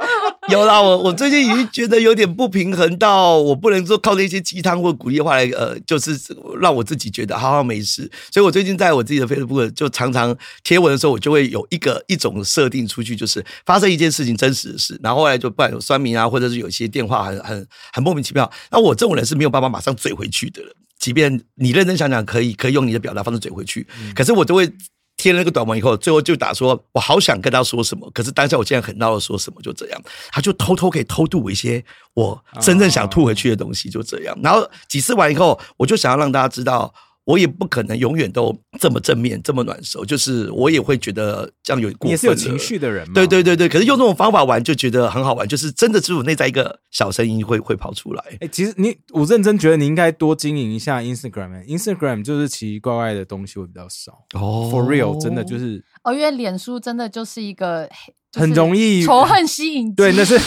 [0.49, 6.17] 有啦，我我最近已经觉得有点不平衡到我不能说靠那些鸡汤或鼓励的话来呃，就是
[6.59, 8.09] 让我自己觉得好好没事。
[8.31, 18.49] 所以我最近在我自己的 Facebook 就常常贴文的时候，我就会有一个一种设定出去，就是发生一件事情真实的事，然后后来就不然有酸民啊，或者是有一些电话很很很莫名其妙。
[18.71, 24.71] 那我这种人是没有办法马上嘴回去的人，即便你认真想想，可以可以用你的表达方式嘴回去，可是我都会。
[25.15, 30.01] 贴了那个短文以后，最后就打说，我好想跟他说什么，可是当下我现在很闹的说什么，就这样，
[30.31, 31.81] 他就偷偷可以偷渡我一些
[32.15, 34.37] 我真正想吐回去的东西，就这样。
[34.41, 36.91] 然后几次完以后，我就想要让大家知道，
[37.25, 43.13] 我也不可能永远都这么正面、这么暖手，就是我也会觉得这样有过分你也是有情绪的人嘛？
[43.13, 48.23] 对对对对，可是用这种方法玩就觉得很好玩，就是真的只有内在一个小声音会会跑出来。
[48.41, 51.65] 哎、其实你我认真觉得你应该多经营一下 Instagram、欸。
[51.67, 54.11] Instagram 就是奇奇怪怪的东西会比较少。
[54.33, 57.89] 哦 For real，真的就是哦，因为脸书真的就是一个
[58.33, 59.95] 很容易仇恨吸引。
[59.95, 60.37] 对，那是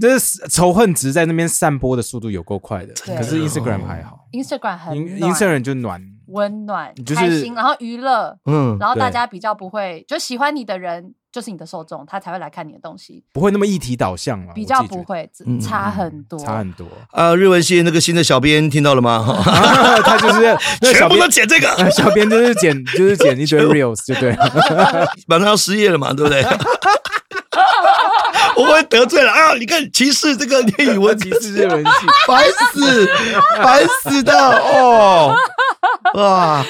[0.00, 2.94] 就是仇恨值在那边散播的速度有够快的。
[3.04, 6.02] 可是 Instagram 还好 Instagram 很 Instagram 就暖。
[6.32, 16.38] 温暖、就是开心，然后娱乐，嗯，然后大家比较不会，就喜欢你的人就是你的受众，他才会来看你的东西，不会那么议题导向了，比较不会嗯差很多。
[16.38, 16.86] 差很多。
[17.10, 19.26] 啊，日文系那个新的小编听到了吗？
[20.06, 25.08] 他就是那全部小编都剪这个，小编就是剪就是剪一堆 reels 就对了。
[25.26, 26.44] 马上要失业了嘛，对不对？
[28.60, 29.54] 我会得罪了啊！
[29.54, 31.90] 你看歧视这个念语文 歧视这文系，
[32.26, 33.06] 烦死，
[33.56, 35.34] 烦死的哦！
[36.14, 36.66] 哇，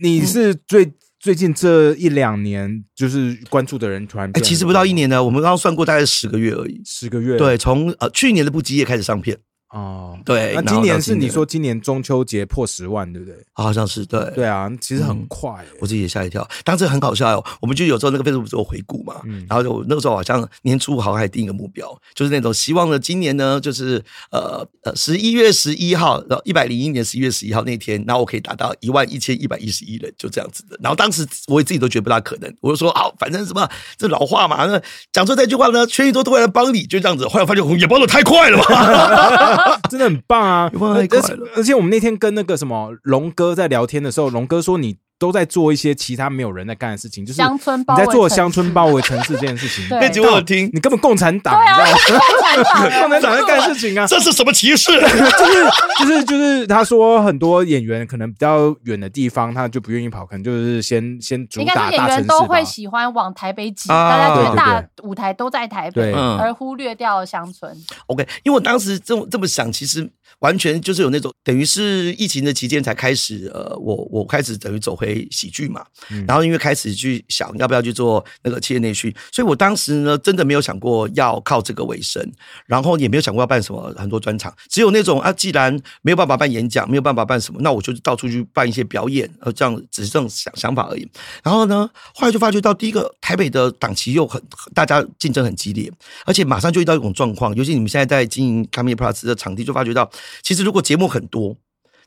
[0.00, 6.82] 你是最最近这一两年就是关注的人突然其实不到一年呢，我们刚刚算过，大概十个月而已。
[6.84, 9.38] 十个月，对，从呃去年的不羁夜开始上片，
[9.74, 13.36] 哦，对那今年是你说今年中秋节破十万，对不对？
[13.52, 14.20] 好像是对。
[14.32, 17.44] 对啊，其实很快耶，我自己也吓一跳，当时很搞笑哦。
[17.60, 30.78] 我们就有时候那个 Facebook 做回顾嘛，嗯然后就那个时候好像年初好像还定一个目标，就是那种希望呢，今年呢，就是呃呃十一月十一号，然后一百零一年十一月十一号那天，然后我可以达到一万一千一百一十一人，就这样子的。
[30.80, 33.68] 然后当时我也自己都觉得不大可能，我就说好，反正什么
[33.98, 34.80] 这老话嘛，那
[35.12, 37.26] 讲出这句话呢，全宇宙都会来帮你，就这样子。
[37.26, 40.70] 后来发现也帮的太快了吧， 真的很棒啊！
[40.80, 49.86] 而且而且我们那天跟那个什么龙哥在聊天的时候，龙哥说你都在做一些其他没有人在干的事情，就是乡村你包围城在做乡村市包围城市这件事情。
[49.90, 53.00] 对那集我有听，你根本共产党，对啊你知道吗？
[53.00, 54.06] 共产党在干事情啊！
[54.08, 54.92] 这是什么歧视？
[55.00, 55.64] 就是
[56.00, 62.38] 就是就是，他说很多演员可能比较远的地方，他就不愿意跑，可能就是先先主应该打是演员大城市吧。
[62.38, 67.72] 都会喜欢往台北挤，啊大家觉得大舞台都在台北，嗯而忽略掉了乡村。
[68.06, 70.08] OK，因为我当时这么这么想，其实
[70.40, 75.84] 完全就是有那种等于是疫情的期间才开始，呃，我我开始等于走回为喜剧嘛，
[76.26, 82.26] 然后因为开始去想要不要去做那个企业内训，所以我当时呢真的没有想过要靠这个为生，
[82.66, 91.08] 然后也没有想过要办什么很多专场，只有那种啊，既然没有办法办演讲，没有办法办什么，那我就到处去办一些表演，呃，这样只是这种想想法而已。
[91.42, 95.92] 然后呢，后来就发觉到第一个台北的档期又很大家竞争很激烈，
[96.24, 100.10] 而且马上就遇到一种状况，尤其你们现在在经营 Comedy Plus 的场地，就发觉到
[100.42, 101.56] 其实如果节目很多。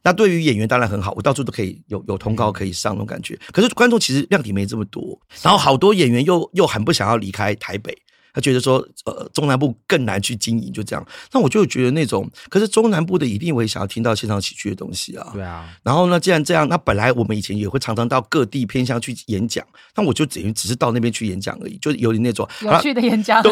[0.07, 3.37] 那对于演员当然很好，我到处都可以有有通告可以上那种感觉。
[3.51, 7.93] 可是观众其实量体没这么多，然后好多演员又又很不想要离开台北。
[8.33, 11.05] 他觉得说，呃，中南部更难去经营，就这样。
[11.31, 15.29] 那我就觉得那种，可是中南部的一定会想要听到现场喜剧的东西啊。
[15.33, 15.67] 对啊。
[15.83, 23.41] 然后呢，既然这样，那本来我们以前也会常常到各地偏乡去演讲，那我就等于只是到那边去演讲而已，就有点那种有趣的演讲。
[23.41, 23.51] 对，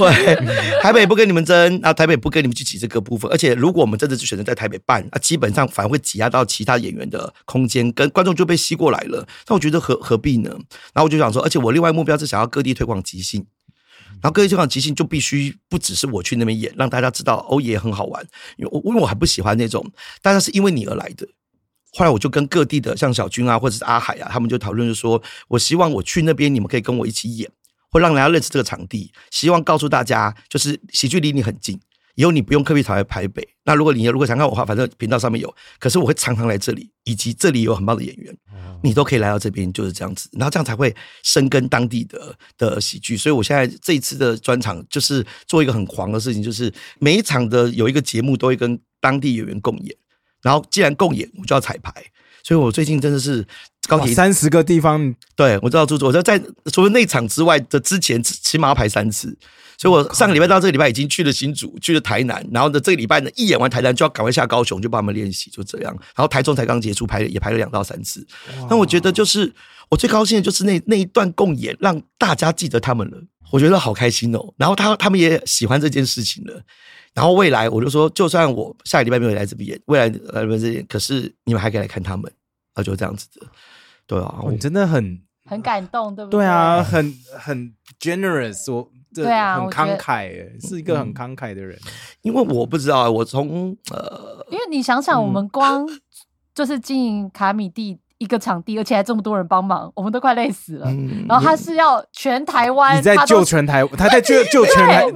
[0.81, 3.29] 台北不跟你们争，啊，台北不跟你们去挤这个部分。
[3.31, 9.25] 而且如果我们真的是选择在台北办，啊，基本上反而会挤压到其他演员的空间，跟观众就被吸过来了。
[9.47, 10.49] 那我觉得何何必呢？
[10.93, 13.45] 然后我就想说，而且我另外目标是想要各地推广即兴。
[14.25, 18.27] 然后各位这场即兴就必须不只是我去那边演，让大家知道哦也很好玩。
[18.57, 19.85] 因为我因为我还不喜欢那种
[20.19, 21.27] 大家是因为你而来的。
[21.91, 27.47] 后来我就跟各地的像小军啊，或者是阿海啊，他们就讨论就说，我希望我去那边，你们可以跟我一起演，
[27.91, 29.11] 会让大家认识这个场地。
[29.29, 31.79] 希望告诉大家，就是喜剧离你很近。
[32.15, 33.47] 以后你不用刻意跑来台北。
[33.63, 35.53] 那如果你如果想看我的话，反正频道上面有。
[35.79, 38.35] 可是我会常常来这里，以及这里有很棒的演员，
[38.83, 40.29] 你都可以来到这边，就是这样子。
[40.33, 43.17] 然后这样才会深耕当地的的喜剧。
[43.17, 49.95] 所以我现在这一次的专场就是做一个很狂的事情，就是每一场的有一个节目都会跟当地演员共演。
[50.41, 51.91] 然后既然共演，我就要彩排。
[52.43, 53.43] 所以我最近真的是
[53.87, 56.39] 高铁三十个地方，对我知道住住，我在在
[56.71, 59.35] 除了那场之外的之前，起码要排三次。
[59.77, 65.93] 所以我上个礼拜到这个礼拜已经去了新竹，去了台南，然后呢这个礼拜呢一演完台南就要赶快下高雄，就帮他们练习，就这样。
[66.15, 68.25] 然后台中才刚结束，排也排了两到三次。
[68.69, 69.53] 那我觉得就是
[69.89, 73.17] 我最高兴的就是那那一段共演，让大家记得他们了，
[73.51, 74.53] 我觉得好开心哦。
[74.57, 76.61] 然后他他们也喜欢这件事情了。
[77.13, 82.31] 然后未来我就说，就算我下个礼拜没有来这边演，未来来这边，可是你们还可以来看他们，
[82.73, 83.47] 啊，就这样子的。
[84.07, 86.39] 对啊，你真的很很感动，对不对？
[86.39, 88.91] 对啊，很很 generous，我。
[89.23, 91.77] 对啊，很慷慨，是一个很慷慨的人。
[92.21, 95.87] 因为我不知道，我从呃，因为你想想，我们光
[96.53, 100.87] 就是经营卡米蒂一个场地，而且还这么多人帮忙，我们都快累死了。
[101.27, 105.15] 然后他是要全台湾，你在救全台，他在救 救全台，对呀。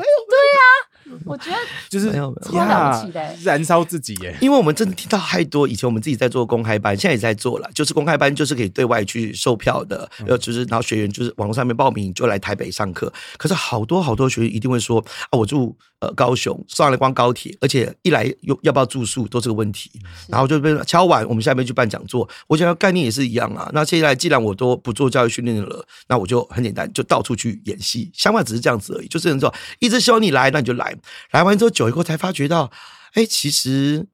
[1.25, 1.57] 我觉得
[1.89, 2.07] 就是
[2.53, 3.05] 呀，
[3.43, 4.35] 燃烧自己耶！
[4.41, 7.69] 因为我们真的听到太多，以前我们自己在做公开班，现在也在做了。
[7.73, 13.11] 就是公开班，就是可以对外去售票的，呃，就是然后学员就是网络上面报名就来台北上课。
[13.37, 19.91] 可是好多好多学员一定会说啊，我住呃高雄，上来光高铁，而且一来又要不要住宿都是个问题。
[20.27, 22.27] 然后就被敲完，我们下面去办讲座。
[22.47, 23.69] 我想要概念也是一样啊。
[23.73, 28.09] 那现在既然我都不做教育训练了，那我就很简单，就到处去演戏。
[28.13, 30.95] 想法只是这样子而已，就是说一直希望你来，那你就来。
[31.31, 32.71] 来完之后，久以后才发觉到，
[33.13, 34.07] 哎，其实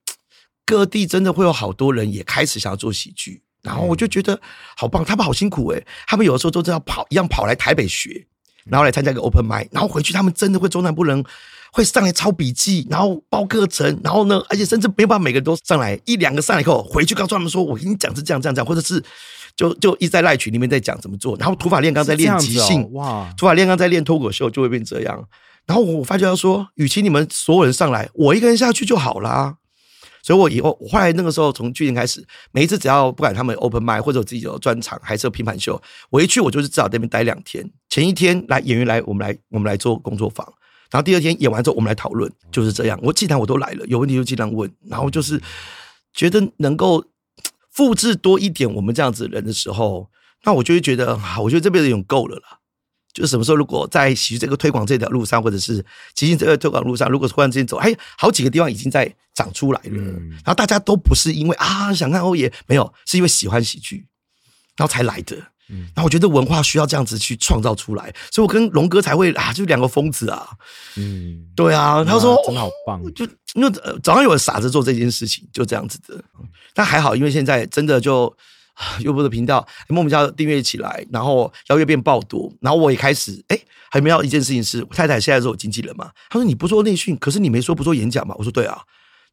[0.66, 4.42] 各地真的会有好多人也开始想要做喜剧，然后我就觉得
[4.76, 8.26] 好棒，他们好辛苦哎，他们有的时候都是要跑一样跑来台北学，
[8.66, 11.24] 然后来参加一个 open m i d 然后回去他们真的会中南部人
[11.76, 19.04] 会上来抄笔记，然后包课程，然后呢，而且甚至没有办法每个人都上来，一两个上来以后回去告诉他们说，我跟你讲是这样这样这样，或者是
[19.58, 25.22] 就就一在赖群里面在讲怎么做，然后土法炼钢在练即兴，哇，土法炼钢在练脱口秀就会变这样。
[25.66, 29.58] 然后我发觉到说，与其你们所有人上来，我一个人下去就好啦。
[30.24, 35.80] 所以我以后，我后来那个时候从去年开始，每一次只要不管他们 open m 或者我自己有专场，还是有拼盘秀，
[36.10, 37.70] 我一去我就是至少那边待两天。
[37.90, 40.48] 前一天来演员来，我们来我们来做工作坊，
[40.92, 43.00] 然后第二天演完之后，我们来讨论，就是这样。
[43.02, 44.72] 我既然我都来了，有问题就尽量问。
[44.88, 45.42] 然后就是
[46.14, 47.04] 觉得能够
[47.72, 50.10] 复制多一点我们这样子人的时候，
[50.44, 52.60] 那我就会觉得，啊，我觉得这辈子已经够了啦。
[53.14, 55.84] 就是什么时候，如果在喜剧这个推广这条路上，或者是
[56.14, 60.02] 即兴这个推广路上，如果忽然之间走，哎，好几个地方已经在长出来了，
[60.44, 64.06] 然后大家都不是因为啊想看欧爷，没有，是因为喜欢喜剧，
[64.76, 65.38] 然后才来的。
[65.68, 70.48] 然后我觉得文化需要这样子去创造出来，所以我跟龙哥才会啊，就两个疯子啊，
[70.96, 73.70] 嗯，对啊，他说真的好棒，就因为
[74.04, 76.24] 早上有人傻子做这件事情，就这样子的。
[76.74, 78.36] 但还好，因为现在真的就。
[79.00, 83.58] 优步的频道莫名其妙订阅起来，然后邀约变爆多，然后我也开始哎，
[83.90, 86.12] 还没有一件事情是太太现在是我经纪人嘛？
[86.30, 88.36] 他说你不做内训，可是你没说不做演讲嘛？
[88.38, 88.78] 我说对啊，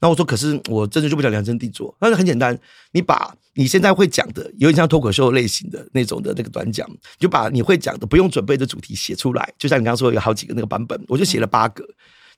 [0.02, 2.58] 那我说可是我真的就不想量身定做，但是很简单，
[2.90, 6.86] 你把你现在会讲的，有点像脱口秀类型的那种的那个短讲，
[7.20, 11.86] 就把你会讲的不用准备的主题写出来，就像你刚刚说有好几个那个版本，我就写了八个。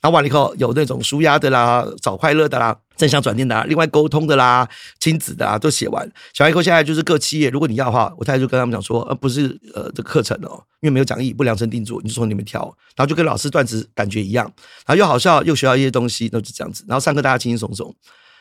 [0.04, 4.68] 然后完了以后有那种舒压的啦、找快乐的啦、正向转念的啦、另外沟通的啦、
[5.00, 6.06] 亲子的啦都写完。
[6.34, 12.60] 写完以后，现在就是各企业，如果你要的话，我太太就跟他们讲说，呃，不是呃这个课程哦，因为没有讲义，不量身定做，你就从你们挑，
[12.94, 14.44] 然后就跟老师段子感觉一样，
[14.84, 16.84] 然后又好笑又学到一些东西，那就这样子。
[16.86, 17.96] 然后上课大家轻轻松松。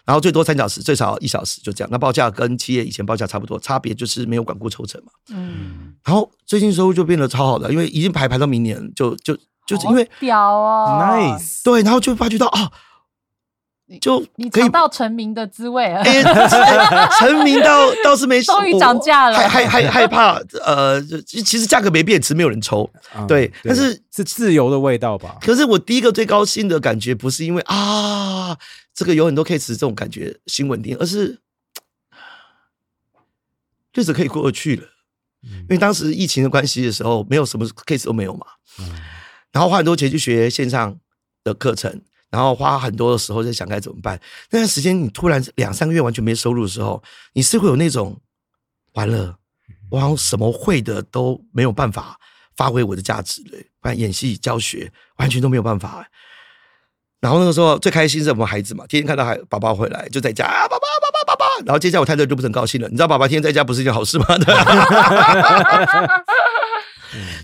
[0.05, 1.87] 然后最多三小时，最少一小时，就这样。
[1.89, 5.09] 那报价跟企业以前报价差不多，差别就是没有管顾抽成嘛。
[5.29, 9.33] 嗯，然后最近收入就变得超好的，因为已经排排到明年，就就
[9.65, 12.69] 就是因为屌哦 nice，对，然后就发觉到啊，
[14.01, 16.01] 就可以你尝到成名的滋味了。
[16.01, 16.21] 哎，
[17.19, 20.33] 成名到倒是没事， 终于涨价了还还还害怕
[20.65, 22.89] 呃，其实价格没变，只是没有人抽。
[23.15, 25.37] 嗯对但是是自由的味道吧？
[25.41, 28.57] 可是我第一个最高兴的感觉，不是因为啊，
[28.93, 31.39] 这个有很多 case 这种感觉新稳定，而是
[33.93, 34.83] 日子可以过去了。
[35.43, 38.45] 因为当时疫情的关系的时候，没有什么 case 都没有嘛，
[39.53, 40.97] 然后花很多钱去学线上
[41.43, 44.19] 的课程，然后花很多的时候在想该怎么办。
[44.49, 47.01] 那段时间你突然两三个月完全没收入的时候，
[47.33, 48.19] 你是会有那种
[48.93, 49.37] 完了，
[49.91, 52.19] 我好像什么会的都没有办法
[52.57, 56.05] 发挥我的价值了，不然演戏教学完全都没有办法。
[57.21, 64.25] 然后那个时候最开心是我们孩子嘛，天天看到孩爸爸回来就在家啊， 爸爸爸爸爸爸，然后接下来我太太就不是很高兴了，你知道爸爸天天在家不是一件好事吗？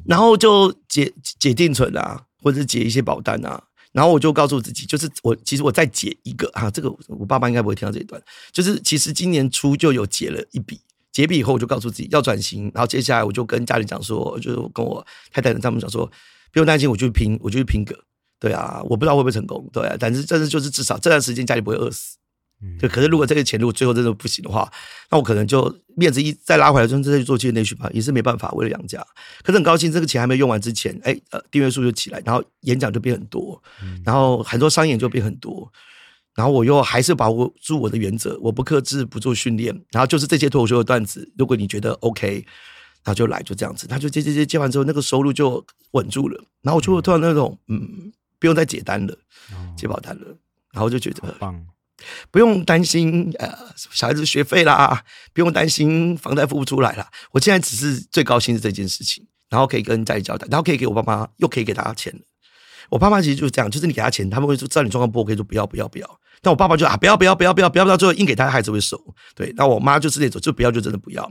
[0.10, 3.64] 然后就解解定存啊，或者是解一些保单啊。
[3.91, 8.19] 然后我就告诉自己，就是我其实我再解一个啊，这个我爸爸应该不会听到这一段。
[8.52, 10.81] 就是其实今年初就有解了一笔，
[11.11, 16.10] 解笔以后我就告诉自己要转型，然后接下来我就跟家里讲说，就是跟我太太他们讲说，
[16.52, 17.95] 不用担心，我就去拼，我就去拼个。
[18.40, 22.18] 对啊，我不知道会不会成功，对啊，但是但是就是至少这段时间家里不会饿死。
[22.80, 24.69] 对，可是如果这个钱如果最后真的不行的话，
[25.10, 28.99] 那我可能就面子一再拉回来，就再去做企业内训吧，也是没办法，为了养家。
[29.44, 33.61] 可是很高兴，这个钱还没用完之前，哎，呃，订阅数就起来，然后演讲就变很多，
[34.03, 35.72] 然后很多商演就变很多，
[36.36, 42.44] 然后我又还是把握住我的原则，我不克制，不做训练，然后就是这些脱口秀的段子，如果你觉得 OK，
[43.03, 49.18] 然后就来，就这样子，他就接接接接完之后，那个收入就稳住了，然后我就突然那种嗯，不用再解单了，
[49.77, 50.26] 解保单了，
[50.73, 51.65] 然后就觉得好棒，
[52.31, 55.03] 不用担心呃小孩子学费啦，
[55.34, 57.09] 不用担心房贷付不出来啦。
[57.31, 62.13] 我现在只是最高兴是这件事情，然后可以跟家里交代，然后可以给我爸妈，又可以给他钱。
[62.89, 66.19] 我爸妈其实就是这样，就是你给他钱，他们会说知道你状况不 OK，说不要不要不要。
[66.41, 68.97] 但我爸爸就啊不要不要不要不要不要，到最后硬给他，孩子会收。
[69.35, 71.30] 对，那我妈就是那种就不要就真的不要。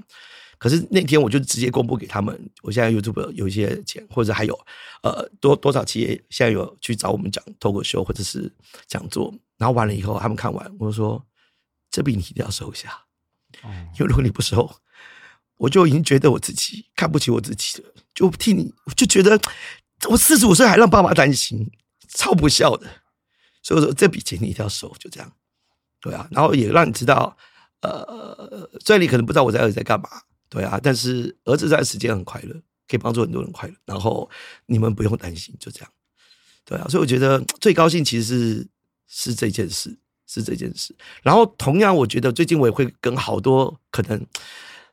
[0.58, 4.58] 可是那天我就直接公布给他们，我现在 YouTube 有一些钱，或者还有
[5.02, 8.52] 呃多多少企业现在有去找我们讲脱口秀或者是
[8.86, 11.22] 讲座，然后完了以后他们看完，我就说
[11.90, 12.98] 这笔你一定要收一下，
[13.98, 14.70] 因为如果你不收，
[15.56, 19.38] 我就已经觉得我自己看不起我自己了，就替你，我就觉得
[20.08, 21.70] 我四十五岁还让爸妈担心，
[22.08, 22.86] 超不孝的。
[23.60, 25.30] 所以我说这笔钱你一定要收，就这样，
[26.00, 27.36] 对啊，然后也让你知道，
[27.80, 30.08] 呃，虽然你可能不知道我在儿子在干嘛，
[30.48, 32.54] 对啊，但是儿子这段时间很快乐，
[32.86, 34.30] 可以帮助很多人快乐，然后
[34.66, 35.90] 你们不用担心，就这样，
[36.64, 38.68] 对啊，所以我觉得最高兴其实是
[39.08, 40.94] 是这件事，是这件事。
[41.22, 44.24] 然后同样，我觉得最近我也会跟好多可能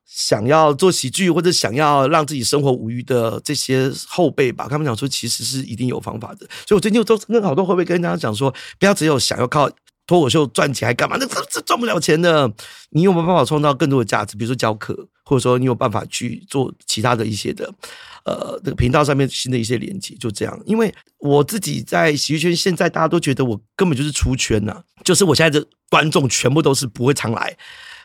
[0.06, 6.48] 想要做喜剧或者想要让自己生活无虞的这些后辈吧，他们讲说其实是一定有方法的。
[6.66, 9.70] 所以我最近都跟好多后辈跟大家讲说，不要只有想要靠。
[10.08, 11.18] 脱口秀赚钱还干嘛？
[11.20, 12.52] 那这这赚不了钱的。
[12.92, 14.38] 你有没有办法创造更多的价值？
[14.38, 14.96] 比如说教课，
[15.26, 17.70] 或者说你有办法去做其他的一些的，
[18.24, 20.58] 呃，这个频道上面新的一些连接，就这样。
[20.66, 27.58] 因为我自己在喜剧圈，现在大家都觉得我根本就是出圈呐、就是我现在的观众全部都是不会常来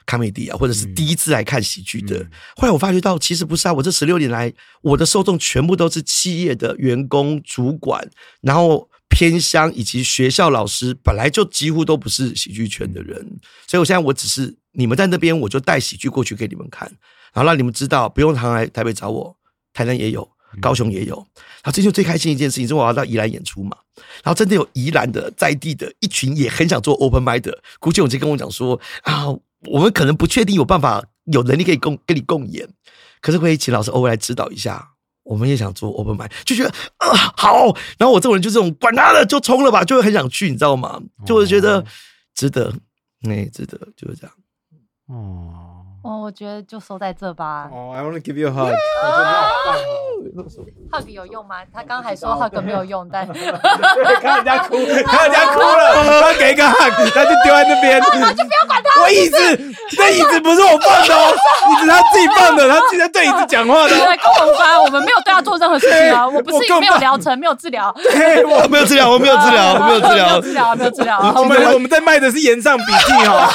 [0.07, 2.27] 卡美迪啊，或者是第一次来看喜剧的。
[2.57, 4.53] 后来我发觉到，其实不是啊，我这十六年来，
[4.83, 8.11] 我的受众全部都是企业的员工、主管，
[8.41, 8.90] 然后。
[9.11, 13.19] 偏乡以及学校老师本来就几乎都不是喜剧圈的人，
[13.67, 16.89] 所以我现在我只是你们在那边，我就带喜剧过去给你们看，
[17.35, 19.37] 然后让你们知道不用常来台北找我，
[19.75, 20.27] 台南也有，
[20.61, 21.17] 高雄也有。
[21.17, 23.77] 然后最近最开心一件事情是我要到宜兰演出嘛，
[24.23, 29.27] 然后真的有宜兰的在地的一群也很想做 open m i d 的，估计我就跟我讲说啊，
[29.67, 32.67] 我们可能不确定有办法有能力可以共跟你共演，
[33.21, 34.93] 可是可以请老师偶尔来指导一下。
[35.23, 37.67] 我们也想做 open m i d 就觉得啊好，
[37.99, 41.01] 然后我这种人就这种管他的就冲了吧，就会很想去，你知道吗？
[41.27, 41.85] 就会觉得
[42.35, 42.73] 值得，
[43.23, 44.33] 那，值得，就是这样。
[45.09, 47.69] 哦哦，我觉得就收在这吧。
[47.71, 48.73] 哦，I want to give you a hug。
[50.91, 51.57] hug 有用吗？
[51.71, 53.27] 他刚还说 hug 没有用，但
[54.23, 59.37] 看人家哭，看人家哭了，他给一个 hug，他就丢在那边， 就不要管他我椅子，
[59.99, 61.35] 那椅子不是我放的哦，
[61.71, 63.99] 椅子他自己放的，他竟然对椅子讲话的哦。
[63.99, 71.35] 对，跟我无关，我们没有对他做任何事情啊，我不是没有疗程，没有治疗，对我我没有治疗，我没有治疗，我没有治没有疗，治疗，没有治疗。
[71.37, 73.49] 我们我们在卖的是岩上笔记哦。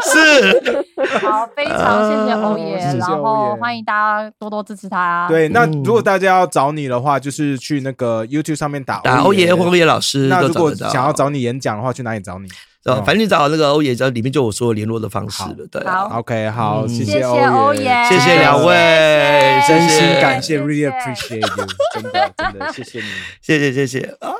[0.12, 0.86] 是
[1.20, 10.68] 好，非常谢谢欧爷，然后欢迎大家多多支持他。，对，那如果大家要找你的话，就是去那个 YouTube 上面打打欧爷或欧爷老师那如果。
[10.78, 12.48] 想要找你演讲的话，去哪里找你
[12.96, 15.66] 反正你找那个欧爷，这里面就有所有联络的方式了。
[15.70, 23.06] 对啊，好？OK，好，嗯谢谢谢欧欧爷，谢谢两位真谢谢心感谢谢，really appreciate you，真的真的 谢谢你。
[23.40, 24.32] 谢谢谢谢啊！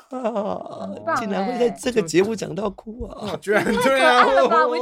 [1.05, 3.37] 棒竟然会欸在这个节目讲到哭啊！
[3.41, 4.77] 居然对啊我我。